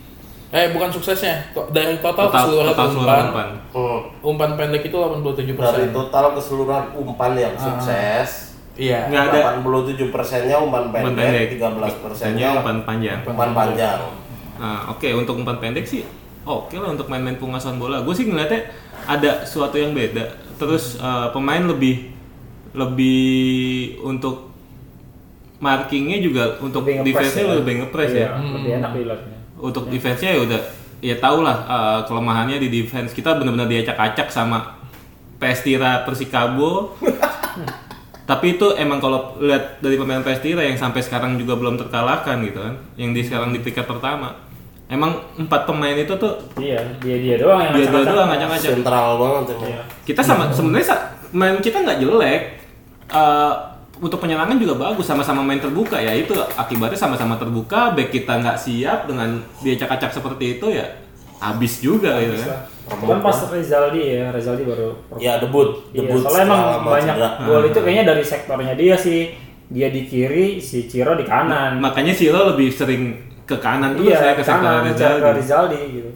Eh, 0.53 0.69
bukan 0.69 0.93
suksesnya. 0.93 1.49
Dari 1.73 1.97
total, 1.99 2.29
total 2.29 2.45
keseluruhan 2.45 2.69
total 2.71 2.89
umpan, 2.93 3.25
umpan 3.25 3.49
Hmm. 3.73 4.01
umpan 4.21 4.51
pendek 4.53 4.85
itu 4.85 4.93
87%. 4.95 5.73
Dari 5.73 5.89
total 5.91 6.25
keseluruhan 6.37 6.85
umpan 6.95 7.33
yang 7.35 7.55
sukses, 7.57 8.53
Iya. 8.73 9.05
Nggak 9.07 9.25
ada 9.27 9.39
87 9.55 10.09
persennya 10.09 10.57
umpan 10.57 10.89
umpan 10.89 11.05
pendek, 11.07 11.25
pendek 11.25 11.49
13 11.57 11.93
persennya 11.99 12.49
umpan 12.55 12.79
panjang 12.83 13.21
umpan 13.23 13.51
panjang. 13.53 14.01
Nah, 14.57 14.89
oke 14.89 15.09
untuk 15.13 15.37
umpan 15.37 15.57
pendek 15.57 15.85
sih 15.85 16.05
oke 16.43 16.73
lah 16.75 16.89
untuk 16.91 17.05
main-main 17.07 17.37
pengasuhan 17.37 17.77
bola. 17.77 18.01
Gue 18.01 18.13
sih 18.13 18.25
ngeliatnya 18.25 18.73
ada 19.05 19.45
sesuatu 19.45 19.77
yang 19.77 19.93
beda. 19.93 20.25
Terus 20.57 20.97
eh, 20.97 21.27
pemain 21.31 21.61
lebih 21.63 22.13
lebih 22.73 23.21
untuk 24.01 24.49
markingnya 25.61 26.19
juga 26.19 26.57
untuk 26.59 26.83
Lebih 26.83 27.05
defense-nya 27.07 27.45
ya. 27.47 27.55
lebih 27.55 27.73
nge-press 27.79 28.11
Iya, 28.11 28.21
ya. 28.23 28.31
Lebih 28.41 28.71
enak 28.81 28.91
dilihatnya. 28.93 29.39
Untuk 29.63 29.87
defense-nya 29.87 30.35
ya 30.35 30.41
udah 30.43 30.61
ya 30.99 31.15
tau 31.17 31.41
lah 31.41 31.57
eh, 31.63 32.01
kelemahannya 32.05 32.59
di 32.59 32.69
defense 32.69 33.11
kita 33.11 33.35
benar-benar 33.35 33.67
diacak-acak 33.67 34.27
sama 34.29 34.83
PS 35.39 35.63
Tira 35.63 36.03
Persikabo. 36.03 36.99
Tapi 38.23 38.55
itu 38.55 38.67
emang 38.75 38.99
kalau 38.99 39.35
lihat 39.39 39.79
dari 39.79 39.99
pemain 39.99 40.23
PS 40.23 40.41
Tira 40.41 40.63
yang 40.63 40.79
sampai 40.79 41.03
sekarang 41.03 41.35
juga 41.37 41.55
belum 41.55 41.75
terkalahkan 41.75 42.39
gitu 42.43 42.59
kan, 42.59 42.75
yang 42.95 43.11
di 43.11 43.21
sekarang 43.21 43.51
di 43.51 43.59
peringkat 43.59 43.83
pertama. 43.85 44.39
Emang 44.87 45.11
empat 45.35 45.65
pemain 45.65 45.97
itu 45.97 46.13
tuh 46.15 46.37
Iya, 46.55 46.77
dia 47.01 47.17
dia 47.17 47.37
doang 47.41 47.61
yang 47.61 47.73
dia 47.73 47.89
dia 47.89 48.05
doang 48.05 48.29
ngacak-ngacak. 48.29 48.71
Sentral 48.77 49.09
banget. 49.17 49.45
Iya. 49.59 49.83
Kita 50.05 50.21
sama 50.21 50.53
sebenarnya 50.53 50.87
sa- 50.87 51.05
main 51.33 51.59
kita 51.59 51.81
nggak 51.81 51.99
jelek. 51.99 52.43
Eh, 53.09 53.53
untuk 54.03 54.19
penyerangan 54.19 54.59
juga 54.59 54.75
bagus 54.75 55.07
sama-sama 55.07 55.47
main 55.47 55.63
terbuka 55.63 55.95
ya 55.95 56.11
itu 56.11 56.35
akibatnya 56.59 56.99
sama-sama 56.99 57.39
terbuka 57.39 57.95
back 57.95 58.11
kita 58.11 58.43
nggak 58.43 58.59
siap 58.59 59.07
dengan 59.07 59.39
dia 59.63 59.79
acak-acak 59.79 60.11
seperti 60.11 60.59
itu 60.59 60.67
ya 60.75 60.87
habis 61.39 61.79
juga 61.79 62.19
gitu 62.19 62.43
kan 62.43 62.67
Kan 62.83 63.23
pas 63.23 63.39
Rizaldi 63.47 64.19
ya, 64.19 64.35
Rizaldi 64.35 64.67
baru 64.67 64.91
Ya 65.17 65.39
debut, 65.39 65.87
Iya, 65.95 66.03
debut 66.03 66.19
soalnya 66.19 66.45
emang 66.51 66.63
banyak 66.83 67.15
cedera. 67.15 67.31
gol 67.47 67.63
itu 67.71 67.79
kayaknya 67.79 68.05
dari 68.11 68.25
sektornya 68.27 68.75
dia 68.75 68.97
sih. 68.99 69.21
Dia 69.71 69.89
di 69.89 70.03
kiri, 70.05 70.59
si 70.59 70.91
Ciro 70.91 71.15
di 71.15 71.23
kanan. 71.25 71.79
makanya 71.79 72.11
Silo 72.13 72.53
lebih 72.53 72.69
sering 72.75 73.17
ke 73.47 73.55
kanan 73.57 73.95
tuh 73.95 74.11
iya, 74.11 74.19
saya 74.19 74.33
ke 74.35 74.43
ke 74.43 74.45
sektor 74.45 74.67
kanan, 74.67 74.83
ngejar 74.91 75.11
ke 75.15 75.31
Rizaldi. 75.31 75.39
Rizaldi 75.39 75.81
gitu. 75.95 76.11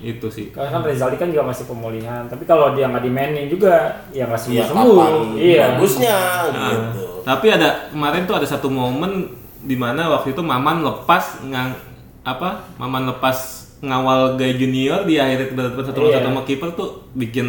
Itu 0.00 0.26
sih 0.26 0.48
Karena 0.48 0.70
kan 0.70 0.82
Rizaldi 0.82 1.14
kan 1.14 1.28
juga 1.28 1.44
masih 1.46 1.64
pemulihan. 1.64 2.24
Tapi 2.24 2.42
kalau 2.42 2.72
dia 2.72 2.86
nggak 2.86 3.02
dimainin 3.02 3.46
juga, 3.46 4.00
ya 4.10 4.24
nggak 4.24 4.36
sembuh 4.38 4.56
Iya, 4.56 4.64
sembuh. 4.66 4.96
kapan 4.96 5.12
Iya. 5.36 5.64
bagusnya 5.70 6.16
Nah, 6.16 6.68
gitu. 6.72 7.04
tapi 7.22 7.46
ada 7.48 7.68
kemarin 7.88 8.22
tuh 8.24 8.34
ada 8.34 8.46
satu 8.46 8.66
momen 8.66 9.12
di 9.60 9.74
mana 9.74 10.08
waktu 10.10 10.32
itu 10.32 10.40
Maman 10.40 10.80
lepas 10.80 11.24
ngang 11.42 11.76
apa 12.22 12.64
Maman 12.74 13.04
lepas 13.06 13.36
ngawal 13.80 14.34
gay 14.34 14.54
junior 14.54 15.04
di 15.04 15.16
akhir 15.16 15.52
berdepan 15.52 15.84
satu 15.84 15.98
lawan 15.98 16.10
Iya. 16.10 16.18
satu 16.18 16.28
sama 16.28 16.42
kiper 16.42 16.68
tuh 16.72 16.88
bikin 17.12 17.46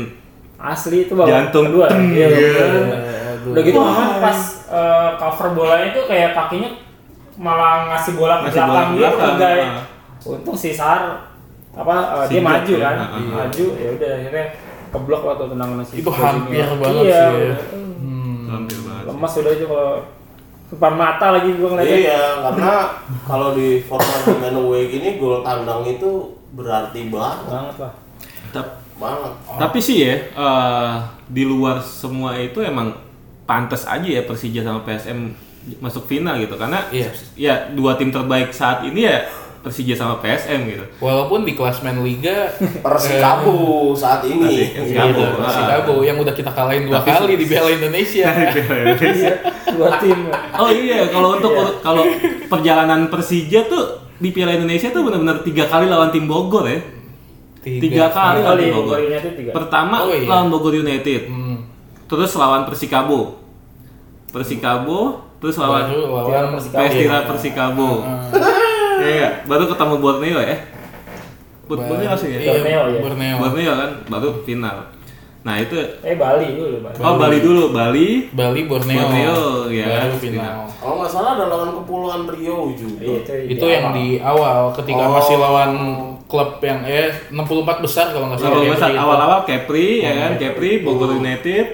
Asli 0.57 1.05
itu 1.05 1.15
babak 1.15 1.31
Jantung. 1.49 1.65
kedua. 1.67 1.87
Teng, 1.87 2.11
Iya, 2.11 2.27
iya. 2.29 2.65
Udah 3.43 3.61
gitu 3.61 3.79
Maman 3.79 4.19
pas 4.19 4.39
eh, 4.67 5.09
cover 5.17 5.47
bolanya 5.53 5.87
itu 5.89 6.01
kayak 6.03 6.31
kakinya 6.31 6.69
malah 7.33 7.89
ngasih 7.89 8.13
bola 8.13 8.35
ke 8.39 8.51
belakang 8.51 8.87
gitu 8.91 9.01
ke 9.01 9.17
belakang, 9.17 9.35
guy. 9.37 9.59
ah. 9.65 9.83
Untung 10.21 10.53
si 10.53 10.69
Sar 10.69 11.30
apa 11.71 11.95
eh, 11.95 12.25
dia 12.27 12.41
maju 12.43 12.73
ya, 12.75 12.83
kan, 12.83 12.95
ah, 12.99 13.07
ah. 13.15 13.21
maju 13.47 13.65
ya 13.79 13.89
udah 13.95 14.11
akhirnya 14.19 14.45
keblok 14.91 15.21
waktu 15.23 15.43
tendangan 15.55 15.79
si 15.87 15.93
Itu 16.03 16.11
hampir 16.11 16.67
banget 16.67 17.03
iya, 17.07 17.23
sih 17.31 17.39
ya. 17.39 17.55
Hmm. 18.03 18.39
hampir 18.51 18.77
banget. 18.83 19.03
lemas 19.07 19.33
udah 19.39 19.53
itu 19.55 19.65
kalau 19.71 19.89
depan 20.71 20.93
mata 20.95 21.25
lagi 21.35 21.49
gua 21.59 21.69
ngeliatnya. 21.75 21.99
Iya, 21.99 22.23
karena 22.47 22.75
kalau 23.27 23.47
di 23.55 23.83
format 23.83 24.23
main 24.39 24.55
away 24.55 24.87
gini 24.87 25.19
gol 25.19 25.43
tandang 25.43 25.83
itu 25.83 26.35
berarti 26.55 27.11
banget. 27.11 27.45
banget 27.47 27.75
lah. 27.79 27.93
Banget. 29.01 29.33
Tapi 29.57 29.79
sih 29.81 29.97
ya 30.05 30.15
eh, 30.31 30.91
di 31.27 31.43
luar 31.47 31.79
semua 31.81 32.35
itu 32.37 32.61
emang 32.61 32.93
pantas 33.49 33.83
aja 33.83 34.05
ya 34.05 34.23
Persija 34.23 34.63
sama 34.63 34.83
PSM 34.87 35.33
masuk 35.83 36.07
final 36.07 36.39
gitu 36.39 36.55
karena 36.55 36.87
Iya. 36.89 37.09
ya 37.37 37.53
dua 37.73 37.93
tim 37.99 38.09
terbaik 38.09 38.49
saat 38.55 38.85
ini 38.87 39.05
ya 39.05 39.27
Persija 39.61 39.93
sama 39.93 40.17
PSM 40.17 40.65
gitu. 40.67 40.85
Walaupun 40.97 41.41
di 41.41 41.53
klasmen 41.53 42.01
liga 42.01 42.49
Persikabo 42.85 43.53
saat 43.93 44.25
ini. 44.25 44.73
Persikabo. 44.73 45.19
Iya, 45.19 45.37
Persikabo 45.37 45.93
yang 46.01 46.17
udah 46.17 46.33
kita 46.33 46.49
kalahin 46.49 46.85
dua 46.85 46.99
kali 46.99 47.37
di 47.41 47.45
Piala 47.45 47.69
Indonesia. 47.71 48.25
Iya, 48.27 49.33
dua 49.69 49.89
tim. 49.97 50.33
Oh 50.55 50.65
iya, 50.67 51.05
kalau 51.07 51.37
untuk 51.37 51.53
kalau 51.79 52.03
perjalanan 52.47 53.05
Persija 53.07 53.65
tuh 53.65 53.85
di 54.17 54.29
Piala 54.29 54.53
Indonesia 54.53 54.89
tuh 54.89 55.01
benar-benar 55.01 55.41
tiga 55.41 55.65
kali 55.65 55.85
lawan 55.85 56.09
tim 56.09 56.25
Bogor 56.25 56.65
ya. 56.65 56.81
Tiga, 57.61 58.09
kali 58.09 58.41
lawan 58.41 58.57
Kali 58.57 58.63
tim 58.63 58.73
Bogor. 58.73 58.97
United 58.99 59.33
tiga. 59.35 59.51
Pertama 59.51 59.95
Oh, 59.99 60.09
iya. 60.09 60.25
lawan 60.25 60.49
Bogor 60.49 60.73
United, 60.75 61.21
Hmm. 61.27 61.57
terus 62.05 62.33
lawan 62.33 62.65
Persikabo, 62.65 63.37
Persikabo, 64.27 64.99
terus 65.37 65.53
lawan 65.55 65.85
lawan 65.85 66.55
Persikabo. 66.55 66.81
PS 66.81 66.93
Tira 66.95 67.05
Iya. 67.15 67.27
Persikabo. 67.27 67.89
Iya, 68.01 68.60
iya. 69.03 69.29
baru 69.43 69.63
ketemu 69.65 69.95
Borneo 69.97 70.39
ya. 70.39 70.57
Bor- 71.63 71.81
Borneo 71.81 72.13
sih 72.13 72.29
ya. 72.29 72.39
Iya, 72.39 72.51
Borneo, 72.53 72.81
ya. 72.87 72.99
Borneo. 72.99 73.35
Borneo 73.39 73.71
kan 73.73 73.91
baru 74.07 74.29
final. 74.41 74.77
Nah 75.41 75.57
itu 75.57 75.73
Eh 76.01 76.13
Bali 76.13 76.53
dulu 76.53 76.85
Bali. 76.85 76.95
oh 76.99 77.13
Bali 77.15 77.37
dulu 77.39 77.63
Bali. 77.71 78.07
Bali 78.29 78.61
Borneo. 78.63 79.01
Borneo, 79.01 79.37
ya. 79.67 79.85
Baru 79.87 80.15
final. 80.15 80.53
Kalau 80.71 80.95
nggak 80.97 81.11
salah 81.11 81.31
ada 81.33 81.45
lawan 81.47 81.69
Kepulauan 81.73 82.21
Riau 82.27 82.69
juga. 82.71 83.01
Iya, 83.01 83.17
itu, 83.21 83.33
Itu 83.51 83.65
yang 83.65 83.89
di 83.89 84.17
awal 84.17 84.69
ketika 84.71 85.01
Oh. 85.01 85.13
masih 85.15 85.35
lawan 85.35 85.71
klub 86.25 86.61
yang 86.61 86.79
eh 86.83 87.09
64 87.27 87.81
besar 87.81 88.05
kalau 88.09 88.29
nggak 88.29 88.39
salah. 88.39 88.51
Kalau 88.51 88.61
Kepri 88.61 88.75
besar 88.77 88.89
itu. 88.89 88.99
awal-awal 88.99 89.39
Kepri 89.41 89.87
ya 89.99 90.11
kan, 90.15 90.31
Kepri, 90.37 90.71
Bogor 90.79 91.11
United, 91.13 91.65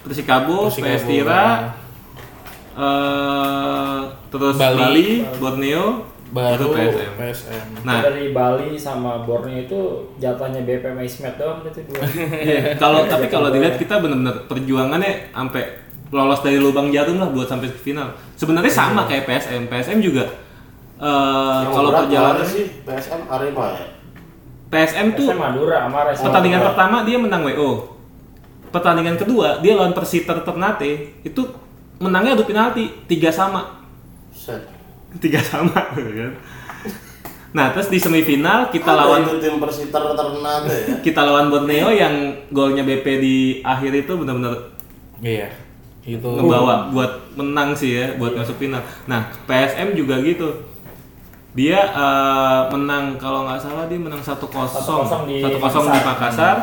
Persikabo, 0.00 0.70
Persikabo, 0.70 0.86
PS 0.86 1.02
Tira, 1.04 1.44
eh, 2.74 3.98
terus 4.28 4.54
Bali. 4.54 4.78
Bali, 4.78 5.08
Borneo, 5.36 5.84
baru 6.34 6.74
PSM. 6.74 7.12
PSM. 7.14 7.66
Nah, 7.86 8.02
dari 8.02 8.34
Bali 8.34 8.74
sama 8.74 9.22
Borneo 9.22 9.62
itu 9.62 9.80
jatahnya 10.18 10.66
BPM 10.66 10.98
Ismet 11.06 11.38
doang 11.38 11.62
itu 11.62 11.80
dua. 11.86 12.02
iya, 12.46 12.74
kalau 12.74 13.06
tapi 13.06 13.30
kalau 13.30 13.54
dilihat 13.54 13.78
kita 13.78 14.02
benar-benar 14.02 14.50
perjuangannya 14.50 15.30
sampai 15.30 15.86
lolos 16.10 16.40
dari 16.42 16.58
lubang 16.58 16.90
jarum 16.90 17.18
lah 17.22 17.30
buat 17.30 17.46
sampai 17.46 17.70
ke 17.70 17.78
final. 17.78 18.10
Sebenarnya 18.34 18.72
sama 18.72 19.06
kayak 19.06 19.26
PSM. 19.26 19.70
PSM 19.70 19.98
juga 20.02 20.24
eh, 20.98 21.58
Yang 21.66 21.74
kalau 21.74 21.90
perjalanan 21.94 22.46
sih 22.46 22.64
PSM 22.82 23.20
Arema 23.30 23.66
ya. 23.74 23.86
PSM 24.66 25.06
tuh 25.14 25.30
SM 25.30 25.38
Madura 25.38 25.86
sama 25.86 26.10
pertandingan 26.10 26.60
Oh, 26.62 26.66
pertama 26.74 26.96
dia 27.06 27.18
menang 27.22 27.42
WO. 27.46 27.70
Pertandingan 28.74 29.14
kedua 29.14 29.62
dia 29.62 29.78
lawan 29.78 29.94
Persiter 29.94 30.42
Ternate 30.42 31.22
itu 31.22 31.42
menangnya 32.02 32.34
adu 32.34 32.44
penalti 32.44 32.90
tiga 33.06 33.30
sama 33.30 33.86
Set. 34.34 34.75
Tiga 35.16 35.40
sama 35.40 35.92
gitu 35.92 36.12
kan. 36.12 36.32
Nah 37.48 37.72
terus 37.72 37.88
di 37.88 37.96
semifinal 37.96 38.68
kita 38.68 38.84
Ada 38.86 39.00
lawan 39.00 39.20
itu 39.22 39.36
tim 39.38 39.56
Persiter 39.56 40.02
Ternate 40.12 40.68
ya. 40.68 40.94
kita 41.00 41.20
lawan 41.22 41.48
Borneo 41.48 41.88
yang 41.88 42.14
golnya 42.50 42.82
BP 42.82 43.06
di 43.16 43.36
akhir 43.62 43.92
itu 43.96 44.12
benar-benar 44.12 44.76
Iya. 45.18 45.48
Itu 46.04 46.36
ngebawa 46.36 46.92
buat 46.92 47.32
menang 47.34 47.72
sih 47.72 47.96
ya 47.96 48.12
buat 48.14 48.36
masuk 48.36 48.56
final. 48.56 48.78
Nah 49.06 49.26
PSM 49.44 49.94
juga 49.94 50.20
gitu. 50.20 50.52
Dia 51.50 51.80
eh, 51.88 52.60
menang 52.68 53.16
kalau 53.16 53.42
nggak 53.42 53.56
salah 53.56 53.88
dia 53.88 53.96
menang 53.96 54.20
1-0 54.20 54.36
1-0 54.36 54.52
di 55.24 55.40
1-0 55.40 55.48
di 55.48 55.56
Makassar. 55.56 56.04
Makassar. 56.04 56.56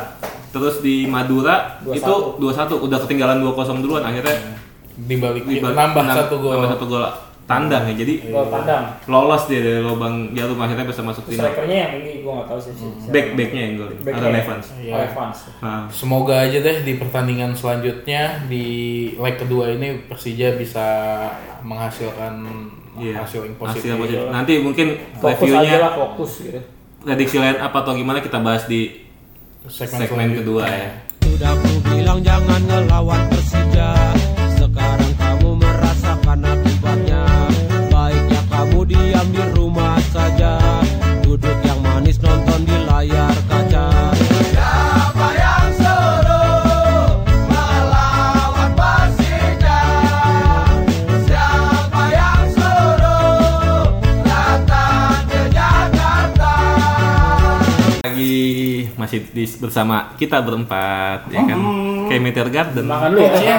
Terus 0.53 0.79
di 0.79 1.10
Madura 1.10 1.82
2-1. 1.82 1.97
itu 1.97 2.13
2-1 2.38 2.77
udah 2.77 2.99
ketinggalan 3.01 3.41
2-0 3.41 3.82
duluan 3.82 4.06
akhirnya 4.06 4.53
dibalik 4.95 5.41
dibalik- 5.43 5.73
nambah 5.73 6.06
satu 6.06 6.36
gol. 6.38 6.53
nambah 6.53 6.69
satu 6.69 6.86
gol 6.86 7.01
tandang 7.43 7.84
ya. 7.91 7.93
Jadi 7.93 8.13
Gol 8.32 8.47
tandang. 8.47 8.84
lolos 9.06 9.43
dia 9.45 9.60
dari 9.60 9.82
lubang 9.84 10.32
jarum 10.32 10.56
akhirnya 10.58 10.88
bisa 10.88 11.03
masuk 11.03 11.27
final. 11.27 11.51
Strikernya 11.51 11.77
yang 11.77 11.93
ini 11.99 12.12
gua 12.21 12.34
nggak 12.39 12.47
tahu 12.47 12.60
sih. 12.60 12.71
siapa. 12.73 13.12
Back 13.12 13.27
backnya 13.36 13.62
yang 13.62 13.73
gol. 13.75 13.89
Backnya. 13.99 14.15
Aaron 14.15 14.36
Evans. 14.36 14.65
Iya. 14.77 14.91
Oh, 14.91 15.01
Evans. 15.03 15.38
Nah, 15.60 15.79
Semoga 15.88 16.36
aja 16.39 16.58
deh 16.58 16.77
di 16.82 16.93
pertandingan 16.95 17.51
selanjutnya 17.53 18.21
di 18.47 18.65
leg 19.13 19.36
kedua 19.36 19.65
ini 19.69 19.88
Persija 20.06 20.56
bisa 20.56 20.88
menghasilkan 21.62 22.34
iya. 22.95 23.19
hasil 23.19 23.43
yang 23.43 23.56
Hasil 23.56 23.67
positif. 23.69 23.88
yang 23.88 23.99
positif. 23.99 24.19
Nanti 24.29 24.53
mungkin 24.60 24.88
Fokus 25.15 25.39
reviewnya 25.43 25.77
lah 25.79 25.91
fokus 25.93 26.32
gitu. 26.41 26.60
prediksi 27.03 27.38
line 27.38 27.60
apa 27.60 27.77
atau 27.79 27.93
gimana 27.93 28.19
kita 28.19 28.39
bahas 28.39 28.63
di 28.65 29.03
Segmen, 29.63 30.03
segmen 30.03 30.29
kedua 30.36 30.63
ya. 30.63 30.88
Sudah 31.23 31.56
ku 31.56 31.71
bilang 31.88 32.19
jangan 32.19 32.60
ngelawan 32.63 33.32
Persija 33.32 33.95
diam 38.84 39.28
di 39.32 39.43
rumah 39.56 39.96
saja. 40.12 40.60
Duduk 41.24 41.56
yang 41.63 41.80
manis 41.80 42.19
nonton 42.19 42.67
di 42.67 42.76
layar 42.84 43.32
kaca. 43.48 43.88
Siapa 44.52 45.28
yang 45.39 45.67
suruh 45.80 47.24
melawan 47.48 48.69
Persija? 48.76 49.82
Siapa 51.24 52.04
yang 52.12 52.43
suruh 52.52 53.88
datang 54.28 55.15
ke 55.32 55.41
Jakarta? 55.48 56.54
Lagi 58.04 58.43
masih 59.00 59.19
bersama 59.63 60.12
kita 60.19 60.43
berempat 60.43 61.32
ya 61.32 61.39
kan? 61.39 61.60
Kayak 62.12 62.22
meteor 62.22 62.50
garden. 62.52 62.86
Ya. 62.91 63.58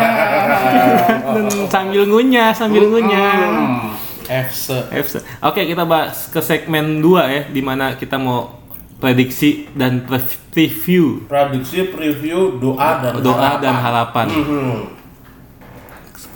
Dan 1.34 1.48
sambil 1.72 2.04
ngunyah 2.04 2.52
sambil 2.52 2.92
ngunyah. 2.92 4.03
FC. 4.24 4.66
FC. 4.90 5.14
Oke, 5.40 5.62
kita 5.62 5.84
bahas 5.84 6.26
ke 6.26 6.40
segmen 6.40 6.98
2 6.98 7.24
ya 7.26 7.42
di 7.46 7.60
mana 7.60 7.94
kita 7.94 8.16
mau 8.16 8.56
prediksi 8.96 9.68
dan 9.72 10.00
pre- 10.00 10.22
preview 10.50 11.24
Prediksi, 11.24 11.84
preview, 11.86 12.56
doa 12.56 13.02
dan 13.02 13.12
doa 13.18 13.34
harapan. 13.34 13.60
dan 13.60 13.74
harapan 13.76 14.26
Mhm. 14.30 14.76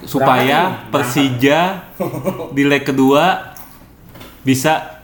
supaya 0.02 0.58
Persija 0.88 1.60
di 2.50 2.62
leg 2.62 2.82
kedua 2.82 3.54
bisa 4.40 5.00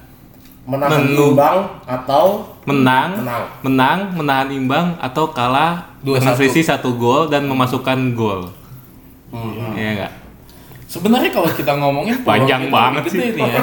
Menahan 0.64 1.04
Menu. 1.04 1.30
imbang 1.30 1.58
atau 1.84 2.56
menang, 2.64 3.20
Menang. 3.20 3.44
menang, 3.60 3.98
menahan 4.14 4.48
imbang 4.50 4.86
atau 4.96 5.28
kalah 5.28 5.92
Dua 6.00 6.16
selisih 6.16 6.64
satu 6.64 6.92
gol 6.92 7.28
dan 7.28 7.44
memasukkan 7.44 7.96
gol. 8.12 8.48
Mhm. 9.28 9.72
Iya 9.74 9.88
enggak? 9.94 10.12
Sebenarnya 10.94 11.26
kalau 11.28 11.50
kita 11.50 11.74
ngomongin 11.74 12.22
Panjang 12.22 12.62
kita 12.62 12.70
banget 12.70 13.02
sih. 13.10 13.18
nih 13.34 13.50
ya. 13.50 13.62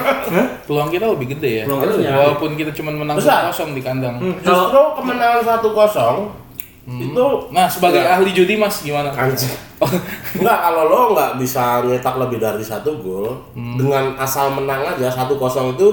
Peluang 0.68 0.92
kita 0.92 1.06
lebih 1.08 1.28
gede 1.32 1.52
ya. 1.54 1.64
Peluang 1.64 1.88
kita 1.88 2.12
Walaupun 2.12 2.50
kita 2.60 2.72
cuma 2.76 2.92
menang 2.92 3.16
Besar. 3.16 3.48
1-0 3.48 3.72
di 3.72 3.80
kandang. 3.80 4.20
Justru 4.44 4.82
kemenangan 5.00 5.40
1-0 5.40 6.44
itu 6.92 7.26
Nah, 7.50 7.70
sebagai 7.70 8.02
Ya. 8.02 8.18
ahli 8.18 8.34
judi 8.34 8.58
Mas 8.58 8.82
gimana? 8.82 9.14
Anjir. 9.14 9.48
Enggak 10.36 10.58
kalau 10.60 10.84
lo 10.86 11.00
nggak 11.12 11.40
bisa 11.40 11.80
nyetak 11.82 12.20
lebih 12.20 12.38
dari 12.38 12.60
satu 12.62 13.00
gol 13.00 13.32
dengan 13.56 14.12
asal 14.16 14.52
menang 14.52 14.84
aja 14.86 15.08
1-0 15.08 15.32
itu 15.72 15.88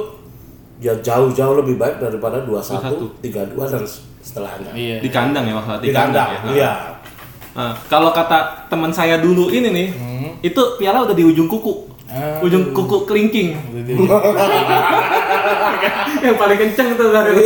ya 0.79 0.95
jauh-jauh 0.97 1.55
lebih 1.57 1.75
baik 1.75 1.99
daripada 1.99 2.39
2-1, 2.41 2.83
3-2 3.21 3.55
dan 3.69 3.83
setelahnya. 4.19 4.71
Iya. 4.73 4.97
Di 4.99 5.09
kandang 5.09 5.45
ya 5.45 5.55
waktu 5.55 5.81
Di 5.81 5.91
kandang, 5.91 6.29
ya. 6.29 6.41
iya. 6.51 6.73
Nah, 7.59 7.75
kalau 7.91 8.15
kata 8.15 8.71
teman 8.71 8.95
saya 8.95 9.19
dulu 9.19 9.51
ini 9.51 9.75
nih, 9.75 9.91
itu 10.47 10.79
piala 10.79 11.03
udah 11.03 11.11
di 11.11 11.27
ujung 11.27 11.51
kuku. 11.51 11.91
Ah. 12.07 12.39
Ujung 12.39 12.71
kuku 12.71 13.03
kelingking. 13.03 13.59
Yang 16.25 16.37
paling 16.39 16.59
kenceng 16.59 16.95
tuh 16.95 17.11
dari 17.11 17.35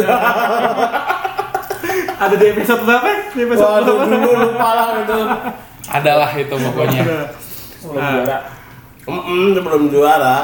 Ada 2.23 2.39
di 2.39 2.47
episode 2.55 2.87
berapa? 2.87 3.35
Di 3.35 3.43
episode 3.43 3.67
Waduh 3.67 3.95
berapa? 3.99 4.15
dulu 4.15 4.31
lupa 4.53 4.69
lah 4.77 4.87
itu. 5.01 5.17
Adalah 5.91 6.31
itu 6.39 6.55
pokoknya. 6.55 7.03
Sebelum 7.83 7.99
juara. 7.99 8.39
Mm-mm, 9.03 9.59
sebelum 9.59 9.91
juara. 9.91 10.39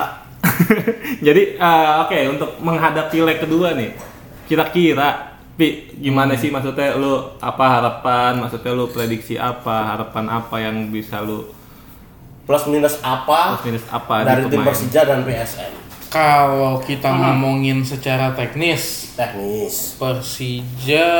Jadi 1.22 1.54
eh, 1.54 1.90
oke 2.02 2.18
untuk 2.34 2.58
menghadapi 2.58 3.22
leg 3.22 3.38
kedua 3.38 3.78
nih, 3.78 3.94
kira-kira 4.50 5.37
Pi, 5.58 5.90
gimana 5.98 6.38
sih 6.38 6.54
maksudnya 6.54 6.94
lu 6.94 7.34
apa 7.42 7.64
harapan, 7.66 8.38
maksudnya 8.38 8.78
lu 8.78 8.86
prediksi 8.94 9.34
apa, 9.34 9.90
harapan 9.90 10.30
apa 10.30 10.54
yang 10.62 10.94
bisa 10.94 11.18
lu 11.18 11.50
Plus 12.46 12.64
minus 12.70 12.96
apa 13.04 13.58
plus 13.58 13.62
minus 13.68 13.84
apa 13.92 14.24
dari 14.24 14.48
tim? 14.48 14.64
Persija 14.64 15.04
dan 15.04 15.20
PSM. 15.26 15.72
Kalau 16.08 16.80
kita 16.80 17.12
ngomongin 17.12 17.84
secara 17.84 18.32
teknis, 18.32 19.12
Teknis. 19.12 20.00
Persija 20.00 21.10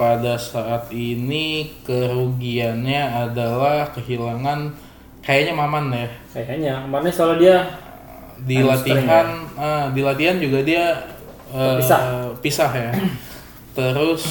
pada 0.00 0.40
saat 0.40 0.88
ini 0.94 1.76
kerugiannya 1.84 3.28
adalah 3.28 3.92
kehilangan 3.92 4.72
kayaknya 5.20 5.52
Maman 5.52 5.92
ya. 5.92 6.08
Kayaknya 6.32 6.72
kemarin 6.88 7.12
soalnya 7.12 7.36
dia 7.36 7.58
Di 8.40 8.56
latihan 8.64 9.26
ah, 9.60 9.92
di 9.92 10.00
latihan 10.00 10.40
juga 10.40 10.64
dia 10.64 11.10
eh, 11.52 11.76
Pisah. 11.76 12.00
pisah 12.40 12.70
ya. 12.72 12.92
Terus 13.72 14.22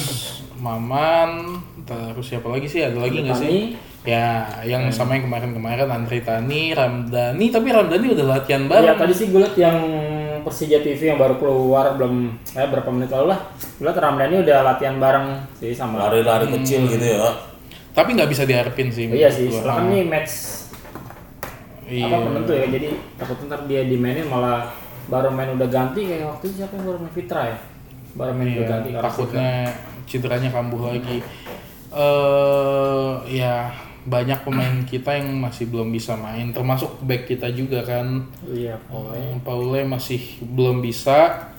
Maman, 0.54 1.56
terus 1.82 2.28
siapa 2.28 2.44
lagi 2.46 2.68
sih? 2.68 2.84
Ada 2.84 3.00
lagi 3.00 3.24
nggak 3.24 3.32
sih? 3.34 3.72
Ya, 4.00 4.44
yang 4.62 4.88
sama 4.90 5.16
yang 5.16 5.24
kemarin-kemarin 5.24 5.88
Andri 5.88 6.20
Tani, 6.20 6.72
Ramdhani, 6.72 7.48
tapi 7.48 7.68
Ramdhani 7.68 8.12
udah 8.12 8.26
latihan 8.30 8.62
Ya 8.62 8.68
bareng. 8.70 8.96
tadi 8.98 9.12
sih 9.12 9.26
gue 9.28 9.40
liat 9.40 9.56
yang 9.56 9.76
Persija 10.40 10.80
TV 10.80 11.00
yang 11.06 11.16
baru 11.16 11.36
keluar 11.36 11.96
belum 11.96 12.28
eh, 12.50 12.64
berapa 12.66 12.88
menit 12.88 13.08
lalu 13.08 13.32
lah. 13.32 13.40
Gue 13.76 13.84
liat 13.84 13.96
Ramdhani 13.96 14.36
udah 14.38 14.56
latihan 14.62 14.96
bareng 14.96 15.26
sih 15.56 15.72
sama. 15.72 15.96
Lari-lari 16.02 16.52
kecil 16.54 16.84
gitu 16.86 17.06
ya. 17.10 17.28
Tapi 17.90 18.08
nggak 18.14 18.28
bisa 18.28 18.44
diharapin 18.44 18.88
sih. 18.88 19.04
Oh, 19.06 19.16
iya 19.16 19.28
sih, 19.28 19.48
setelah 19.48 19.80
kan 19.80 19.84
Ah. 19.84 19.90
ini 19.90 20.00
match 20.04 20.32
Iya. 21.86 22.04
apa 22.06 22.16
penentu 22.22 22.52
ya. 22.52 22.66
Jadi 22.68 22.88
takut 23.16 23.36
ntar 23.44 23.60
dia 23.64 23.82
dimainin 23.82 24.28
malah 24.28 24.68
baru 25.08 25.32
main 25.32 25.50
udah 25.50 25.66
ganti 25.66 26.04
kayak 26.04 26.28
waktu 26.28 26.44
itu 26.46 26.56
siapa 26.58 26.76
yang 26.76 26.84
baru 26.86 26.98
main 27.00 27.12
Fitra 27.12 27.42
ya? 27.46 27.56
Udah 28.12 28.34
Iya, 28.36 28.62
ganti 28.66 28.90
takutnya 28.92 29.50
cederanya 30.04 30.50
kambuh 30.50 30.90
lagi. 30.90 31.22
Eh 31.90 33.12
ya 33.30 33.70
banyak 34.00 34.40
pemain 34.42 34.80
kita 34.82 35.12
yang 35.12 35.36
masih 35.38 35.68
belum 35.68 35.92
bisa 35.92 36.16
main, 36.16 36.50
termasuk 36.50 36.88
back 37.02 37.26
kita 37.26 37.52
juga 37.52 37.84
kan. 37.84 38.24
Iya. 38.46 38.80
Eh, 38.88 39.34
Paule 39.40 39.84
masih 39.84 40.18
belum 40.40 40.80
bisa. 40.80 41.50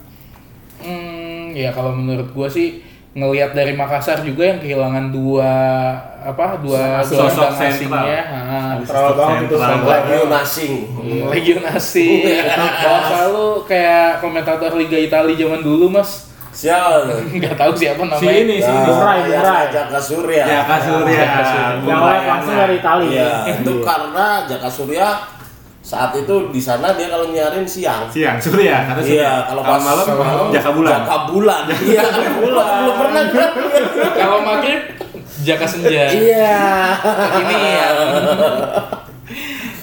Hmm, 0.82 1.54
ya 1.54 1.70
kalau 1.70 1.94
menurut 1.94 2.34
gua 2.34 2.50
sih 2.50 2.82
ngelihat 3.12 3.52
dari 3.52 3.76
Makassar 3.76 4.24
juga 4.24 4.48
yang 4.48 4.58
kehilangan 4.58 5.12
dua 5.12 5.52
apa 6.24 6.56
dua 6.58 7.04
Sosok 7.04 7.28
gelandang 7.28 7.54
sentral. 7.54 7.70
asingnya. 7.70 8.22
Ah, 8.26 8.72
Sentral 8.80 9.12
banget 9.14 9.40
itu. 9.46 9.56
Lagi 9.60 10.16
nasing. 10.26 10.74
Legion 11.30 11.62
asing. 11.68 12.20
Kalau 12.82 13.00
selalu 13.06 13.48
kayak 13.68 14.10
komentator 14.18 14.72
Liga 14.74 14.98
Italia 14.98 15.36
zaman 15.38 15.62
dulu 15.62 15.92
mas, 15.92 16.31
Sial. 16.52 17.08
nggak 17.32 17.56
tahu 17.56 17.72
siapa 17.74 18.00
Si 18.00 18.10
namanya. 18.12 18.32
ini 18.38 18.56
si 18.58 18.68
Nah, 18.68 18.84
Murai, 18.86 19.20
ya, 19.26 19.40
Murai. 19.40 19.66
Jaka 19.72 20.00
Surya. 20.00 20.44
Jaka 20.44 20.76
Surya. 20.78 21.26
Yang 21.82 22.02
langsung 22.28 22.56
dari 22.56 22.76
Itali. 22.78 23.06
Iya, 23.10 23.30
itu 23.50 23.74
karena 23.80 24.28
Jaka 24.46 24.68
Surya 24.68 25.08
saat 25.82 26.14
itu 26.14 26.36
di 26.48 26.62
sana 26.62 26.94
dia 26.94 27.08
kalau 27.08 27.26
nyiarin 27.26 27.64
siang. 27.64 28.06
Siang 28.06 28.38
Surya, 28.38 28.84
Surya. 28.94 29.16
Iya, 29.18 29.32
kalau 29.46 29.62
pas 29.62 29.80
malam 29.80 30.06
malam 30.06 30.46
Jaka 30.52 30.70
Bulan. 30.72 31.00
Jaka 31.02 31.18
bulan. 31.26 31.62
Iya, 31.82 32.02
Jaka 32.06 32.32
bulan. 32.38 32.68
Belum 32.78 32.96
pernah 32.98 33.24
kan? 33.28 33.50
Kalau 34.20 34.38
maghrib 34.42 34.82
Jaka 35.42 35.66
Senja. 35.66 36.06
Iya. 36.12 36.60
Ini 37.40 37.56
ya. 37.58 37.88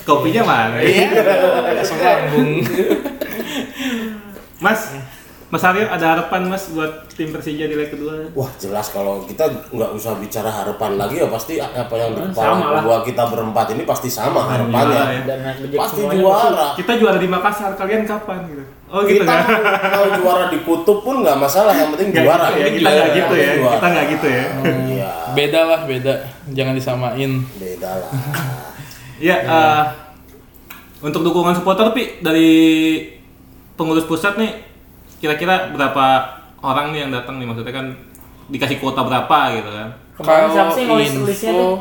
Kopinya 0.05 0.43
mana? 0.45 0.79
Iya. 0.79 1.09
Langsung 1.75 1.99
lambung. 1.99 2.63
Mas, 4.59 4.81
Mas 5.49 5.65
Aryo 5.65 5.89
ada 5.89 6.07
harapan 6.13 6.45
Mas 6.45 6.69
buat 6.69 7.09
tim 7.09 7.33
Persija 7.33 7.65
di 7.65 7.73
leg 7.73 7.89
kedua? 7.89 8.29
Wah 8.31 8.53
jelas 8.55 8.93
kalau 8.93 9.25
kita 9.25 9.49
nggak 9.67 9.91
usah 9.91 10.21
bicara 10.21 10.45
harapan 10.47 11.01
lagi 11.01 11.17
ya 11.17 11.27
pasti 11.27 11.57
apa 11.57 11.89
yang 11.91 12.13
di 12.13 12.21
kepala 12.29 12.85
gua 12.85 13.01
kita 13.01 13.25
berempat 13.25 13.73
ini 13.73 13.83
pasti 13.83 14.09
sama 14.09 14.45
Juara 14.45 14.53
ya. 14.53 14.57
harapannya. 14.61 15.25
Dan 15.25 15.39
bejek 15.59 15.79
Pasti 15.81 16.03
juara. 16.05 16.67
Kita 16.77 16.93
juara 17.01 17.17
di 17.17 17.25
Makassar, 17.27 17.73
kalian 17.75 18.05
kapan 18.05 18.45
gitu? 18.45 18.65
Oh 18.89 19.01
gitu 19.03 19.21
kita 19.21 19.29
kan? 19.31 19.45
mau, 19.49 19.65
mau 19.89 20.07
juara 20.15 20.45
di 20.49 20.59
kutub 20.61 21.01
pun 21.01 21.25
nggak 21.25 21.37
masalah 21.39 21.73
yang 21.73 21.93
penting 21.93 22.09
Nggak 22.13 22.25
juara. 22.25 22.47
gitu 22.49 22.61
ya, 22.61 22.69
kita 22.69 22.89
nggak 22.91 23.11
gitu 23.11 23.35
ya, 23.35 23.51
Juara. 23.57 23.73
kita 23.73 23.87
nggak 23.89 24.07
gitu 24.09 24.27
ya. 24.29 24.45
Iya, 24.69 25.11
Beda 25.33 25.61
lah 25.65 25.81
beda. 25.85 26.15
Jangan 26.51 26.75
disamain. 26.75 27.31
beda 27.55 27.91
lah. 27.95 28.11
Ya, 29.19 29.37
eh, 29.41 29.83
untuk 31.01 31.25
dukungan 31.25 31.57
supporter 31.57 31.89
Pi 31.91 32.21
dari 32.21 32.49
pengurus 33.75 34.05
pusat 34.05 34.37
nih, 34.37 34.68
kira-kira 35.19 35.75
berapa 35.75 36.07
orang 36.63 36.95
nih 36.95 37.07
yang 37.07 37.13
datang 37.15 37.39
nih? 37.39 37.47
Maksudnya 37.47 37.75
kan 37.75 37.87
dikasih 38.49 38.79
kuota 38.81 39.05
berapa 39.05 39.39
gitu 39.61 39.71
kan? 39.71 39.89
Kemarin 40.19 40.49
siapa 40.51 40.71
sih 40.75 40.85
listnya 41.23 41.53
tuh? 41.55 41.77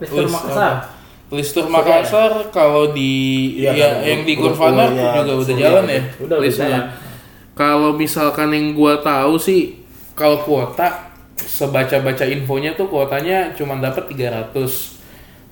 List 0.00 0.32
Makassar. 0.32 0.56
apa? 0.56 0.68
Listur 1.30 1.66
Makassar 1.70 2.32
kalau 2.50 2.90
di 2.90 3.12
Iya, 3.62 3.70
ya, 3.70 3.86
kan, 3.86 3.92
yang 4.02 4.20
di 4.26 4.34
grupnya 4.34 4.86
juga 5.22 5.32
udah 5.38 5.56
jalan 5.56 5.84
ya. 5.86 6.02
Udah, 6.18 6.36
listnya. 6.42 6.80
Kalau 7.54 7.94
misalkan 7.94 8.50
yang 8.50 8.72
gua 8.72 8.98
tahu 8.98 9.36
sih 9.36 9.84
kalau 10.16 10.42
kuota 10.42 11.12
sebaca-baca 11.40 12.24
infonya 12.28 12.76
tuh 12.76 12.88
kuotanya 12.88 13.52
cuma 13.56 13.78
dapat 13.78 14.10
300. 14.10 14.52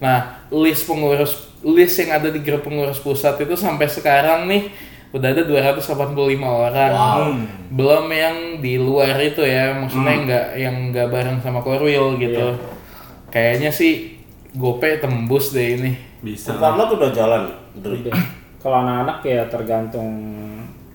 Nah, 0.01 0.45
list 0.53 0.85
pengurus 0.89 1.49
list 1.63 1.99
yang 1.99 2.23
ada 2.23 2.29
di 2.31 2.41
grup 2.43 2.63
pengurus 2.67 3.03
pusat 3.03 3.35
itu 3.43 3.55
sampai 3.59 3.91
sekarang 3.91 4.47
nih 4.47 4.71
udah 5.09 5.29
ada 5.33 5.43
285 5.49 6.15
orang. 6.45 6.93
Wow. 6.93 7.33
Belum 7.73 8.07
yang 8.13 8.37
di 8.61 8.77
luar 8.77 9.17
itu 9.21 9.41
ya, 9.41 9.73
maksudnya 9.77 10.15
nggak 10.25 10.47
yang 10.61 10.77
nggak 10.93 11.09
bareng 11.09 11.39
sama 11.41 11.65
Korwil 11.65 12.21
gitu. 12.21 12.57
Kayaknya 13.33 13.71
sih 13.73 14.21
Gope 14.57 15.01
tembus 15.01 15.53
deh 15.53 15.77
ini. 15.77 15.93
Bisa. 16.25 16.57
Karena 16.57 16.89
tuh 16.89 16.97
udah 17.01 17.13
jalan. 17.13 17.43
Udah. 17.79 18.17
Kalau 18.59 18.77
anak-anak 18.83 19.23
ya 19.23 19.47
tergantung 19.47 20.11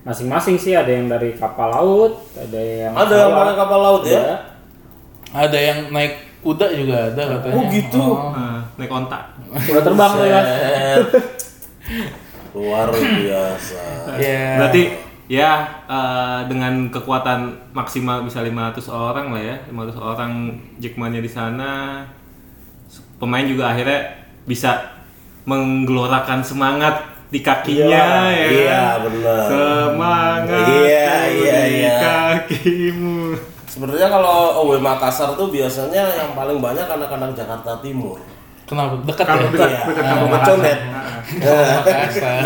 masing-masing 0.04 0.60
sih 0.60 0.76
ada 0.76 0.92
yang 0.92 1.08
dari 1.08 1.32
kapal 1.32 1.72
laut, 1.72 2.28
ada 2.36 2.60
yang 2.60 2.92
Ada 2.92 3.14
yang 3.24 3.32
pakai 3.32 3.54
kapal 3.56 3.80
laut 3.80 4.02
ya? 4.04 4.20
Ada. 4.20 4.36
Ada 5.34 5.58
yang 5.58 5.78
naik 5.90 6.14
kuda 6.44 6.66
juga 6.76 7.08
ada 7.08 7.22
katanya. 7.38 7.56
Oh 7.56 7.64
gitu. 7.72 8.04
Nah, 8.36 8.60
naik 8.76 8.90
kontak. 8.92 9.22
Udah 9.48 9.82
terbang 9.82 10.12
tuh 10.12 10.26
ya. 10.28 10.40
Luar 12.54 12.88
biasa. 12.94 13.82
Ya. 14.14 14.60
Berarti 14.60 14.82
ya 15.26 15.64
eh, 15.88 16.40
dengan 16.46 16.92
kekuatan 16.92 17.72
maksimal 17.72 18.22
bisa 18.22 18.44
500 18.44 18.84
orang 18.92 19.32
lah 19.32 19.42
ya 19.42 19.56
500 19.72 19.96
orang 19.96 20.32
Jackmania 20.76 21.24
di 21.24 21.32
sana 21.32 22.04
pemain 23.16 23.48
juga 23.48 23.72
akhirnya 23.72 24.28
bisa 24.44 25.00
menggelorakan 25.48 26.44
semangat 26.44 27.00
di 27.32 27.40
kakinya 27.40 28.28
ya 28.28 28.46
Iya, 28.52 28.84
benar. 29.00 29.40
semangat 29.48 30.68
Iya, 30.68 31.16
iya, 31.32 31.58
di 31.64 31.76
iya. 31.80 31.96
kakimu 31.98 33.18
Sebenarnya 33.74 34.06
kalau 34.06 34.62
OW 34.62 34.78
Makassar 34.78 35.34
tuh 35.34 35.50
biasanya 35.50 36.06
yang 36.14 36.30
paling 36.38 36.62
banyak 36.62 36.86
anak-anak 36.86 37.34
Jakarta 37.34 37.82
Timur. 37.82 38.22
Kenapa? 38.64 38.96
Dekat 39.04 39.26
ya? 39.28 39.36
dekat, 39.44 39.68
Iya. 39.68 39.80
dekat 39.84 40.02
Ah, 40.02 40.14
kamu 40.16 40.36
Condet. 40.40 40.78
Makassar. 41.24 42.44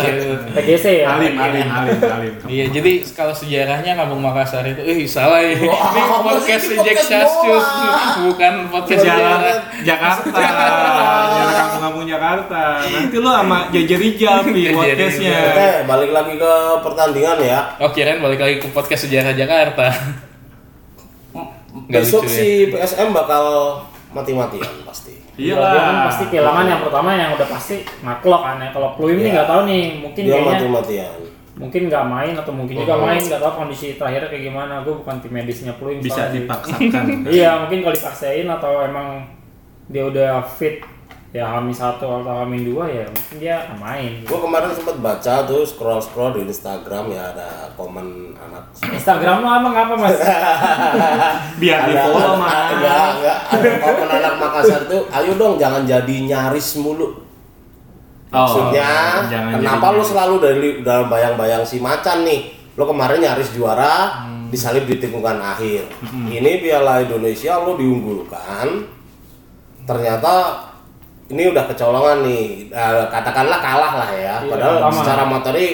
PGC 0.51 0.85
ya 0.99 1.07
Alim, 1.13 1.35
alim, 1.35 1.67
alim, 1.67 1.99
alim. 2.01 2.33
Iya, 2.43 2.65
jadi 2.71 2.91
kalau 3.11 3.31
sejarahnya 3.31 3.91
Kampung 3.93 4.19
Makassar 4.19 4.63
itu, 4.63 4.79
eh 4.79 5.03
salah 5.03 5.39
ya. 5.39 5.55
Ini 5.55 5.71
podcast? 6.19 6.65
Jack 6.77 6.99
doang. 7.03 7.63
bukan 8.25 8.53
podcast 8.69 8.99
Jalan 8.99 9.39
sejarah. 9.39 9.57
Jakarta, 9.79 10.39
jalan 11.29 11.53
kampung-kampung 11.57 12.05
Jakarta. 12.05 12.61
Nanti 12.81 13.15
lu 13.15 13.29
sama 13.29 13.59
Jaja 13.69 13.95
Rijal 13.95 14.37
Jaja 14.41 14.71
podcastnya. 14.73 15.39
Oke, 15.45 15.69
balik 15.85 16.09
lagi 16.09 16.33
ke 16.35 16.53
pertandingan 16.81 17.37
ya. 17.41 17.59
Oh, 17.77 17.89
kirain 17.89 18.19
balik 18.19 18.39
lagi 18.39 18.55
ke 18.57 18.67
podcast 18.69 19.03
sejarah 19.05 19.31
Jakarta. 19.31 19.87
Nggak 21.81 22.01
Besok 22.01 22.23
lucu 22.23 22.31
ya. 22.31 22.37
si 22.37 22.47
PSM 22.69 23.09
bakal 23.11 23.43
mati-matian 24.09 24.83
pasti. 24.83 25.18
Iya, 25.39 25.55
Iyalah. 25.55 25.71
dia 25.71 25.81
kan 25.81 25.97
pasti 26.03 26.23
kehilangan 26.27 26.65
yang 26.67 26.81
pertama 26.83 27.09
yang 27.15 27.31
udah 27.31 27.47
pasti 27.47 27.75
maklok 28.01 28.41
kan 28.43 28.55
ya. 28.59 28.69
Kalau 28.69 28.89
Pluim 28.93 29.15
nih 29.15 29.23
Iya. 29.23 29.33
nggak 29.33 29.47
tahu 29.47 29.61
nih, 29.63 29.83
mungkin 29.97 30.21
Dia 30.21 30.33
kayaknya 30.35 30.51
mati-matian. 30.53 31.15
mungkin 31.55 31.81
nggak 31.87 32.05
main 32.05 32.33
atau 32.35 32.51
mungkin 32.51 32.75
juga 32.77 32.95
Mhm. 32.95 33.03
main 33.03 33.21
nggak 33.21 33.41
tahu 33.41 33.53
kondisi 33.57 33.87
terakhirnya 33.95 34.27
kayak 34.27 34.43
gimana. 34.45 34.73
Gue 34.81 34.93
bukan 34.95 35.15
tim 35.17 35.31
medisnya 35.31 35.73
Pluim. 35.73 35.99
Bisa 35.99 36.27
dipaksakan. 36.27 37.03
Iya, 37.31 37.63
mungkin 37.63 37.79
kalau 37.81 37.95
dipaksain 37.95 38.47
atau 38.47 38.73
emang 38.81 39.07
dia 39.87 40.03
udah 40.03 40.43
fit 40.45 40.83
ya 41.29 41.45
Hamin 41.45 41.69
satu 41.69 42.09
atau 42.09 42.41
Hamin 42.41 42.65
dua 42.65 42.89
ya 42.89 43.05
mungkin 43.05 43.37
dia 43.37 43.57
main. 43.77 44.25
Gua 44.25 44.41
kemarin 44.41 44.73
sempat 44.73 44.97
baca 44.97 45.45
tuh 45.45 45.61
scroll-scroll 45.61 46.33
di 46.35 46.49
Instagram 46.49 47.13
ya 47.13 47.29
ada 47.31 47.69
komen 47.77 48.33
anak 48.33 48.73
Instagram 48.81 49.45
lo 49.45 49.49
emang 49.53 49.75
apa 49.77 49.93
mas? 49.93 50.17
Biar 51.61 51.85
di 51.85 51.93
follow 51.93 52.33
ada, 52.33 52.41
mah. 52.41 52.49
ada, 52.49 52.93
ada, 53.13 53.33
ada 53.45 53.69
komen 53.77 54.09
anak 54.09 54.33
Makassar 54.37 54.81
tuh, 54.85 55.05
ayo 55.07 55.31
dong 55.35 55.55
jangan 55.55 55.85
jadi 55.85 56.15
nyaris 56.25 56.77
mulu. 56.77 57.21
Maksudnya, 58.29 58.89
Oh, 58.89 59.25
jangan 59.25 59.57
kenapa 59.57 59.85
lu 59.89 60.05
selalu 60.05 60.35
dari 60.37 60.59
dalam 60.81 61.09
bayang-bayang 61.09 61.65
si 61.65 61.81
macan 61.81 62.21
nih? 62.21 62.53
Lo 62.77 62.85
kemarin 62.85 63.17
nyaris 63.19 63.49
juara, 63.51 64.21
Hmm. 64.21 64.45
disalip 64.49 64.85
di 64.85 64.97
tikungan 64.97 65.37
akhir. 65.37 65.89
Ini 66.29 66.61
Piala 66.61 67.01
Indonesia 67.01 67.57
lo 67.57 67.73
diunggulkan, 67.73 68.85
ternyata 69.83 70.61
ini 71.29 71.43
udah 71.47 71.63
kecolongan 71.65 72.17
nih. 72.21 72.43
Eh, 72.67 73.03
katakanlah 73.07 73.59
kalah 73.59 73.93
lah 73.95 74.11
ya. 74.11 74.35
Iya, 74.39 74.49
Padahal 74.49 74.73
pertama. 74.79 74.97
secara 74.97 75.23
materi 75.23 75.65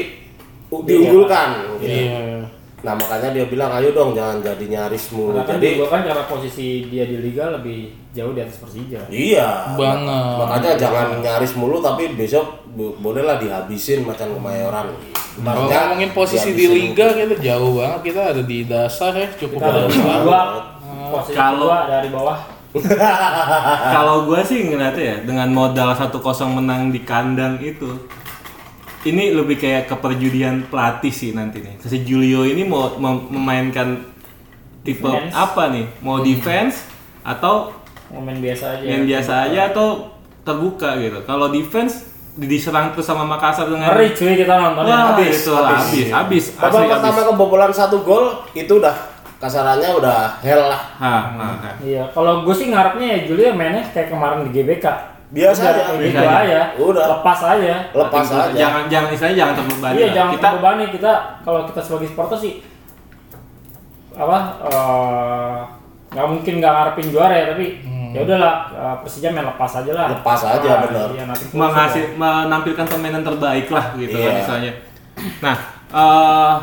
u- 0.68 0.84
diunggulkan. 0.84 1.50
gitu. 1.80 1.88
Iya. 1.88 2.44
Nah 2.78 2.94
makanya 2.94 3.34
dia 3.34 3.46
bilang, 3.46 3.74
ayo 3.74 3.90
dong 3.90 4.14
jangan 4.14 4.38
jadi 4.40 4.66
nyaris 4.70 5.10
mulu. 5.10 5.34
Karena 5.34 5.44
kan 5.44 5.56
Jadi 5.56 5.68
juga 5.74 5.88
kan 5.90 6.02
karena 6.04 6.24
posisi 6.26 6.68
dia 6.86 7.04
di 7.04 7.18
liga 7.18 7.50
lebih 7.50 7.78
jauh 8.12 8.30
di 8.30 8.40
atas 8.40 8.62
Persija. 8.62 9.02
Iya. 9.10 9.74
Banget. 9.74 10.36
Makanya 10.38 10.72
jangan 10.78 11.08
nyaris 11.18 11.54
mulu 11.56 11.80
tapi 11.80 12.14
besok 12.14 12.46
bo- 12.70 12.94
bolehlah 12.96 13.42
dihabisin 13.42 14.06
macan 14.06 14.30
kemayoran. 14.32 14.94
Kalau 15.36 15.66
ngomongin 15.66 16.14
posisi 16.14 16.54
di 16.54 16.66
liga 16.70 17.12
kita 17.12 17.36
jauh 17.36 17.76
banget 17.76 18.00
kita 18.06 18.22
ada 18.32 18.42
di 18.42 18.64
dasar 18.64 19.12
ya 19.12 19.28
cukup 19.36 19.58
Kita 19.58 19.68
ada 19.68 19.84
di 19.84 19.98
dua, 19.98 20.40
posisi 21.10 21.36
Kalau- 21.36 21.66
kedua 21.66 21.78
dari 21.90 22.08
bawah. 22.08 22.38
Kalau 23.96 24.24
gua 24.24 24.42
sih 24.42 24.64
ngeliatnya 24.64 25.04
ya 25.04 25.18
dengan 25.24 25.48
modal 25.50 25.92
1-0 25.92 26.12
menang 26.52 26.90
di 26.90 27.02
kandang 27.02 27.58
itu 27.58 27.88
ini 29.04 29.30
lebih 29.32 29.56
kayak 29.56 29.86
keperjudian 29.88 30.66
pelatih 30.66 31.10
sih 31.10 31.32
nanti 31.32 31.62
nih. 31.62 31.78
Si 31.80 32.02
Julio 32.02 32.42
ini 32.42 32.64
mau 32.64 32.90
mem- 32.96 33.30
memainkan 33.30 34.02
tipe 34.82 35.06
Defense. 35.06 35.32
apa 35.32 35.64
nih? 35.70 35.86
Mau 36.00 36.20
defense 36.20 36.90
atau 37.22 37.70
Momen 38.08 38.38
biasa 38.38 38.66
aja. 38.76 38.84
yang 38.84 39.06
biasa 39.06 39.32
aja 39.46 39.70
atau 39.70 40.10
terbuka 40.42 40.98
gitu. 40.98 41.22
Kalau 41.22 41.50
defense 41.50 42.06
di- 42.34 42.46
diserang 42.48 42.92
terus 42.92 43.06
sama 43.06 43.22
Makassar 43.24 43.66
dengan 43.66 43.94
Ngeri 43.94 44.10
cuy 44.12 44.34
kita 44.36 44.54
nontonnya. 44.56 44.90
Wah, 44.92 45.06
Habis, 45.14 45.36
itu 45.38 45.52
habis. 45.54 45.86
habis, 45.86 46.06
habis, 46.12 46.46
Babak 46.58 46.90
pertama 46.92 47.22
kebobolan 47.24 47.72
satu 47.72 48.02
gol 48.02 48.42
itu 48.52 48.74
udah 48.76 49.15
kasarannya 49.46 49.90
udah 49.94 50.20
hell 50.42 50.66
lah. 50.66 50.82
Hah, 50.98 51.22
hah, 51.32 51.54
hah. 51.62 51.74
Iya, 51.78 52.04
kalau 52.10 52.42
gue 52.42 52.52
sih 52.52 52.68
ngarepnya 52.68 53.08
ya 53.08 53.20
Julio 53.24 53.54
mainnya 53.54 53.86
kayak 53.88 54.10
kemarin 54.10 54.42
di 54.44 54.52
GBK. 54.52 54.86
Biasa 55.28 55.60
Udah, 55.60 55.72
aja, 55.72 55.82
kayak 55.84 56.00
biasa 56.00 56.06
gitu 56.08 56.22
aja. 56.22 56.38
aja. 56.40 56.62
Udah. 56.78 57.06
Lepas 57.12 57.40
aja. 57.44 57.74
Lepas 57.92 58.28
aja. 58.28 58.56
Jangan 58.56 58.84
jangan 58.88 59.10
istilahnya 59.12 59.38
jangan 59.38 59.54
terbebani. 59.56 59.94
iya, 59.94 60.06
lah. 60.06 60.14
jangan 60.14 60.32
kita 60.32 60.46
terbebani 60.48 60.84
kita 60.92 61.12
kalau 61.42 61.60
kita 61.66 61.80
sebagai 61.80 62.08
supporter 62.08 62.38
sih 62.40 62.54
apa 64.16 64.38
eh, 64.64 65.58
nggak 66.08 66.28
mungkin 66.30 66.54
nggak 66.58 66.74
ngarepin 66.74 67.08
juara 67.12 67.36
ya 67.36 67.46
tapi 67.52 67.66
ya 68.16 68.24
udahlah 68.24 68.56
eh, 68.72 68.96
Persija 69.04 69.28
main 69.30 69.44
lepas 69.44 69.72
aja 69.76 69.92
lah 69.92 70.08
Lepas 70.10 70.40
aja, 70.46 70.70
Nah, 70.88 71.12
iya, 71.12 71.24
nanti 71.28 71.44
terus 71.44 71.60
mengasih 71.60 72.04
aja. 72.06 72.16
menampilkan 72.16 72.86
permainan 72.88 73.24
terbaik 73.24 73.68
lah 73.68 73.86
gitu 73.94 74.16
kan 74.16 74.24
Iya. 74.26 74.40
misalnya. 74.40 74.72
Nah, 75.42 75.56
eh 75.92 76.54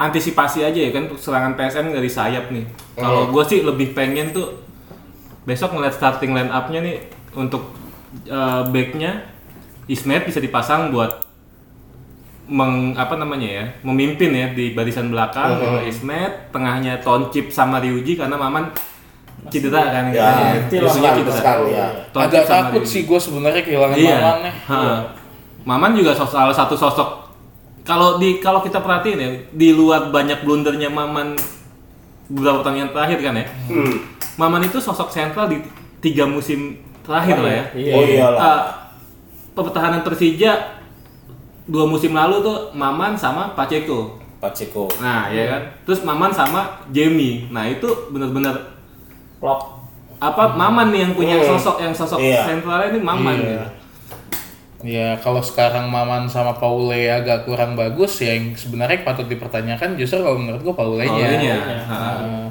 antisipasi 0.00 0.62
aja 0.62 0.80
ya 0.80 0.90
kan 0.90 1.12
serangan 1.12 1.52
PSM 1.54 1.92
dari 1.92 2.08
sayap 2.08 2.48
nih. 2.48 2.64
Kalau 2.94 3.28
Hmm. 3.28 3.30
gue 3.30 3.44
sih 3.46 3.60
lebih 3.60 3.92
pengen 3.92 4.32
tuh 4.32 4.56
besok 5.42 5.72
ngeliat 5.72 5.92
starting 5.92 6.32
line 6.32 6.48
up-nya 6.48 6.80
nih 6.80 6.96
untuk 7.34 7.76
eh, 8.22 8.62
backnya 8.66 9.28
Ismet 9.86 10.24
bisa 10.24 10.38
dipasang 10.38 10.88
buat 10.88 11.22
meng 12.46 12.94
apa 12.94 13.14
namanya 13.14 13.46
ya 13.48 13.64
memimpin 13.82 14.30
ya 14.30 14.50
di 14.50 14.72
barisan 14.72 15.06
belakang 15.06 15.54
Hmm. 15.54 15.84
Ismet 15.84 16.50
tengahnya 16.50 16.98
Toncip 16.98 17.46
sama 17.48 17.78
Ryuji 17.78 18.16
karena 18.16 18.34
Maman 18.34 18.72
cedera 19.46 19.84
kan 19.86 20.04
Ya. 20.10 20.58
Kecil 20.60 20.82
Isunya 20.82 21.06
lah, 21.06 21.16
cedera. 21.16 21.36
sekali 21.36 21.68
ya. 21.70 21.86
Agak 22.10 22.44
takut 22.44 22.82
Ryuji. 22.82 22.90
sih 22.90 23.02
gue 23.04 23.20
sebenarnya 23.20 23.62
kehilangan 23.62 23.94
Iya. 23.94 24.16
Maman 24.16 24.36
nih. 24.40 24.54
Ha. 24.66 24.80
Maman 25.62 25.90
juga 25.94 26.10
salah 26.16 26.50
satu 26.50 26.74
sosok 26.74 27.08
kalau 27.82 28.16
di 28.16 28.38
kalau 28.38 28.60
kita 28.60 28.78
perhatiin 28.78 29.18
ya 29.18 29.28
di 29.50 29.68
luar 29.70 30.08
banyak 30.08 30.40
blundernya 30.40 30.88
Maman 30.88 31.34
beberapa 32.26 32.60
pertandingan 32.60 32.90
terakhir 32.90 33.18
kan 33.20 33.34
ya. 33.34 33.46
Hmm. 33.66 33.94
Maman 34.36 34.62
itu 34.62 34.78
sosok 34.78 35.08
sentral 35.08 35.46
di 35.46 35.58
tiga 35.98 36.24
musim 36.24 36.76
terakhir 37.02 37.36
lah 37.36 37.52
ya. 37.52 37.64
Iya, 37.74 37.92
Oh 37.92 38.02
iya. 38.02 38.14
iyalah. 38.16 38.40
Ah, 38.40 38.60
pertahanan 39.52 40.00
Persija 40.00 40.80
dua 41.66 41.84
musim 41.84 42.10
lalu 42.10 42.40
tuh 42.40 42.72
Maman 42.72 43.14
sama 43.14 43.52
Pacheco. 43.52 44.16
Pacheco. 44.40 44.88
Nah, 44.98 45.28
ya 45.28 45.44
kan. 45.46 45.62
Terus 45.84 46.00
Maman 46.00 46.32
sama 46.32 46.80
Jamie. 46.88 47.44
Nah, 47.48 47.66
itu 47.66 47.84
benar-benar 48.08 48.72
Plop. 49.36 49.80
apa 50.16 50.52
Maman 50.52 50.92
nih 50.92 51.00
yang 51.02 51.12
punya 51.12 51.36
Hmm. 51.36 51.48
sosok 51.50 51.76
yang 51.80 51.92
sosok 51.92 52.20
Iya. 52.20 52.44
sentralnya 52.44 52.92
ini 52.92 53.00
Maman 53.00 53.36
Iya. 53.36 53.44
gitu. 53.46 53.66
Ya 54.80 55.12
kalau 55.16 55.38
sekarang 55.38 55.86
Maman 55.86 56.24
sama 56.24 56.52
Paule 56.52 57.04
agak 57.06 57.44
kurang 57.44 57.74
bagus 57.74 58.16
ya 58.18 58.32
yang 58.32 58.54
sebenarnya 58.54 59.02
patut 59.02 59.26
dipertanyakan 59.26 59.92
justru 59.94 60.18
kalau 60.18 60.36
menurut 60.36 60.60
gue 60.60 60.72
Paulenya. 60.72 61.12
Paulenya. 61.12 61.54
Paulenya. 61.54 61.78
Ha. 61.84 61.98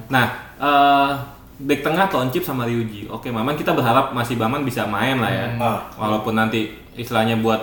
Nah, 0.07 0.25
eh 0.55 1.11
back 1.59 1.81
tengah 1.81 2.05
Toncip 2.05 2.39
sama 2.39 2.63
Ryuji. 2.63 3.09
Oke, 3.09 3.27
Maman 3.27 3.53
kita 3.53 3.73
berharap 3.73 4.13
masih 4.13 4.37
Maman 4.37 4.61
bisa 4.61 4.85
main 4.85 5.17
lah 5.17 5.27
ya. 5.27 5.45
Ah. 5.57 5.81
Walaupun 5.97 6.31
nanti 6.31 6.69
istilahnya 6.93 7.35
buat 7.37 7.59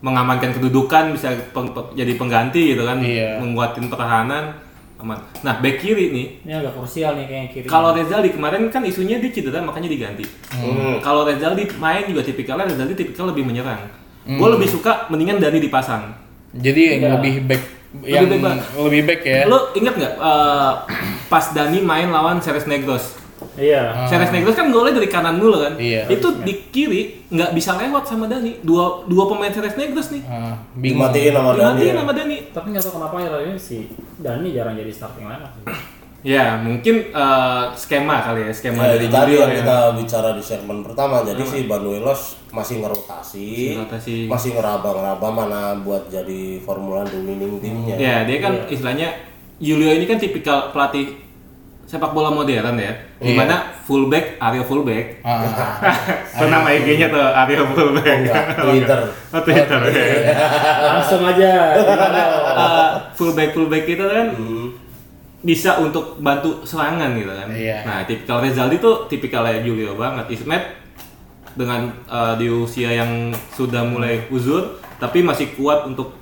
mengamankan 0.00 0.50
kedudukan 0.50 1.12
bisa 1.12 1.28
peng- 1.50 1.70
pe- 1.70 1.92
jadi 1.94 2.16
pengganti 2.16 2.72
gitu 2.72 2.82
kan, 2.82 2.98
Iya. 2.98 3.36
menguatin 3.36 3.86
pertahanan. 3.86 4.56
Aman. 5.00 5.18
Nah, 5.40 5.58
back 5.58 5.76
kiri 5.78 6.10
nih, 6.10 6.26
Ini 6.42 6.52
agak 6.58 6.72
krusial 6.74 7.12
nih 7.14 7.24
kayaknya 7.24 7.48
kiri. 7.50 7.66
kalau 7.66 7.90
Rezaldi 7.90 8.30
kemarin 8.30 8.68
kan 8.68 8.82
isunya 8.82 9.16
dia 9.16 9.28
cedera 9.28 9.60
makanya 9.60 9.88
diganti. 9.88 10.24
Hmm. 10.50 11.00
Kalau 11.00 11.24
Rezaldi 11.24 11.64
main 11.76 12.04
juga 12.04 12.20
tipikalnya 12.20 12.68
Rezaldi 12.68 12.94
tipikal 12.94 13.28
lebih 13.28 13.42
menyerang. 13.42 13.80
Gue 14.22 14.48
lebih 14.48 14.68
suka 14.68 15.08
mendingan 15.08 15.38
Dani 15.38 15.58
dipasang. 15.58 16.12
Jadi 16.50 16.98
yang 16.98 17.16
lebih 17.16 17.34
back 17.44 17.62
yang 18.00 18.26
Lebih 18.26 18.38
back. 18.38 18.58
lebih 18.78 19.02
back 19.02 19.20
ya. 19.24 19.40
Lo 19.44 19.58
inget 19.72 19.94
nggak 19.94 20.14
eh, 20.14 20.72
pas 21.26 21.44
Dani 21.50 21.78
main 21.80 22.06
lawan 22.06 22.38
Ceres 22.38 22.64
Negros? 22.64 23.18
Iya. 23.60 24.08
Ceres 24.08 24.32
Negros 24.32 24.56
kan 24.56 24.72
golnya 24.72 24.96
dari 24.96 25.06
kanan 25.06 25.36
mulu 25.36 25.60
kan? 25.60 25.76
Iya. 25.76 26.08
Itu 26.08 26.40
di 26.40 26.66
kiri 26.72 27.28
nggak 27.28 27.52
bisa 27.52 27.76
lewat 27.76 28.08
sama 28.08 28.24
Dani. 28.24 28.56
Dua 28.64 29.04
dua 29.04 29.28
pemain 29.28 29.52
Ceres 29.52 29.76
Negros 29.76 30.08
nih. 30.10 30.24
Ah, 30.24 30.56
bingung. 30.72 31.04
Dimatiin 31.04 31.32
sama 31.36 31.50
Dani. 31.52 31.60
Dimatiin 31.76 31.94
sama 31.94 32.12
Dani. 32.16 32.36
Tapi 32.50 32.66
nggak 32.72 32.82
tahu 32.82 32.92
kenapa 32.96 33.16
ya 33.20 33.30
ini 33.44 33.60
si 33.60 33.76
Dani 34.16 34.48
jarang 34.50 34.74
jadi 34.74 34.88
starting 34.90 35.28
lineup. 35.28 35.52
sih. 35.54 35.64
Ya, 36.20 36.52
mungkin 36.60 37.08
eh, 37.08 37.64
skema 37.72 38.20
kali 38.20 38.44
ya, 38.44 38.52
skema 38.52 38.84
Ya, 38.84 38.92
dari 38.92 39.08
tadi 39.08 39.32
Julio 39.32 39.40
yang 39.40 39.52
ya. 39.52 39.58
kita 39.64 39.76
bicara 39.96 40.28
di 40.36 40.44
segmen 40.44 40.84
pertama, 40.84 41.24
jadi 41.24 41.40
si 41.48 41.64
Banuelos 41.64 42.36
masih 42.52 42.84
ngerotasi, 42.84 43.80
Masih 43.80 44.28
masih 44.28 44.50
ngeraba-ngeraba 44.52 45.28
mana 45.32 45.80
buat 45.80 46.12
jadi 46.12 46.60
Formula 46.60 47.08
winning 47.08 47.56
timnya. 47.64 47.96
Ya, 47.96 48.28
dia 48.28 48.36
kan 48.36 48.68
istilahnya 48.68 49.16
Julio 49.56 49.96
ini 49.96 50.04
kan 50.04 50.20
tipikal 50.20 50.68
pelatih 50.76 51.16
sepak 51.90 52.14
bola 52.14 52.30
modern 52.30 52.78
ya. 52.78 52.94
Di 53.18 53.34
mana 53.34 53.82
fullback, 53.82 54.38
Aryo 54.38 54.62
fullback. 54.62 55.18
Ah, 55.26 55.42
Itu 56.38 56.46
nama 56.46 56.70
IG-nya 56.70 57.10
tuh 57.10 57.18
Aryo 57.18 57.66
fullback. 57.68 58.06
enggak, 58.22 58.44
Twitter. 58.62 59.00
Oh, 59.34 59.42
Twitter. 59.42 59.80
ya. 59.90 60.34
Langsung 60.86 61.26
aja. 61.26 61.50
Eh, 61.74 62.88
fullback 63.18 63.50
fullback 63.50 63.84
itu 63.84 64.04
kan 64.04 64.30
Hmm. 64.30 64.70
bisa 65.40 65.80
untuk 65.80 66.20
bantu 66.20 66.62
serangan 66.62 67.16
gitu 67.16 67.32
kan. 67.32 67.48
Iya. 67.50 67.82
Nah, 67.82 67.98
tipikal 68.04 68.38
Rezaldi 68.38 68.76
tuh 68.78 69.08
tipikalnya 69.08 69.58
Julio 69.60 69.96
banget. 69.96 70.30
Ismet 70.30 70.62
dengan 71.50 71.90
eh, 72.06 72.34
di 72.38 72.46
usia 72.46 72.94
yang 72.94 73.10
sudah 73.50 73.82
mulai 73.82 74.30
uzur 74.30 74.78
tapi 75.00 75.24
masih 75.24 75.56
kuat 75.56 75.82
untuk 75.82 76.14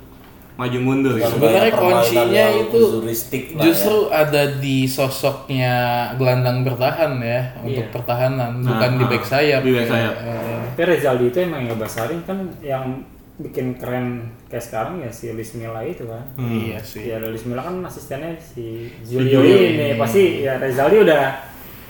maju 0.59 0.79
mundur 0.83 1.15
gitu. 1.15 1.39
Sebenarnya 1.39 1.71
kuncinya 1.71 2.45
itu 2.51 2.79
Justru 3.63 4.11
ada 4.11 4.59
di 4.59 4.83
sosoknya 4.83 5.75
gelandang 6.19 6.67
bertahan 6.67 7.15
ya 7.23 7.55
untuk 7.63 7.87
Iya. 7.87 7.93
pertahanan, 7.95 8.59
bukan 8.59 8.91
di 8.99 9.03
ah, 9.03 9.09
back 9.09 9.23
sayap. 9.23 9.61
di 9.63 9.71
back 9.71 9.87
sayap. 9.87 10.15
Eh, 10.19 10.59
Tapi 10.75 10.83
Rezaldi 10.83 11.25
itu 11.31 11.37
emang 11.39 11.63
yang 11.63 11.71
ngebasarin 11.71 12.19
kan 12.27 12.37
yang 12.59 12.83
bikin 13.39 13.79
keren 13.79 14.27
kayak 14.51 14.59
sekarang 14.59 14.99
ya 14.99 15.07
si 15.07 15.31
Luis 15.31 15.55
Milla 15.55 15.79
itu 15.79 16.03
kan. 16.03 16.27
Iya 16.35 16.79
sih. 16.83 17.07
Ya 17.07 17.23
Luis 17.23 17.47
Milla 17.47 17.63
kan 17.63 17.79
asistennya 17.79 18.35
si 18.35 18.91
Julio 19.07 19.39
ini 19.39 19.95
pasti 19.95 20.43
ya 20.43 20.59
Rezaldi 20.59 21.07
udah 21.07 21.23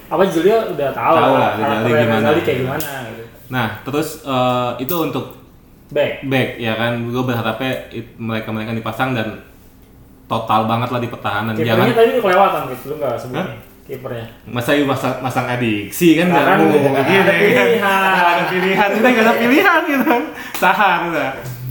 apa 0.10 0.24
Julio 0.30 0.78
udah 0.78 0.90
tahu, 0.94 1.16
Tahu 1.18 1.34
lah, 1.38 1.52
karakter 1.58 1.90
Rezaldi 1.90 1.90
gimana. 1.90 2.14
Rezaldi 2.22 2.42
kayak 2.46 2.60
gimana 2.62 2.90
gitu. 3.10 3.24
Nah, 3.50 3.68
terus 3.82 4.10
eh, 4.22 4.72
itu 4.78 4.96
untuk 5.02 5.39
Back. 5.90 6.22
back 6.24 6.50
ya 6.58 6.74
kan. 6.74 7.02
Gue 7.10 7.24
berharapnya 7.26 7.90
it- 7.90 8.14
mereka 8.16 8.54
mereka 8.54 8.78
dipasang 8.78 9.18
dan 9.18 9.42
total 10.30 10.70
banget 10.70 10.90
lah 10.94 11.02
di 11.02 11.10
pertahanan. 11.10 11.54
Kipernya 11.58 11.74
jangan 11.74 11.98
tadi 11.98 12.12
kelewatan 12.22 12.62
gitu 12.70 12.86
lu 12.86 12.96
nggak 13.02 13.14
sebutnya 13.18 13.46
kipernya. 13.90 14.26
masa 14.46 14.78
you 14.78 14.86
masang 14.86 15.18
masang 15.18 15.50
adiksi 15.50 16.14
kan? 16.14 16.30
Jangan 16.30 16.46
kan? 16.46 16.58
ngomong 16.62 16.94
nggak 16.94 17.10
ada 17.10 17.34
pilihan. 17.34 17.68
Nggak 17.82 18.30
ada 18.30 18.44
pilihan. 18.46 18.90
Kita 18.94 19.08
nggak 19.10 19.26
ada 19.26 19.34
pilihan 19.36 19.80
gitu 19.90 20.04
kan? 20.06 20.24
Sahar 20.54 20.98
udah. 21.10 21.30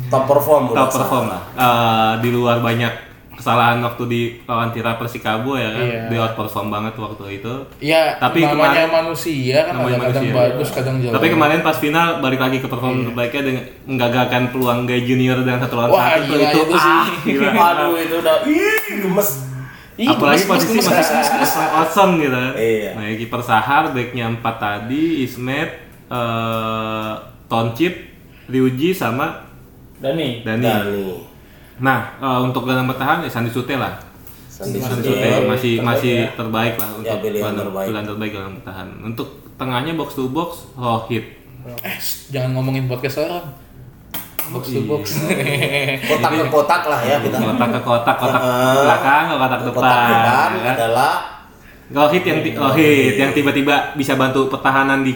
Top 0.08 0.24
perform 0.26 0.62
top 0.72 0.90
perform 0.90 1.24
lah. 1.30 1.42
Eh, 1.54 2.12
di 2.26 2.30
luar 2.34 2.58
banyak 2.58 3.07
kesalahan 3.38 3.78
waktu 3.78 4.02
di 4.04 4.20
lawan 4.42 4.68
Tira 4.68 4.94
Persikabo 4.94 5.54
ya 5.54 5.70
kan 5.70 5.80
Iya. 5.80 6.02
dia 6.08 6.20
outperform 6.20 6.68
banget 6.68 6.94
waktu 6.94 7.38
itu 7.38 7.54
Ya, 7.78 8.18
Tapi 8.18 8.42
namanya 8.42 8.82
kemarin- 8.82 8.92
manusia 8.98 9.58
kan 9.62 9.72
Namanya 9.72 9.98
kadang 10.00 10.14
manusia. 10.18 10.34
bagus, 10.34 10.68
kadang 10.70 10.96
jelek. 10.98 11.14
tapi 11.14 11.26
kemarin 11.30 11.60
pas 11.60 11.76
final 11.76 12.08
balik 12.18 12.40
lagi 12.40 12.58
ke 12.58 12.66
perform 12.66 13.06
terbaiknya 13.06 13.42
dengan 13.44 13.62
menggagalkan 13.86 14.42
peluang 14.50 14.80
gay 14.84 15.00
junior 15.00 15.38
dan 15.40 15.56
satu 15.58 15.74
lawan 15.74 15.90
Wah, 15.92 16.10
satu 16.12 16.26
gila 16.28 16.50
itu 16.50 16.60
sih. 16.68 16.92
ah, 16.92 17.06
gila. 17.24 17.50
Aduh 17.70 17.96
itu 17.96 18.14
udah 18.16 18.36
ih 18.44 18.74
gemes. 19.00 19.30
Ih, 19.96 20.06
apalagi 20.08 20.36
gemes, 20.36 20.50
posisi 20.52 20.74
gemes, 20.76 20.86
masih 20.88 21.14
gemes, 21.32 21.52
awesome 21.56 22.12
gitu 22.18 22.30
kan. 22.32 22.52
Iya. 22.54 22.90
Nah, 22.92 23.06
kiper 23.14 23.40
Sahar 23.40 23.84
backnya 23.90 24.24
empat 24.28 24.54
tadi, 24.56 25.02
Ismet, 25.22 25.70
eh 26.08 27.12
Toncip, 27.46 27.94
Ryuji 28.46 28.90
sama 28.92 29.46
Dani. 29.96 30.42
Dani. 30.42 30.64
Dani. 30.64 31.02
Nah, 31.78 31.98
eh, 32.16 32.40
untuk 32.42 32.62
gelandang 32.62 32.88
bertahan 32.88 33.22
ya 33.22 33.30
Sandi 33.30 33.48
Sute 33.48 33.74
lah. 33.74 33.98
Sandi 34.48 34.78
Sandi 34.78 35.02
Sute. 35.04 35.14
Sute 35.16 35.30
masih 35.44 35.72
terbaik 35.76 35.86
masih 35.86 36.14
ya. 36.16 36.28
terbaik 36.34 36.74
lah 36.74 36.88
untuk 36.92 37.06
Ya, 37.06 37.16
pilihan 37.16 37.42
gelandang 37.44 37.64
terbaik. 37.64 37.86
gelandang 37.86 38.06
terbaik 38.12 38.30
gelandang 38.32 38.54
bertahan. 38.58 38.88
Untuk 39.04 39.28
tengahnya 39.54 39.92
box 39.94 40.08
to 40.12 40.26
box 40.26 40.50
Rohit. 40.74 41.24
Eh, 41.80 41.98
jangan 42.28 42.50
ngomongin 42.54 42.84
podcast 42.84 43.16
orang. 43.20 43.46
Box 44.48 44.64
to 44.66 44.74
iya. 44.74 44.82
box. 44.82 45.02
Kotak 46.08 46.30
ke 46.32 46.44
kotak 46.48 46.82
lah 46.84 47.00
ya 47.00 47.16
kita. 47.20 47.36
Kotak 47.38 47.68
ke 47.68 47.80
kotak, 47.80 48.16
kotak 48.16 48.40
belakang, 48.78 49.24
ke 49.24 49.34
kotak 49.36 49.60
depan. 49.60 49.74
Kotak 49.74 49.98
depan 50.00 50.48
ya 50.50 50.60
kan? 50.60 50.74
adalah 50.74 51.12
Rohit 51.88 52.20
yang 52.22 52.38
ti- 52.42 52.52
Rohit 52.52 53.14
yang 53.16 53.32
tiba-tiba 53.32 53.74
bisa 53.94 54.12
bantu 54.12 54.48
pertahanan 54.48 55.00
di 55.00 55.12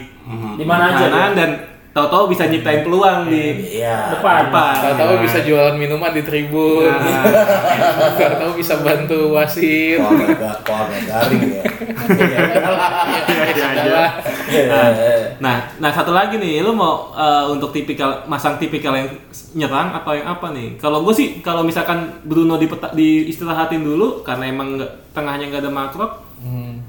Di 0.55 0.65
mana 0.65 0.95
aja? 0.95 1.33
dan 1.35 1.51
tahu-tahu 1.93 2.33
bisa 2.33 2.49
nyiptain 2.49 2.81
peluang 2.81 3.29
di 3.29 3.77
ya 3.77 4.17
Depan. 4.17 4.49
depan. 4.49 4.75
Tahu-tahu 4.81 5.15
ya. 5.15 5.21
bisa 5.21 5.39
jualan 5.45 5.77
minuman 5.77 6.13
di 6.17 6.23
tribun. 6.25 6.89
Nah. 6.89 7.25
Tahu-tahu 8.19 8.53
bisa 8.57 8.81
bantu 8.81 9.37
wasit. 9.37 10.01
agak 10.01 10.65
garing 11.05 11.43
ya. 11.53 11.63
Iya, 12.13 12.39
iya, 14.57 14.85
iya. 14.93 15.29
Nah, 15.41 15.57
nah 15.79 15.91
satu 15.93 16.13
lagi 16.13 16.37
nih, 16.41 16.65
lu 16.65 16.73
mau 16.73 17.13
eh, 17.13 17.45
untuk 17.53 17.73
tipikal 17.73 18.25
masang 18.25 18.57
tipikal 18.57 18.97
yang 18.97 19.09
nyerang 19.53 19.93
atau 19.93 20.17
yang 20.17 20.29
apa 20.29 20.49
nih? 20.53 20.81
Kalau 20.81 21.05
gue 21.05 21.13
sih 21.13 21.45
kalau 21.45 21.61
misalkan 21.61 22.25
Bruno 22.25 22.57
di 22.57 22.69
di 22.93 23.09
istirahatin 23.29 23.85
dulu 23.85 24.25
karena 24.25 24.49
emang 24.49 24.81
nggak 24.81 25.13
tengahnya 25.13 25.49
nggak 25.53 25.63
ada 25.69 25.73
makrok, 25.73 26.13
Hmm. 26.43 26.82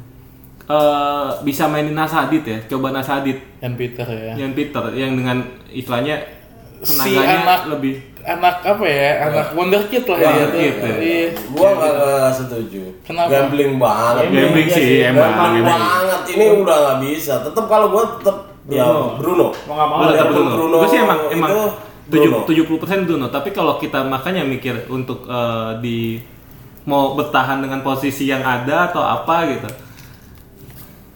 Eh, 0.69 1.29
bisa 1.43 1.67
mainin 1.67 1.95
Nasadit 1.97 2.43
ya, 2.45 2.57
coba 2.69 2.93
Nasadit 2.93 3.39
Dan 3.59 3.75
Peter 3.75 4.07
ya. 4.07 4.33
yang 4.37 4.51
Peter 4.55 4.83
yang 4.95 5.17
dengan 5.17 5.43
istilahnya 5.71 6.43
Si 6.83 6.99
tenaganya 6.99 7.47
anak 7.47 7.61
lebih 7.71 7.95
anak 8.27 8.59
apa 8.59 8.83
ya? 8.83 9.31
Anak 9.31 9.55
wonderkid 9.55 10.03
lah 10.03 10.19
dia 10.19 10.27
tuh. 10.27 10.35
Wonderkid, 10.35 10.75
ya. 10.75 10.95
Iya. 10.99 11.27
Gua 11.55 11.69
nggak 11.79 12.31
setuju. 12.35 12.83
Kenapa? 13.07 13.31
Gambling 13.31 13.79
banget. 13.79 14.23
gambling 14.35 14.67
iya 14.67 14.75
sih 14.75 14.83
sih. 14.83 14.99
emang 15.07 15.31
Gambling 15.31 15.63
banget. 15.63 16.21
Ini 16.35 16.45
udah 16.59 16.77
nggak 16.83 16.97
bisa. 17.07 17.33
Tetap 17.39 17.65
kalau 17.71 17.87
gua 17.87 18.03
tetap 18.19 18.37
ya 18.67 18.83
Bruno. 19.15 19.55
Mau 19.63 19.73
nggak 19.79 19.89
mau 19.95 19.99
tetap 20.11 20.27
Bruno. 20.35 20.51
Bruno 20.59 20.75
Gue 20.83 20.89
sih 20.91 20.99
emang 20.99 21.19
emang 21.31 21.51
itu 22.11 22.29
tujuh 22.51 22.63
puluh 22.67 22.79
persen 22.83 23.07
Bruno. 23.07 23.31
Tapi 23.31 23.49
kalau 23.55 23.79
kita 23.79 24.03
makanya 24.03 24.43
mikir 24.43 24.83
untuk 24.91 25.23
eh, 25.23 25.79
di 25.79 26.19
mau 26.83 27.15
bertahan 27.15 27.63
dengan 27.63 27.79
posisi 27.79 28.27
yang 28.27 28.43
ada 28.43 28.91
atau 28.91 29.07
apa 29.07 29.55
gitu. 29.55 29.71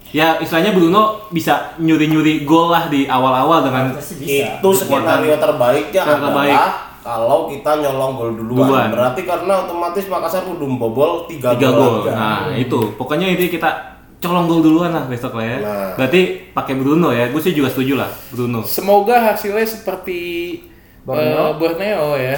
Ya 0.10 0.40
istilahnya 0.40 0.72
Bruno 0.72 1.28
bisa 1.30 1.76
nyuri-nyuri 1.78 2.48
gol 2.48 2.72
lah 2.72 2.88
di 2.88 3.04
awal-awal 3.06 3.64
dengan. 3.64 3.92
Itu 4.00 4.70
skenario 4.72 5.36
terbaiknya 5.36 6.02
Yang 6.04 6.20
terbaik. 6.24 6.56
adalah 6.56 6.72
kalau 7.04 7.40
kita 7.48 7.72
nyolong 7.80 8.12
gol 8.16 8.32
duluan. 8.36 8.68
Duluan. 8.68 8.88
Berarti 8.92 9.22
karena 9.24 9.54
otomatis 9.64 10.06
Makassar 10.08 10.44
udah 10.44 10.68
membobol 10.68 11.28
3 11.28 11.56
tiga 11.56 11.70
gol. 11.72 12.04
gol. 12.04 12.12
Nah 12.12 12.52
itu 12.56 12.96
pokoknya 12.96 13.28
ini 13.32 13.48
kita 13.48 14.00
colong 14.18 14.48
gol 14.48 14.62
duluan 14.64 14.92
lah 14.96 15.04
besok 15.08 15.36
lah 15.38 15.46
ya. 15.46 15.58
Nah. 15.60 15.92
Berarti 15.96 16.52
pakai 16.52 16.74
Bruno 16.76 17.12
ya. 17.12 17.28
Gue 17.32 17.40
sih 17.40 17.52
juga 17.52 17.68
setuju 17.70 18.00
lah 18.00 18.10
Bruno. 18.32 18.64
Semoga 18.64 19.36
hasilnya 19.36 19.68
seperti 19.68 20.20
Borneo? 21.04 21.52
eh, 21.52 21.52
Borneo 21.56 22.06
ya. 22.16 22.38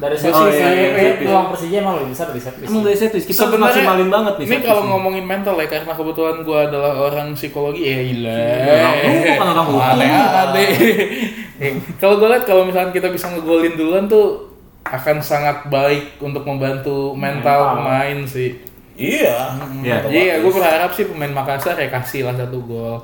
Dari 0.00 0.16
Gua 0.16 0.24
set 0.24 0.32
sih 0.32 0.44
piece, 0.48 0.56
iya, 0.56 0.68
iya, 0.72 0.88
iya. 0.96 1.12
peluang 1.20 1.46
Persija 1.52 1.76
emang 1.84 1.94
lebih 2.00 2.16
besar 2.16 2.26
dari 2.32 2.40
set 2.40 2.54
piece. 2.56 2.68
Emang 2.72 2.82
dari 2.88 2.96
set 2.96 3.10
piece 3.12 3.26
kita 3.28 3.36
harus 3.36 3.52
Sebenarnya 3.52 3.68
maksimalin 3.68 4.08
banget 4.08 4.34
nih. 4.40 4.46
Ini 4.48 4.56
set 4.56 4.62
kalau 4.64 4.82
ngomongin 4.88 5.24
mental 5.28 5.54
ya 5.60 5.66
karena 5.68 5.92
kebetulan 5.92 6.36
gua 6.40 6.58
adalah 6.64 6.92
orang 7.04 7.28
psikologi 7.36 7.82
ya 7.84 8.00
gila. 8.00 8.44
Bukan 9.04 9.46
orang 9.52 9.66
hukum. 9.68 9.82
Aneh-aneh. 9.84 10.68
kalau 12.00 12.16
gue 12.16 12.28
lihat 12.32 12.44
kalau 12.48 12.62
misalkan 12.64 12.96
kita 12.96 13.12
bisa 13.12 13.28
ngegolin 13.28 13.76
duluan 13.76 14.08
tuh 14.08 14.48
akan 14.88 15.20
sangat 15.20 15.68
baik 15.68 16.16
untuk 16.24 16.42
membantu 16.48 17.12
mental, 17.12 17.76
pemain 17.76 18.24
sih. 18.24 18.56
Iya. 18.96 19.60
Iya. 19.84 19.96
Jadi 20.08 20.16
ya 20.16 20.36
gue 20.40 20.52
berharap 20.52 20.90
sih 20.96 21.04
pemain 21.04 21.32
Makassar 21.32 21.76
ya 21.76 21.92
kasih 21.92 22.24
lah 22.24 22.34
satu 22.36 22.58
gol. 22.64 22.96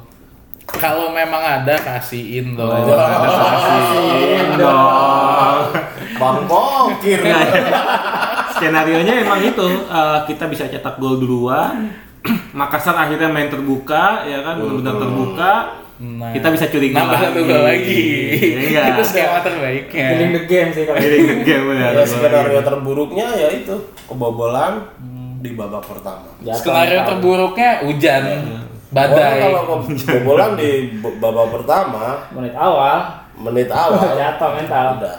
Kalau 0.67 1.15
memang 1.15 1.41
ada 1.41 1.77
kasihin 1.79 2.57
dong. 2.57 2.73
Kasihin 2.89 4.59
dong. 4.59 5.61
Bang 6.17 6.39
Bokir. 6.45 7.21
Nah, 7.23 7.45
skenario 8.51 9.01
nya 9.01 9.15
emang 9.21 9.41
itu 9.41 9.67
eh, 9.85 10.19
kita 10.27 10.45
bisa 10.47 10.65
cetak 10.67 10.97
gol 10.97 11.17
duluan 11.17 11.93
Makassar 12.59 12.97
akhirnya 12.97 13.29
main 13.29 13.47
terbuka 13.47 14.25
ya 14.25 14.43
kan 14.43 14.59
benar-benar 14.59 14.95
terbuka 14.99 15.53
Nah, 15.97 16.29
kita 16.29 16.53
bisa 16.53 16.69
curi 16.69 16.93
gol 16.93 17.01
nambah 17.01 17.19
satu 17.25 17.41
gol 17.41 17.63
lagi. 17.65 18.05
Iya. 18.69 18.93
Itu 18.93 19.01
skema 19.01 19.41
terbaiknya. 19.41 20.07
Killing 20.13 20.33
the 20.37 20.43
game 20.45 20.69
sih 20.69 20.85
kalau 20.85 21.01
Jadi 21.01 21.17
game 21.41 21.67
ya. 21.73 21.89
Ya 21.97 22.05
skenario 22.05 22.61
terburuknya 22.61 23.27
ya 23.33 23.49
itu 23.49 23.73
kebobolan 24.05 24.93
di 25.41 25.57
babak 25.57 25.89
pertama. 25.89 26.29
Jatuh 26.45 26.61
Skenario 26.61 27.01
terburuknya 27.01 27.81
hujan, 27.81 28.23
Iya. 28.29 28.61
badai. 28.93 29.41
Pokoknya 29.41 29.41
kalau 29.41 29.77
kebobolan 29.89 30.51
di 30.61 30.71
babak 31.01 31.49
pertama 31.57 32.05
menit 32.29 32.53
awal 32.53 32.99
menit 33.41 33.69
awal 33.73 34.05
jatuh 34.21 34.51
mental. 34.53 34.85
udah. 35.01 35.17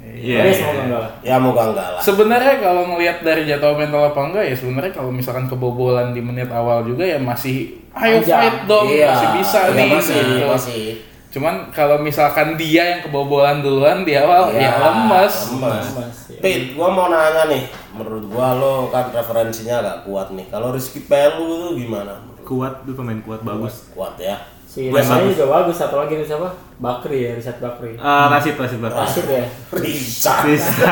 Iya. 0.00 0.38
Tapi 0.44 0.52
semoga 0.52 0.80
enggak 0.84 1.00
lah. 1.00 1.12
Ya 1.24 1.36
moga 1.40 1.62
enggak 1.72 1.88
lah. 1.96 2.00
Sebenarnya 2.00 2.54
kalau 2.60 2.82
ngelihat 2.92 3.18
dari 3.24 3.42
jatuh 3.48 3.76
mental 3.76 4.02
apa 4.12 4.20
enggak 4.20 4.44
ya 4.48 4.54
sebenarnya 4.56 4.92
kalau 4.92 5.10
misalkan 5.12 5.46
kebobolan 5.48 6.12
di 6.12 6.20
menit 6.20 6.48
awal 6.52 6.84
juga 6.84 7.04
ya 7.04 7.16
masih 7.16 7.80
ayo 7.96 8.20
fight 8.22 8.68
dong 8.68 8.86
Iya, 8.86 9.10
masih 9.12 9.28
bisa 9.40 9.60
iya, 9.66 9.74
nih 9.76 9.88
masih, 9.90 10.18
gitu. 10.20 10.46
masih. 10.46 10.82
Cuman 11.30 11.54
kalau 11.70 12.02
misalkan 12.02 12.58
dia 12.58 12.98
yang 12.98 13.00
kebobolan 13.06 13.62
duluan 13.62 14.02
di 14.02 14.18
awal, 14.18 14.50
ya, 14.50 14.82
lemes. 14.82 15.54
lemes. 15.54 15.86
Lemes, 15.94 16.18
ya. 16.26 16.40
Pit, 16.42 16.62
gua 16.74 16.90
mau 16.90 17.06
nanya 17.06 17.46
nih, 17.46 17.70
menurut 17.94 18.26
gua 18.26 18.58
lo 18.58 18.90
kan 18.90 19.14
referensinya 19.14 19.78
agak 19.78 20.10
kuat 20.10 20.34
nih. 20.34 20.50
Kalau 20.50 20.74
Rizky 20.74 21.06
Pelu 21.06 21.46
itu 21.70 21.86
gimana? 21.86 22.18
Kuat 22.42 22.82
tuh 22.82 22.98
pemain 22.98 23.22
kuat 23.22 23.46
bagus. 23.46 23.94
Kuat 23.94 24.18
ya. 24.18 24.42
Si 24.70 24.86
Gue 24.86 25.02
Rasanya 25.02 25.26
bagus. 25.26 25.34
juga 25.34 25.46
bagus. 25.50 25.76
Satu 25.76 25.98
lagi 25.98 26.14
nih 26.14 26.22
siapa? 26.24 26.46
Bakri 26.78 27.18
ya, 27.20 27.30
Richard 27.34 27.58
Bakri. 27.58 27.90
Eh, 27.92 28.26
Rasid 28.30 28.54
Rasid 28.54 28.78
Bakri. 28.78 28.98
Rasid 29.02 29.26
ya. 29.26 29.44
Richard. 29.74 30.42
Bisa. 30.46 30.86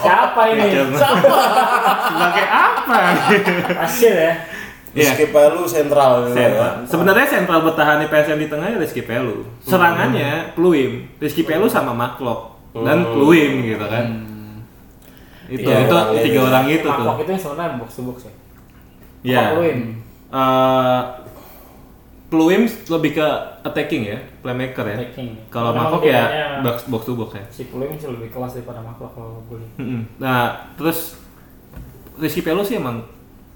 Siapa 0.00 0.42
ini? 0.48 0.64
Sebagai 0.88 2.46
apa? 2.48 2.96
Rasid 3.76 4.14
ya. 4.16 4.32
Iya. 4.88 5.12
Rizky 5.12 5.28
Pelu 5.28 5.68
sentral 5.68 6.24
gitu 6.24 6.34
Sentral. 6.34 6.80
ya. 6.80 6.88
Sebenarnya 6.88 7.26
sentral 7.28 7.60
bertahan 7.60 8.00
di 8.00 8.08
PSM 8.08 8.38
di 8.40 8.48
tengahnya 8.48 8.80
Rizky 8.80 9.04
Pelu. 9.04 9.44
Serangannya 9.60 10.56
Pluim. 10.56 11.04
Rizky 11.20 11.44
Pelu 11.44 11.68
sama 11.68 11.92
Maklok 11.92 12.56
dan 12.72 13.04
Pluim 13.04 13.68
gitu 13.68 13.84
kan. 13.84 14.06
Itu 15.46 15.60
Tiga 15.60 15.76
itu 15.78 15.92
orang 15.92 16.08
tiga 16.18 16.40
ini. 16.40 16.48
orang 16.48 16.64
itu 16.66 16.82
tuh. 16.82 17.04
Maklok 17.04 17.18
itu 17.20 17.30
yang 17.30 17.42
sebenarnya 17.42 17.76
box 17.76 17.90
to 17.92 18.02
box 18.02 18.16
ya. 18.24 18.32
Iya. 19.22 19.38
Apa 19.38 19.50
Pluim? 19.54 19.78
Eh, 20.28 21.00
Pluim 22.28 22.62
lebih 22.68 23.16
ke 23.16 23.26
attacking 23.62 24.04
ya, 24.04 24.18
playmaker 24.44 24.84
ya. 24.84 24.96
Attacking. 25.00 25.48
Kalau 25.48 25.72
Maklok 25.72 26.04
ya 26.04 26.60
box 26.60 26.84
box 26.84 27.02
to 27.02 27.16
box 27.16 27.30
ya. 27.32 27.44
Si 27.48 27.62
Pluim 27.64 27.92
sih 27.94 28.04
lebih 28.04 28.28
kelas 28.28 28.52
daripada 28.52 28.80
Maklok 28.80 29.12
kalau 29.12 29.40
gue. 29.48 29.64
Nah, 30.16 30.68
terus 30.76 31.16
Rizky 32.14 32.40
Pelu 32.40 32.60
sih 32.60 32.76
emang 32.76 33.00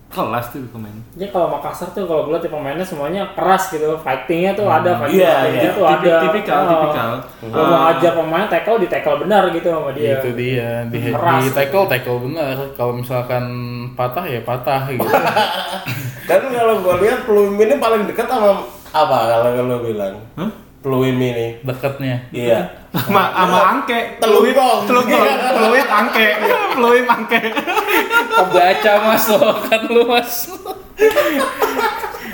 kelas 0.09 0.49
tuh 0.49 0.61
pemain. 0.69 0.93
Jadi 1.13 1.29
kalau 1.29 1.49
Makassar 1.51 1.89
tuh 1.89 2.05
kalau 2.05 2.25
gue 2.25 2.33
lihat 2.33 2.45
ya 2.45 2.51
pemainnya 2.51 2.85
semuanya 2.85 3.33
keras 3.33 3.69
gitu, 3.69 3.97
fightingnya 3.99 4.53
tuh 4.53 4.65
ada, 4.65 4.97
fighting 4.99 5.21
iya. 5.21 5.73
tuh 5.73 5.85
Tipi- 5.87 6.09
ada. 6.09 6.21
tipikal, 6.23 6.59
Oh. 6.59 6.69
tipikal. 6.71 7.11
Kalau 7.43 7.67
mau 7.67 7.83
ajar 7.89 8.13
pemain 8.15 8.45
tackle 8.47 8.79
di 8.79 8.89
tackle 8.89 9.17
benar 9.19 9.49
gitu 9.51 9.69
sama 9.69 9.89
dia. 9.91 10.17
Itu 10.17 10.33
dia 10.33 10.85
di, 10.87 11.01
Keras. 11.09 11.41
di 11.43 11.49
tackle 11.51 11.87
tackle 11.89 12.19
benar. 12.23 12.57
Kalau 12.73 12.93
misalkan 12.95 13.45
patah 13.93 14.25
ya 14.25 14.41
patah 14.41 14.81
gitu. 14.87 15.05
Dan 16.33 16.49
kalau 16.49 16.75
gua 16.81 16.97
lihat 16.97 17.29
Pluim 17.29 17.61
ini 17.61 17.77
paling 17.77 18.09
dekat 18.09 18.25
sama 18.25 18.65
apa 18.93 19.17
kalau 19.29 19.69
lo 19.69 19.77
bilang? 19.85 20.17
Hah? 20.41 20.49
Pluim 20.83 21.15
ini. 21.15 21.63
Dekatnya. 21.63 22.27
Iya. 22.35 22.89
Sama 22.91 23.31
sama 23.33 23.61
Angke, 23.71 24.19
Telur 24.19 24.45
gong. 24.51 24.85
Telugong, 24.85 25.25
Pluit 25.63 25.89
Angke, 25.89 26.29
Pluim 26.75 27.07
Angke. 27.07 27.41
Kebaca 28.33 28.93
mas 29.07 29.27
lo 29.31 29.53
kan 29.69 29.83
lu 29.87 30.03
mas. 30.11 30.51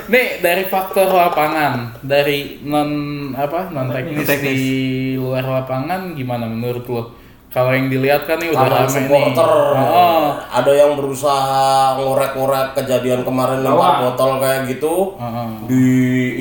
Nih 0.09 0.41
dari 0.41 0.65
faktor 0.65 1.13
lapangan, 1.13 2.01
dari 2.01 2.65
non 2.65 2.91
apa 3.37 3.69
non 3.69 3.93
teknis 3.93 4.25
teknis. 4.25 4.57
di 4.57 4.69
luar 5.21 5.45
lapangan 5.45 6.17
gimana 6.17 6.49
menurut 6.49 6.85
lo? 6.89 7.03
Kalau 7.49 7.73
yang 7.73 7.89
dilihat 7.89 8.29
kan 8.29 8.37
nih 8.37 8.53
udah 8.53 8.61
Karena 8.61 8.77
rame 8.85 8.93
nih. 8.93 8.93
supporter 9.09 9.51
Oh, 9.89 10.27
ada 10.37 10.73
yang 10.77 10.93
berusaha 11.01 11.97
ngorek-ngorek 11.97 12.77
kejadian 12.77 13.25
kemarin 13.25 13.65
lempar 13.65 14.05
botol 14.05 14.37
kayak 14.37 14.69
gitu 14.69 15.17
Heeh. 15.17 15.49
di 15.65 15.85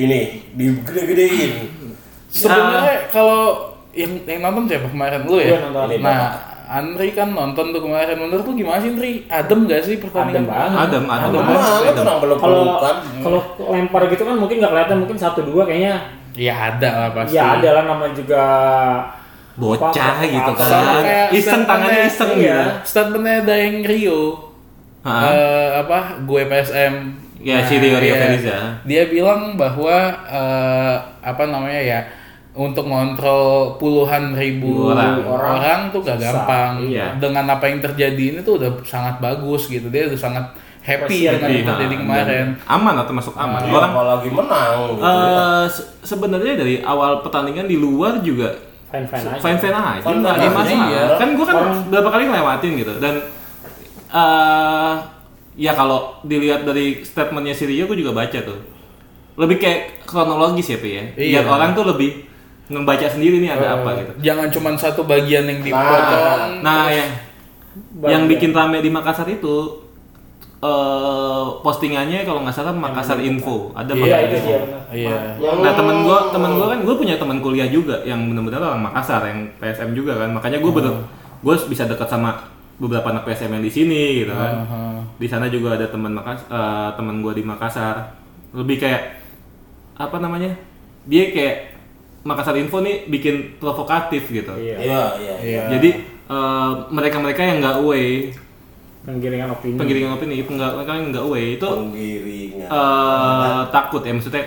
ini 0.04 0.20
digede-gedein. 0.52 1.52
Sebenarnya 2.28 3.08
kalau 3.08 3.72
yang 3.96 4.20
yang 4.28 4.44
nonton 4.44 4.68
siapa 4.68 4.92
kemarin 4.92 5.24
lu 5.24 5.40
ya? 5.40 5.64
Nonton. 5.72 5.96
Ini 5.96 6.04
Nah, 6.04 6.28
Andri 6.68 7.16
kan 7.16 7.32
nonton 7.32 7.72
tuh 7.72 7.80
kemarin. 7.80 8.12
Menurut 8.20 8.44
lu 8.44 8.52
gimana 8.52 8.76
sih, 8.76 8.92
Andri? 8.92 9.24
Adem 9.32 9.64
gak 9.64 9.80
sih 9.88 9.96
pertandingan? 9.96 10.44
Adem 10.44 10.52
banget. 10.52 10.76
Adem, 10.76 11.04
adem. 11.08 11.40
Adem 11.40 12.04
orang 12.04 12.20
belum 12.20 12.38
Kalau 12.38 12.64
kalau 13.24 13.40
lempar 13.72 14.02
gitu 14.12 14.22
kan 14.28 14.36
mungkin 14.36 14.60
nggak 14.60 14.72
kelihatan, 14.76 14.96
mungkin 15.00 15.16
satu 15.16 15.40
dua 15.48 15.64
kayaknya. 15.64 15.96
Ya 16.36 16.54
ada 16.68 16.90
lah 16.92 17.10
pasti. 17.16 17.34
Ya 17.40 17.56
ada 17.56 17.68
lah 17.80 17.84
namanya 17.88 18.12
juga 18.12 18.44
Bocah 19.58 19.90
Apa- 20.14 20.24
gitu 20.24 20.50
apa- 20.52 21.02
kan. 21.02 21.28
Iseng 21.30 21.62
tangannya 21.64 22.02
iseng 22.04 22.30
iya. 22.32 22.38
gitu. 22.38 22.70
Statementnya 22.84 23.42
Daeng 23.42 23.82
Rio. 23.82 24.20
Hah? 25.02 25.20
Eh, 25.28 25.68
apa? 25.78 26.22
Gue 26.22 26.46
PSM. 26.46 26.94
Ya, 27.38 27.62
si 27.62 27.74
Rio 27.76 27.98
Rio 27.98 28.12
iya. 28.12 28.22
Feliza. 28.24 28.56
Dia 28.82 29.02
bilang 29.06 29.54
bahwa 29.54 29.94
eh, 30.24 30.94
apa 31.20 31.42
namanya 31.44 31.78
ya? 31.80 32.00
Untuk 32.52 32.86
ngontrol 32.86 33.78
puluhan 33.78 34.34
ribu 34.34 34.90
Orang. 34.90 35.22
orang, 35.22 35.80
tuh 35.90 36.02
gak 36.02 36.18
Susah, 36.18 36.42
gampang. 36.42 36.72
iya. 36.82 37.14
Dengan 37.14 37.46
apa 37.48 37.66
yang 37.66 37.78
terjadi 37.78 38.24
ini 38.34 38.40
tuh 38.42 38.58
udah 38.58 38.82
sangat 38.82 39.18
bagus 39.18 39.66
gitu. 39.66 39.86
Dia 39.86 40.10
udah 40.10 40.18
sangat 40.18 40.42
happy 40.80 41.06
Kasihan, 41.22 41.34
dengan 41.36 41.48
Iya, 41.48 41.54
yang 41.54 41.68
terjadi 41.68 41.94
nah, 41.94 42.00
kemarin. 42.02 42.46
Aman 42.64 42.94
atau 42.96 43.12
masuk 43.12 43.34
aman. 43.34 43.60
Ya, 43.62 43.70
Orang 43.70 43.90
apalagi 43.92 44.28
menang 44.28 44.74
gitu 44.88 44.98
ya. 44.98 45.06
eh, 45.06 45.64
se- 45.68 45.86
sebenarnya 46.02 46.54
dari 46.56 46.74
awal 46.80 47.22
pertandingan 47.22 47.66
di 47.66 47.76
luar 47.76 48.18
juga 48.18 48.50
fine 48.88 49.06
fine 49.06 49.26
aja. 49.26 49.38
fine 49.38 49.58
fine 49.58 49.70
aja 49.70 50.00
Fine-fine 50.00 50.18
nggak 50.18 50.34
ada 50.34 50.48
masalah 50.50 50.88
iya. 50.88 51.04
kan 51.14 51.28
gue 51.30 51.44
kan 51.44 51.56
Orang- 51.56 51.84
berapa 51.88 52.08
kali 52.08 52.22
ngelewatin 52.26 52.72
gitu 52.76 52.92
dan 52.98 53.14
eh 54.08 54.92
ya 55.54 55.72
kalau 55.72 55.98
dilihat 56.22 56.62
dari 56.62 57.02
statementnya 57.02 57.52
si 57.52 57.64
Rio 57.64 57.84
gue 57.84 57.98
juga 57.98 58.14
baca 58.14 58.38
tuh 58.38 58.58
lebih 59.36 59.56
kayak 59.56 59.80
kronologis 60.02 60.66
ya 60.66 60.78
Pi 60.78 60.90
ya 60.90 61.04
biar 61.10 61.44
Iya. 61.44 61.46
orang 61.46 61.70
tuh 61.72 61.84
lebih 61.84 62.24
membaca 62.68 63.04
sendiri 63.04 63.38
nih 63.38 63.50
ada 63.50 63.76
apa 63.76 63.90
gitu 63.96 64.12
Jangan 64.22 64.48
cuma 64.48 64.68
satu 64.74 65.02
bagian 65.02 65.44
yang 65.44 65.60
dipotong. 65.60 66.60
nah 66.60 66.88
yang 66.88 67.08
Bagian. 67.94 68.10
yang 68.10 68.22
bikin 68.26 68.50
rame 68.50 68.78
di 68.78 68.88
Makassar 68.88 69.24
itu 69.26 69.87
eh 70.58 71.44
postingannya 71.62 72.26
kalau 72.26 72.42
nggak 72.42 72.50
salah 72.52 72.74
Makassar 72.74 73.18
Info 73.20 73.70
ada 73.72 73.90
Iya, 73.90 74.02
Makassar 74.02 74.22
Info. 74.34 74.52
Iya. 74.90 75.16
Nah 75.38 75.72
temen 75.72 75.96
gue 76.02 76.18
temen 76.28 76.50
gue 76.52 76.66
kan 76.66 76.78
gue 76.82 76.94
punya 76.96 77.14
teman 77.14 77.38
kuliah 77.38 77.68
juga 77.68 78.02
yang 78.02 78.26
benar-benar 78.26 78.60
orang 78.66 78.82
Makassar 78.82 79.22
yang 79.24 79.46
PSM 79.56 79.94
juga 79.94 80.18
kan 80.18 80.30
makanya 80.30 80.58
gue 80.58 80.72
bener 80.72 80.94
gue 81.38 81.54
bisa 81.66 81.86
dekat 81.86 82.06
sama 82.06 82.34
beberapa 82.74 83.06
anak 83.08 83.22
PSM 83.24 83.50
yang 83.52 83.62
di 83.62 83.70
sini 83.70 84.02
gitu 84.18 84.32
kan 84.32 84.54
Aha. 84.60 84.82
di 85.14 85.26
sana 85.26 85.46
juga 85.46 85.74
ada 85.74 85.86
teman 85.86 86.10
Makas 86.12 86.42
eh, 86.44 86.88
teman 86.94 87.22
gue 87.22 87.32
di 87.32 87.42
Makassar 87.42 88.18
lebih 88.50 88.78
kayak 88.78 89.18
apa 89.94 90.18
namanya 90.18 90.54
dia 91.04 91.30
kayak 91.30 91.78
Makassar 92.22 92.54
Info 92.54 92.78
nih 92.78 93.06
bikin 93.06 93.58
provokatif 93.58 94.26
gitu 94.26 94.54
Iya. 94.54 94.74
Iya, 94.76 95.02
iya. 95.16 95.34
Iya. 95.38 95.62
jadi 95.74 95.90
eh, 96.26 96.70
mereka-mereka 96.88 97.40
yang 97.40 97.58
nggak 97.58 97.76
away 97.78 98.34
Penggiringan 99.08 99.48
opini. 99.48 99.76
penggiringan 99.80 100.12
opini 100.14 100.34
nggak 100.38 100.72
mereka 100.76 100.92
yang 100.92 101.06
nggak 101.08 101.24
away 101.24 101.44
itu 101.56 101.64
Penggiringan. 101.64 102.68
eh 102.68 103.60
takut 103.72 104.04
ya 104.04 104.12
maksudnya 104.12 104.44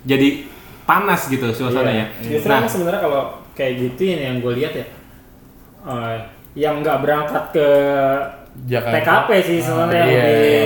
jadi 0.00 0.28
panas 0.82 1.28
gitu 1.28 1.44
suasananya. 1.50 2.08
Justru 2.20 2.48
Nah, 2.48 2.64
sebenarnya 2.64 3.00
kalau 3.00 3.22
kayak 3.52 3.72
gitu 3.78 4.00
ini 4.08 4.24
yang 4.24 4.36
gue 4.40 4.52
lihat 4.56 4.72
ya, 4.72 4.86
eh, 5.84 6.16
yang 6.56 6.80
nggak 6.80 6.98
berangkat 6.98 7.44
ke 7.52 7.66
Jakarta. 8.66 8.96
TKP 8.96 9.28
sih 9.40 9.58
sebenarnya 9.60 9.98
yang 9.98 10.08
iya. 10.08 10.24
lebih 10.24 10.64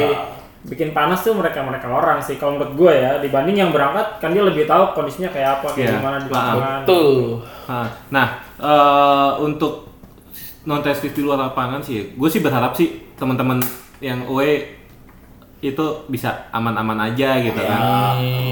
bikin 0.65 0.91
panas 0.91 1.21
tuh 1.21 1.37
mereka 1.37 1.61
mereka 1.61 1.93
orang 1.93 2.25
sih 2.25 2.41
kalau 2.41 2.57
menurut 2.57 2.73
gue 2.73 2.93
ya 2.95 3.21
dibanding 3.21 3.59
yang 3.59 3.69
berangkat 3.69 4.17
kan 4.17 4.33
dia 4.33 4.41
lebih 4.41 4.65
tahu 4.65 4.97
kondisinya 4.97 5.29
kayak 5.29 5.61
apa 5.61 5.67
kayak 5.69 5.85
Iya. 5.85 5.97
gimana 5.99 6.17
di 6.17 6.29
lapangan. 6.31 6.81
Betul. 6.87 7.13
nah, 7.69 7.89
nah, 8.09 8.27
eh, 8.57 9.31
untuk 9.43 9.73
non 10.65 10.81
testis 10.81 11.13
di 11.13 11.21
luar 11.21 11.37
lapangan 11.53 11.85
sih, 11.85 12.17
gue 12.17 12.29
sih 12.33 12.41
berharap 12.41 12.73
sih 12.73 13.13
teman-teman 13.21 13.61
yang 14.01 14.25
away 14.29 14.81
itu 15.65 15.87
bisa 16.13 16.49
aman-aman 16.53 17.09
aja 17.09 17.41
gitu 17.41 17.57
kan. 17.57 17.81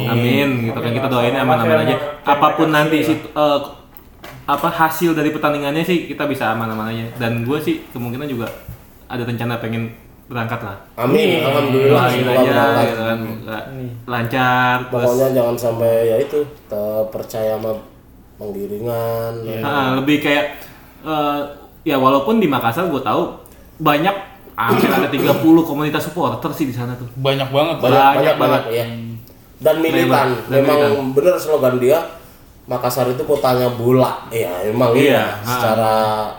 Amin, 0.08 0.72
gitu 0.72 0.78
kan 0.80 0.92
kita 0.92 1.08
doain 1.12 1.36
aman-aman 1.36 1.84
aja. 1.84 1.96
Apa 2.24 2.56
pun 2.56 2.72
nanti 2.72 3.04
sih 3.04 3.16
eh, 3.20 3.60
apa 4.48 4.68
hasil 4.68 5.12
dari 5.12 5.28
pertandingannya 5.28 5.84
sih 5.84 6.08
kita 6.08 6.24
bisa 6.24 6.56
aman-aman 6.56 6.88
aja. 6.88 7.04
Dan 7.20 7.44
gue 7.44 7.58
sih 7.60 7.84
kemungkinan 7.92 8.28
juga 8.28 8.48
ada 9.12 9.28
rencana 9.28 9.60
pengen 9.60 9.92
berangkat 10.24 10.64
lah. 10.64 10.76
Amin, 10.96 11.44
alhamdulillah 11.44 12.08
Doain 12.08 12.16
semoga 12.16 12.32
aja 12.32 12.48
berangkat. 12.48 12.84
gitu 12.88 13.02
kan, 13.04 13.18
lancar. 14.08 14.76
Terus 14.88 15.04
Pokoknya 15.04 15.28
jangan 15.36 15.56
sampai 15.60 15.92
ya 16.08 16.16
itu 16.16 16.38
terpercaya 16.72 17.60
sama 17.60 17.72
penggiringan. 18.40 19.32
Nah, 19.60 20.00
lebih 20.00 20.24
kayak 20.24 20.64
eh, 21.04 21.40
ya 21.82 21.96
walaupun 21.98 22.38
di 22.38 22.46
Makassar 22.46 22.86
gue 22.86 23.02
tahu 23.02 23.38
banyak 23.82 24.14
hampir 24.54 24.88
ada 24.90 25.08
30 25.10 25.42
komunitas 25.66 26.06
supporter 26.06 26.50
sih 26.54 26.68
di 26.68 26.74
sana 26.74 26.94
tuh. 26.94 27.08
Banyak 27.18 27.48
banget. 27.50 27.76
Banyak 27.82 27.90
Banyak 27.90 28.14
banyak 28.14 28.36
banget 28.38 28.62
ya. 28.70 28.84
Dan 29.62 29.76
militan, 29.78 30.28
Dan 30.50 30.66
memang 30.66 30.78
militan. 30.78 31.14
bener 31.14 31.34
slogan 31.38 31.78
dia 31.78 31.98
Makassar 32.62 33.10
itu 33.10 33.26
kotanya 33.26 33.74
bola. 33.74 34.30
Iya, 34.30 34.70
emang 34.70 34.94
Iya, 34.94 35.02
iya. 35.02 35.24
Secara 35.42 35.94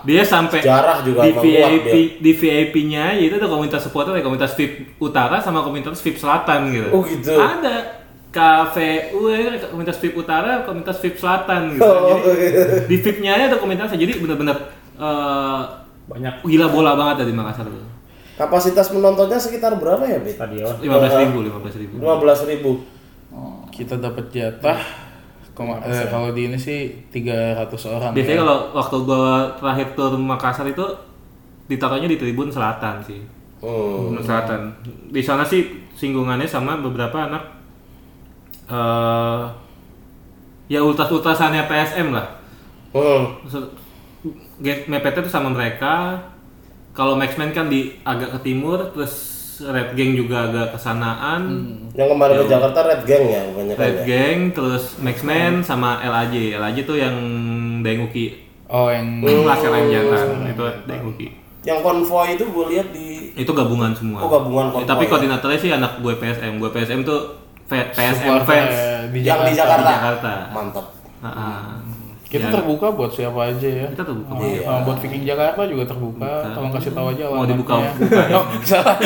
Dia 0.08 0.24
sampai 0.24 0.64
Sejarah 0.64 1.04
juga 1.04 1.28
di 1.28 1.32
VIP 1.36 1.84
dia. 1.84 1.96
di 2.24 2.32
VIP-nya 2.32 3.06
itu 3.20 3.36
ada 3.36 3.52
komunitas 3.52 3.84
supporter, 3.84 4.16
ada 4.16 4.24
komunitas 4.24 4.56
VIP 4.56 4.96
utara 5.04 5.44
sama 5.44 5.60
komunitas 5.68 6.00
VIP 6.00 6.16
selatan 6.16 6.72
gitu. 6.72 6.90
Oh, 6.96 7.04
gitu. 7.04 7.36
Ada 7.36 8.08
KVU 8.32 9.20
ya, 9.36 9.68
komunitas 9.68 10.00
VIP 10.00 10.16
utara, 10.16 10.64
komunitas 10.64 10.96
VIP 11.04 11.16
selatan 11.20 11.76
gitu. 11.76 11.84
Oh, 11.84 12.16
Jadi 12.16 12.88
di 12.88 12.96
VIP-nya 13.04 13.52
ada 13.52 13.60
komunitasnya. 13.60 14.00
Jadi 14.00 14.24
benar-benar 14.24 14.83
eh, 15.04 15.62
banyak 16.04 16.34
gila 16.44 16.68
bola 16.68 16.96
banget 16.96 17.28
dari 17.28 17.34
Makassar 17.36 17.68
tuh. 17.68 17.92
kapasitas 18.34 18.90
penontonnya 18.90 19.38
sekitar 19.38 19.78
berapa 19.78 20.02
ya, 20.04 20.18
Bit? 20.18 20.36
stadion. 20.36 20.74
Lima 20.82 20.98
belas 20.98 21.14
ribu, 21.22 21.38
lima 21.44 21.60
belas 21.62 21.76
ribu. 21.78 21.94
15 22.02 22.50
ribu. 22.50 22.72
Kita 23.70 23.96
dapat 23.98 24.26
jatah 24.30 24.80
Koma- 25.54 25.78
eh, 25.86 26.10
kalau 26.10 26.34
di 26.34 26.50
ini 26.50 26.58
sih 26.58 26.90
300 27.14 27.70
orang. 27.86 28.10
Biasanya 28.10 28.38
ya. 28.38 28.42
kalau 28.42 28.58
waktu 28.74 28.96
gua 29.06 29.54
terakhir 29.54 29.94
tur 29.94 30.18
Makassar 30.18 30.66
itu 30.66 30.82
ditaruhnya 31.70 32.10
di 32.10 32.18
Tribun 32.18 32.50
Selatan 32.50 32.98
sih. 33.06 33.22
Hmm. 33.62 34.18
Tribun 34.18 34.26
Selatan. 34.26 34.62
Di 35.14 35.22
sana 35.22 35.46
sih 35.46 35.62
singgungannya 35.94 36.50
sama 36.50 36.82
beberapa 36.82 37.30
anak 37.30 37.44
eh 38.66 39.44
ya 40.70 40.80
ultras-ultrasannya 40.82 41.70
PSM 41.70 42.10
lah. 42.10 42.26
Hmm. 42.94 43.38
Mepet 44.64 45.20
itu 45.20 45.30
sama 45.30 45.52
mereka. 45.52 46.24
Kalau 46.94 47.20
Maxman 47.20 47.52
kan 47.52 47.68
di 47.68 48.00
agak 48.06 48.38
ke 48.38 48.40
timur, 48.48 48.80
terus 48.94 49.14
Red 49.60 49.94
Gang 49.94 50.16
juga 50.16 50.50
agak 50.50 50.78
kesanaan. 50.78 51.42
Yang 51.94 52.10
kemarin 52.16 52.34
ke 52.40 52.46
Jakarta 52.48 52.80
Red 52.86 53.02
Gang 53.04 53.24
ya, 53.28 53.42
bukannya 53.52 53.74
kan 53.76 53.82
Red 53.84 53.98
ya? 53.98 54.04
Gang, 54.08 54.40
terus 54.56 54.84
Maxman 54.98 55.54
sama 55.62 56.00
LAJ. 56.02 56.58
LAJ 56.58 56.78
tuh 56.88 56.98
yang 56.98 57.16
Denguki. 57.84 58.40
Oh, 58.72 58.90
yang 58.90 59.22
Laskar 59.22 59.74
Jantan 59.90 60.50
itu 60.50 60.64
Denguki. 60.90 61.28
Yang 61.64 61.80
konvoy 61.80 62.36
itu 62.36 62.44
gue 62.44 62.66
lihat 62.76 62.88
di 62.92 63.08
Itu 63.40 63.52
gabungan 63.56 63.96
semua. 63.96 64.24
Oh, 64.26 64.30
gabungan 64.30 64.68
Ya, 64.68 64.72
konvoy. 64.74 64.90
tapi 64.90 65.04
koordinatornya 65.08 65.60
sih 65.60 65.72
anak 65.72 66.04
gue 66.04 66.14
PSM. 66.20 66.60
Gue 66.60 66.70
PSM 66.72 67.00
tuh 67.08 67.20
PSM 67.72 68.14
supporter 68.20 68.44
fans 68.44 68.76
di 69.16 69.20
yang 69.24 69.42
di 69.48 69.54
Jakarta. 69.56 69.88
Di 69.88 69.96
Jakarta. 69.96 70.32
Mantap. 70.52 70.86
Kita 72.34 72.50
Ya, 72.50 72.54
terbuka 72.58 72.90
buat 72.90 73.14
siapa 73.14 73.46
aja 73.46 73.70
ya. 73.70 73.86
Kita 73.94 74.10
terbuka 74.10 74.32
Oh, 74.34 74.42
buat 74.42 74.50
iya. 74.50 74.82
buat 74.82 74.98
Viking 75.06 75.22
Jakarta 75.22 75.70
juga 75.70 75.84
terbuka. 75.86 76.30
Tolong 76.50 76.74
kasih 76.74 76.92
tahu 76.98 77.08
aja 77.14 77.24
Mau 77.30 77.46
dibuka 77.46 77.74
buka 77.94 78.22
ya. 78.26 78.34
Oh, 78.34 78.46
salah. 78.66 78.98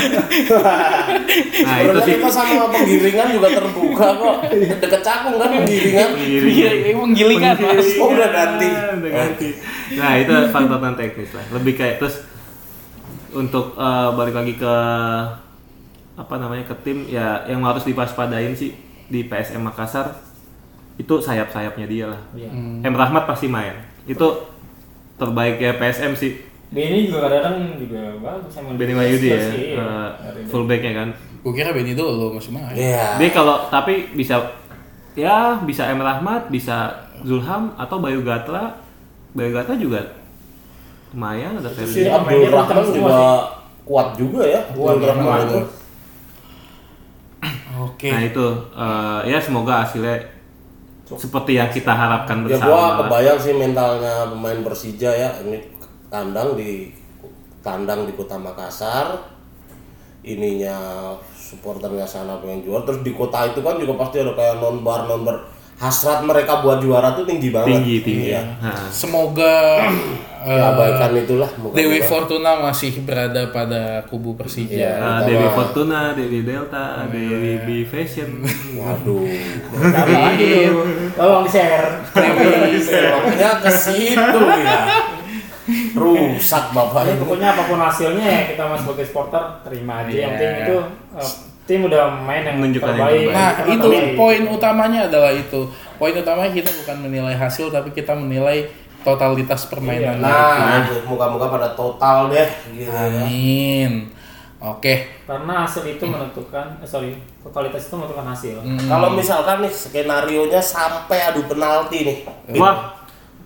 Nah 1.59 1.77
itu 1.83 1.99
sih. 2.07 2.13
kita 2.15 2.29
sama 2.31 2.71
penggiringan 2.71 3.27
juga 3.35 3.47
terbuka 3.51 4.07
kok. 4.15 4.37
Deket 4.79 5.01
cakung 5.03 5.35
kan 5.35 5.49
penggiringan. 5.59 6.09
Iya, 6.47 6.69
emang 6.95 7.11
gilingan, 7.11 7.55
Mas. 7.59 7.87
Oh, 7.99 8.15
udah 8.15 8.29
ganti. 8.31 8.69
Udah 8.71 9.11
ganti. 9.11 9.49
Nah 9.99 10.11
itu 10.15 10.33
faktor 10.47 10.79
teknis 10.95 11.31
lah. 11.35 11.45
Lebih 11.51 11.73
kayak 11.75 11.95
terus 11.99 12.23
untuk 13.35 13.75
eh, 13.75 14.09
balik 14.15 14.39
lagi 14.39 14.55
ke 14.55 14.73
apa 16.17 16.33
namanya 16.39 16.65
ke 16.65 16.75
tim 16.81 17.05
ya 17.05 17.43
yang 17.45 17.61
harus 17.61 17.83
dipaspadain 17.83 18.55
sih 18.55 18.73
di 19.05 19.21
PSM 19.21 19.61
Makassar 19.61 20.15
itu 20.97 21.13
sayap-sayapnya 21.17 21.85
dia 21.85 22.05
lah. 22.09 22.21
Iya. 22.33 22.49
M 22.83 22.93
Rahmat 22.93 23.23
pasti 23.25 23.45
main. 23.45 23.73
Itu 24.05 24.49
terbaik 25.15 25.57
ya 25.57 25.77
PSM 25.77 26.13
sih. 26.13 26.31
Benny 26.67 27.07
juga 27.07 27.31
kadang-kadang 27.31 27.79
juga 27.79 28.01
bagus 28.19 28.51
sama 28.51 28.75
Benny 28.75 28.91
Wahyudi 28.91 29.29
ya, 29.31 29.39
Iya. 29.39 29.87
eh, 30.35 30.45
fullbacknya 30.51 30.91
kan. 30.91 31.09
Gue 31.39 31.53
kira 31.55 31.71
Benny 31.71 31.95
dulu 31.95 32.35
masih 32.35 32.51
main. 32.51 32.75
Iya. 32.75 33.15
Dia 33.15 33.29
kalau 33.31 33.71
tapi 33.71 34.11
bisa 34.11 34.41
ya 35.15 35.61
bisa 35.63 35.87
M 35.87 36.03
Rahmat, 36.03 36.51
bisa 36.51 36.91
Zulham 37.23 37.71
atau 37.79 38.03
Bayu 38.03 38.19
Gatra. 38.21 38.75
Bayu 39.31 39.55
Gatra 39.55 39.79
juga 39.79 40.01
lumayan 41.15 41.55
ada 41.55 41.71
sih. 41.71 42.03
Ferdi. 42.03 42.11
Abdul 42.11 42.51
Rahman 42.51 42.85
juga 42.91 43.17
kuat 43.87 44.07
juga 44.19 44.41
ya. 44.43 44.59
Kuat, 44.75 44.99
Abdul 44.99 45.07
Rahman 45.07 45.39
itu. 45.47 45.59
Oke. 47.77 48.09
Nah 48.11 48.21
itu 48.25 48.45
eh, 48.75 49.19
ya 49.29 49.39
semoga 49.39 49.85
hasilnya 49.85 50.17
seperti 51.15 51.55
yang 51.55 51.71
kita 51.71 51.87
harapkan 51.87 52.43
Ya 52.43 52.59
bersama. 52.59 52.67
gua 52.67 52.75
lah. 52.75 52.91
kebayang 52.99 53.39
sih 53.39 53.53
mentalnya 53.55 54.27
pemain 54.27 54.59
Persija 54.59 55.11
ya. 55.15 55.29
Ini 55.39 55.57
tandang 56.11 56.59
di 56.59 56.91
tandang 57.63 58.03
di 58.03 58.11
Kota 58.11 58.35
Makassar. 58.35 59.15
Ininya 60.27 60.75
supporternya 61.31 62.03
sana 62.03 62.35
pengen 62.43 62.67
juara. 62.67 62.83
Terus 62.83 62.99
di 62.99 63.15
kota 63.15 63.47
itu 63.47 63.63
kan 63.63 63.79
juga 63.79 63.95
pasti 63.95 64.19
ada 64.19 64.35
kayak 64.35 64.59
non 64.59 64.83
bar 64.83 65.07
non 65.07 65.23
bar. 65.23 65.39
Hasrat 65.77 66.25
mereka 66.25 66.59
buat 66.59 66.81
juara 66.81 67.13
tuh 67.13 67.21
tinggi 67.23 67.49
banget. 67.49 67.69
tinggi 67.77 67.95
tinggi. 68.01 68.27
Iya. 68.33 68.41
Nah, 68.57 68.89
Semoga 68.89 69.55
Ya, 70.47 70.71
abaikan 70.71 71.11
itulah. 71.11 71.49
moga-moga. 71.53 71.75
Dewi 71.75 71.99
Fortuna 71.99 72.55
masih 72.63 73.03
berada 73.03 73.51
pada 73.51 73.99
kubu 74.07 74.31
Persija. 74.33 74.71
Iya. 74.71 74.93
Kita 74.95 75.27
Dewi 75.27 75.47
Fortuna, 75.51 75.99
Dewi 76.15 76.39
Delta, 76.41 77.03
Dewi 77.05 77.53
B 77.61 77.83
Fashion. 77.83 78.47
Waduh. 78.73 79.27
Apa 79.91 80.07
lagi? 80.07 80.71
Tolong 81.13 81.45
share. 81.45 81.99
Pokoknya 82.07 83.51
ke 83.59 83.69
situ 83.69 84.39
ya. 84.55 84.79
Rusak 85.93 86.71
bapak 86.71 87.01
Ya, 87.03 87.11
itu. 87.11 87.21
pokoknya 87.21 87.47
apa 87.51 87.63
pun 87.67 87.75
hasilnya 87.77 88.23
ya 88.23 88.41
kita 88.47 88.63
mas 88.63 88.79
sebagai 88.79 89.03
supporter 89.03 89.43
terima 89.61 89.99
aja. 89.99 90.07
Yang 90.07 90.15
Iya. 90.15 90.27
penting 90.31 90.53
itu 90.63 90.77
eh, 91.11 91.31
tim 91.67 91.83
udah 91.83 92.07
main 92.17 92.41
yang 92.41 92.55
Menunjukkan 92.57 92.87
yang 92.87 92.97
terbaik. 92.97 93.19
terbaik. 93.21 93.35
Nah, 93.35 93.51
Kita 93.53 93.69
itu 93.69 93.87
terbaik. 93.91 94.15
poin 94.15 94.41
utamanya 94.47 94.99
adalah 95.05 95.31
itu. 95.31 95.61
Poin 95.93 96.13
utamanya 96.13 96.49
kita 96.49 96.69
bukan 96.73 96.97
menilai 97.01 97.35
hasil 97.35 97.67
tapi 97.67 97.91
kita 97.91 98.13
menilai 98.13 98.71
totalitas 99.03 99.67
permainan. 99.67 100.17
Nah, 100.17 100.87
muka-muka 101.03 101.45
pada 101.49 101.67
total 101.73 102.27
deh 102.27 102.47
gitu 102.71 102.87
ya. 102.87 103.05
Amin. 103.21 103.91
Oke. 104.57 105.05
Karena 105.23 105.63
hasil 105.63 105.85
itu 105.85 106.01
menentukan, 106.01 106.65
eh, 106.77 106.87
sorry, 106.87 107.13
totalitas 107.39 107.83
itu 107.83 107.93
menentukan 107.93 108.25
hasil. 108.25 108.55
Kalau 108.81 109.13
misalkan 109.13 109.59
nih 109.59 109.69
skenario 109.69 110.47
nya 110.47 110.57
sampai 110.57 111.19
adu 111.21 111.45
penalti 111.45 112.01
nih. 112.01 112.17
Wah, 112.55 112.95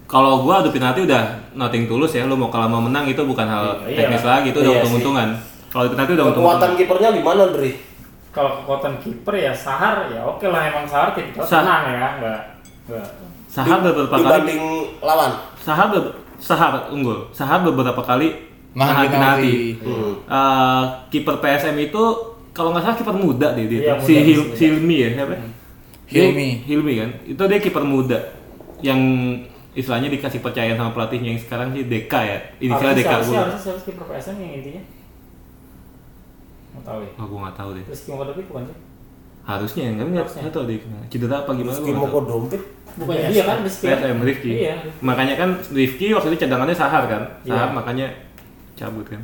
kalau 0.06 0.40
gua 0.40 0.62
adu 0.62 0.70
penalti 0.70 1.04
udah 1.04 1.24
nothing 1.52 1.84
tulus 1.84 2.14
ya. 2.14 2.24
Lu 2.24 2.34
mau 2.34 2.48
kalah 2.48 2.66
mau 2.66 2.80
menang 2.80 3.06
itu 3.06 3.20
bukan 3.20 3.44
hal 3.44 3.84
Iya. 3.84 4.08
teknis 4.08 4.24
lagi, 4.24 4.48
itu 4.50 4.60
udah 4.60 4.72
Iya 4.72 4.80
untung-untungan. 4.80 5.30
Kalau 5.68 5.84
penalti 5.90 6.12
udah 6.14 6.26
Kekuatan 6.26 6.40
untung-untungan. 6.40 6.72
kipernya 6.80 7.10
gimana, 7.12 7.44
Dri? 7.50 7.72
Kalau 8.32 8.52
kekuatan 8.58 8.96
kiper 8.98 9.36
ya 9.36 9.52
Sahar 9.52 10.08
ya 10.08 10.24
oke 10.24 10.46
lah 10.46 10.66
emang 10.66 10.86
Sahar 10.86 11.12
tipikal 11.12 11.44
Sah- 11.44 11.62
tenang 11.62 11.84
ya, 11.86 12.08
enggak 12.16 12.42
enggak. 12.88 13.08
Sahar 13.46 13.78
beberapa 13.82 14.08
kali 14.10 14.24
Dibanding 14.24 14.62
lawan. 15.02 15.32
Sahar 15.58 15.88
be- 15.90 16.16
Sahar 16.38 16.72
unggul. 16.90 17.28
Sahar 17.30 17.60
beberapa 17.62 18.00
kali 18.02 18.32
Nahan 18.72 19.06
penalti. 19.06 19.76
Hmm. 19.78 20.16
Eh, 20.24 20.84
kiper 21.10 21.38
PSM 21.38 21.76
itu 21.82 22.04
kalau 22.50 22.72
nggak 22.72 22.82
salah 22.82 22.96
kiper 22.96 23.14
muda 23.14 23.52
deh 23.52 23.68
dia. 23.68 23.80
Iya, 23.82 23.94
si 24.00 24.12
muda, 24.14 24.24
Hil- 24.24 24.52
si 24.54 24.64
Hilmi 24.66 24.96
ya 24.98 25.10
siapa? 25.14 25.34
Dia- 26.08 26.24
Hilmi. 26.26 26.48
Hilmi 26.66 26.94
kan. 26.98 27.10
Itu 27.26 27.44
dia 27.46 27.60
kiper 27.60 27.84
muda 27.84 28.20
yang 28.80 29.00
istilahnya 29.72 30.08
dikasih 30.10 30.40
percayaan 30.40 30.76
sama 30.76 30.92
pelatihnya 30.92 31.30
yang 31.30 31.42
sekarang 31.42 31.72
sih 31.72 31.84
Deka 31.86 32.20
ya. 32.22 32.40
Inisialnya 32.58 32.72
Harusnya 32.74 32.96
Deka 32.98 33.08
siapa 33.10 33.22
sih? 33.22 33.28
gue. 33.28 33.38
Harusnya 33.38 33.60
siapa 33.62 33.78
sih 33.78 33.88
kiper 33.90 34.06
PSM 34.08 34.36
yang 34.38 34.52
intinya? 34.56 34.84
Mau 36.72 36.82
tahu 36.82 37.00
ya? 37.02 37.12
Oh, 37.16 37.26
gue 37.26 37.40
nggak 37.40 37.56
tahu 37.56 37.70
deh. 37.76 37.84
Rizky 37.86 38.08
Mokodopi 38.10 38.42
bukan 38.46 38.64
sih? 38.66 38.78
Harusnya 39.42 39.84
kan 39.92 40.08
nggak 40.08 40.26
nggak 40.32 40.54
tahu 40.54 40.64
deh 40.66 40.78
cedera 41.10 41.36
apa 41.40 41.52
gimana 41.52 41.74
Rizky 41.74 41.84
gue 41.84 41.94
nggak 41.94 42.04
Moko 42.06 42.20
tahu. 42.20 42.30
dompet. 42.30 42.62
Bukannya 42.92 43.30
dia 43.30 43.44
kan 43.44 43.58
Rizky. 43.62 43.86
kan? 43.86 43.98
PSM 43.98 44.20
Rifki. 44.22 44.52
Iya. 44.58 44.76
Makanya 45.00 45.36
kan 45.36 45.50
Rifki 45.70 46.06
waktu 46.12 46.28
itu 46.30 46.40
cadangannya 46.40 46.74
Sahar 46.74 47.04
kan. 47.06 47.24
Sahar 47.42 47.68
Iya. 47.68 47.74
makanya 47.74 48.08
cabut 48.74 49.06
kan. 49.06 49.22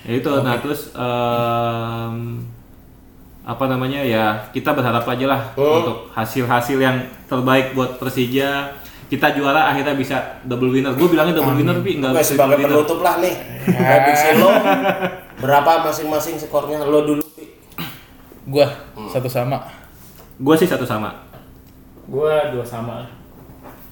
Ya 0.00 0.12
itu 0.16 0.30
nah 0.40 0.56
terus 0.56 0.92
em, 0.92 2.14
apa 3.40 3.64
namanya 3.66 4.00
ya 4.00 4.24
kita 4.48 4.70
berharap 4.70 5.02
aja 5.04 5.26
lah 5.26 5.42
Hmm. 5.54 5.80
untuk 5.80 5.96
hasil-hasil 6.10 6.78
yang 6.78 6.96
terbaik 7.26 7.72
buat 7.72 7.96
Persija. 7.96 8.72
Kita 9.10 9.34
juara 9.34 9.74
akhirnya 9.74 9.98
bisa 9.98 10.16
double 10.46 10.70
winner. 10.70 10.94
Gue 10.94 11.10
bilangnya 11.10 11.34
double 11.34 11.58
winner 11.58 11.82
tapi 11.82 11.98
enggak 11.98 12.14
bisa 12.14 12.38
sebagai 12.38 12.62
double 12.62 12.62
winner. 12.62 12.76
penutup 12.78 12.98
lah 13.02 13.14
nih. 13.18 13.34
Prediksi 13.90 14.28
lo 14.38 14.50
berapa 15.42 15.72
masing-masing 15.82 16.34
skornya? 16.38 16.78
Lo 16.86 17.02
dulu, 17.02 17.22
Pi. 17.34 17.44
Gua 18.46 18.70
satu 19.10 19.26
sama. 19.26 19.66
Gue 20.38 20.54
sih 20.54 20.70
satu 20.70 20.86
sama. 20.86 21.26
Gua 22.06 22.54
dua 22.54 22.62
sama. 22.62 23.10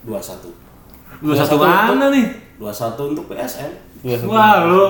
2-1. 0.06 1.20
Dua 1.20 1.34
satu 1.34 1.58
mana 1.58 2.08
nih? 2.08 2.26
2-1 2.56 3.10
untuk 3.12 3.28
PSM. 3.28 3.70
Dua 4.00 4.14
satu. 4.16 4.30
Wah 4.30 4.64
lu. 4.64 4.86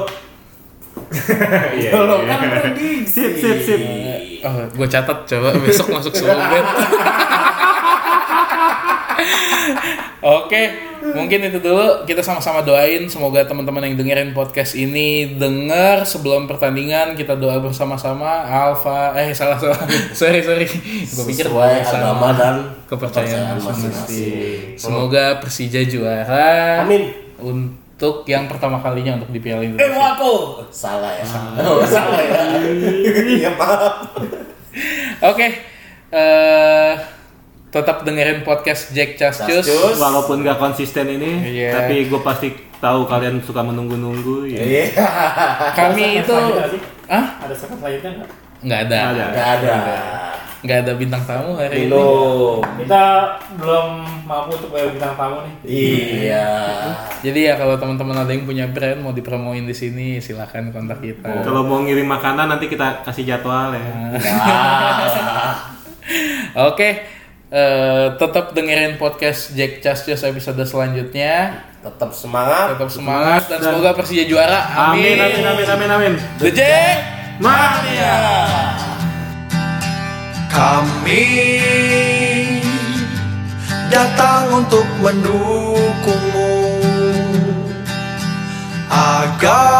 Iya, 1.78 1.94
lo 1.94 2.26
kan 2.26 2.42
prediksi. 2.52 3.22
Sip 3.22 3.32
sip 3.38 3.58
sip. 3.62 3.80
Oh, 4.42 4.66
gue 4.66 4.86
catat 4.90 5.18
coba 5.24 5.54
besok 5.62 5.94
masuk 5.94 6.10
Sulbet. 6.10 6.66
Oke, 10.38 10.62
mungkin 11.08 11.38
itu 11.44 11.58
dulu. 11.58 12.02
Kita 12.02 12.18
sama-sama 12.20 12.62
doain 12.62 13.06
semoga 13.06 13.42
teman-teman 13.42 13.84
yang 13.84 13.94
dengerin 13.94 14.30
podcast 14.32 14.74
ini 14.74 15.34
dengar 15.34 16.02
sebelum 16.02 16.46
pertandingan 16.46 17.14
kita 17.14 17.34
doa 17.34 17.58
bersama-sama. 17.58 18.42
Alfa, 18.42 19.14
eh 19.14 19.30
salah 19.30 19.54
salah. 19.56 19.78
sorry 20.18 20.40
sorry. 20.40 20.66
Gue 21.04 21.24
pikir 21.28 21.46
Sesuai 21.46 21.82
sama 21.82 21.98
agama 22.12 22.28
dan 22.32 22.54
kepercayaan 22.84 23.56
masing-masing. 23.56 24.74
Semoga 24.74 25.38
Persija 25.38 25.82
juara. 25.84 26.82
Amin. 26.82 27.14
Untuk 27.38 28.22
yang 28.24 28.46
pertama 28.46 28.78
kalinya 28.78 29.14
untuk 29.14 29.30
di 29.30 29.38
Piala 29.38 29.62
Eh, 29.62 29.66
Indonesia. 29.68 29.94
wako. 29.94 30.34
Salah 30.68 31.14
ya. 31.14 31.26
Oh, 31.62 31.82
salah 31.82 32.18
ya. 32.18 32.42
Ya 33.46 33.50
maaf. 33.54 34.14
Oke. 35.24 35.46
eh 36.08 36.94
tetap 37.68 38.00
dengerin 38.00 38.40
podcast 38.42 38.96
Jack 38.96 39.20
Cascus. 39.20 39.64
Cascus. 39.64 39.96
Walaupun 40.00 40.40
gak 40.40 40.56
konsisten 40.56 41.04
ini, 41.04 41.60
Iya. 41.60 41.70
tapi 41.76 42.08
gue 42.08 42.20
pasti 42.24 42.48
tahu 42.78 43.04
kalian 43.04 43.42
suka 43.44 43.60
menunggu-nunggu. 43.60 44.48
Ya. 44.48 44.62
Iya. 44.62 44.84
Kami 45.74 46.22
itu 46.22 46.34
ah 47.08 47.26
Ada 47.44 47.54
segmen 47.56 47.76
selanjutnya 47.80 48.10
nggak? 48.20 48.30
Nggak 48.58 48.80
ada. 48.88 48.98
Nggak 48.98 49.08
ada. 49.12 49.24
Nggak 49.32 49.48
ada. 49.52 49.76
Nggak 50.58 50.78
ada 50.82 50.92
bintang 50.98 51.22
tamu 51.22 51.54
hari 51.54 51.86
ini. 51.86 51.86
Minum. 51.86 52.58
Kita 52.82 53.02
belum 53.54 53.86
mampu 54.26 54.50
untuk 54.58 54.70
bayar 54.74 54.90
bintang 54.90 55.14
tamu 55.14 55.36
nih. 55.46 55.54
Iya. 55.62 56.48
Jadi 57.22 57.40
ya 57.46 57.54
kalau 57.54 57.78
teman-teman 57.78 58.26
ada 58.26 58.30
yang 58.34 58.42
punya 58.42 58.66
brand 58.66 58.98
mau 58.98 59.14
dipromoin 59.14 59.62
di 59.62 59.76
sini 59.76 60.18
silahkan 60.18 60.66
kontak 60.74 60.98
kita. 60.98 61.46
Kalau 61.46 61.62
mau 61.62 61.84
ngirim 61.86 62.06
makanan 62.06 62.50
nanti 62.50 62.66
kita 62.66 63.06
kasih 63.06 63.22
jadwal 63.28 63.70
ya. 63.70 63.82
Nah. 64.18 65.54
Oke, 66.72 67.17
eh, 67.48 68.06
tetap 68.16 68.52
dengerin 68.52 69.00
podcast 69.00 69.56
Jack 69.56 69.80
Cascus 69.80 70.22
episode 70.24 70.60
selanjutnya. 70.68 71.64
Tetap 71.80 72.12
semangat. 72.12 72.76
Tetap 72.76 72.90
semangat 72.92 73.48
dan 73.48 73.58
semoga 73.64 73.96
Persija 73.96 74.24
juara. 74.28 74.92
Amin 74.92 75.16
amin 75.16 75.44
amin 75.46 75.66
amin 75.68 75.88
amin. 75.90 76.12
The 76.42 76.50
Jack 76.52 76.98
Mania. 77.40 78.18
Kami 80.48 81.26
datang 83.88 84.58
untuk 84.58 84.82
mendukungmu 84.98 86.50
agar 88.90 89.78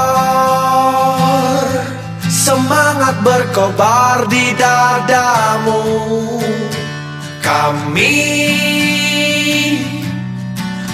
semangat 2.30 3.18
berkobar 3.26 4.30
di 4.30 4.54
dadamu. 4.54 5.82
Kami 7.48 8.20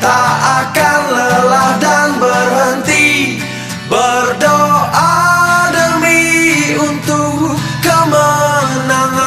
Tak 0.01 0.33
akan 0.65 1.01
lelah 1.13 1.77
dan 1.77 2.17
berhenti 2.17 3.37
Berdoa 3.85 5.69
demi 5.69 6.73
untuk 6.81 7.53
kemenangan. 7.85 9.21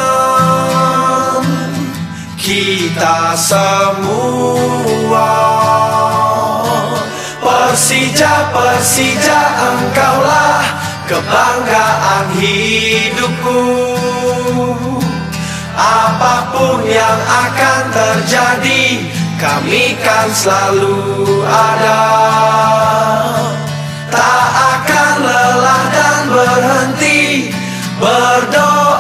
Kita 2.35 3.39
semua 3.39 4.75
Persija, 7.45 8.55
Persija 8.55 9.43
engkaulah 9.61 10.84
kebanggaan 11.09 12.27
hidupku 12.41 13.63
Apa 15.77 16.35
pun 16.55 16.81
yang 16.89 17.21
akan 17.21 17.83
terjadi 17.93 18.85
Kami 19.37 19.99
kan 20.01 20.29
selalu 20.33 21.45
ada. 21.45 22.05
Tak 24.09 24.49
akan 24.79 25.15
lelah 25.21 25.85
dan 25.93 26.23
berhenti 26.33 27.53
Berdoa 28.01 28.94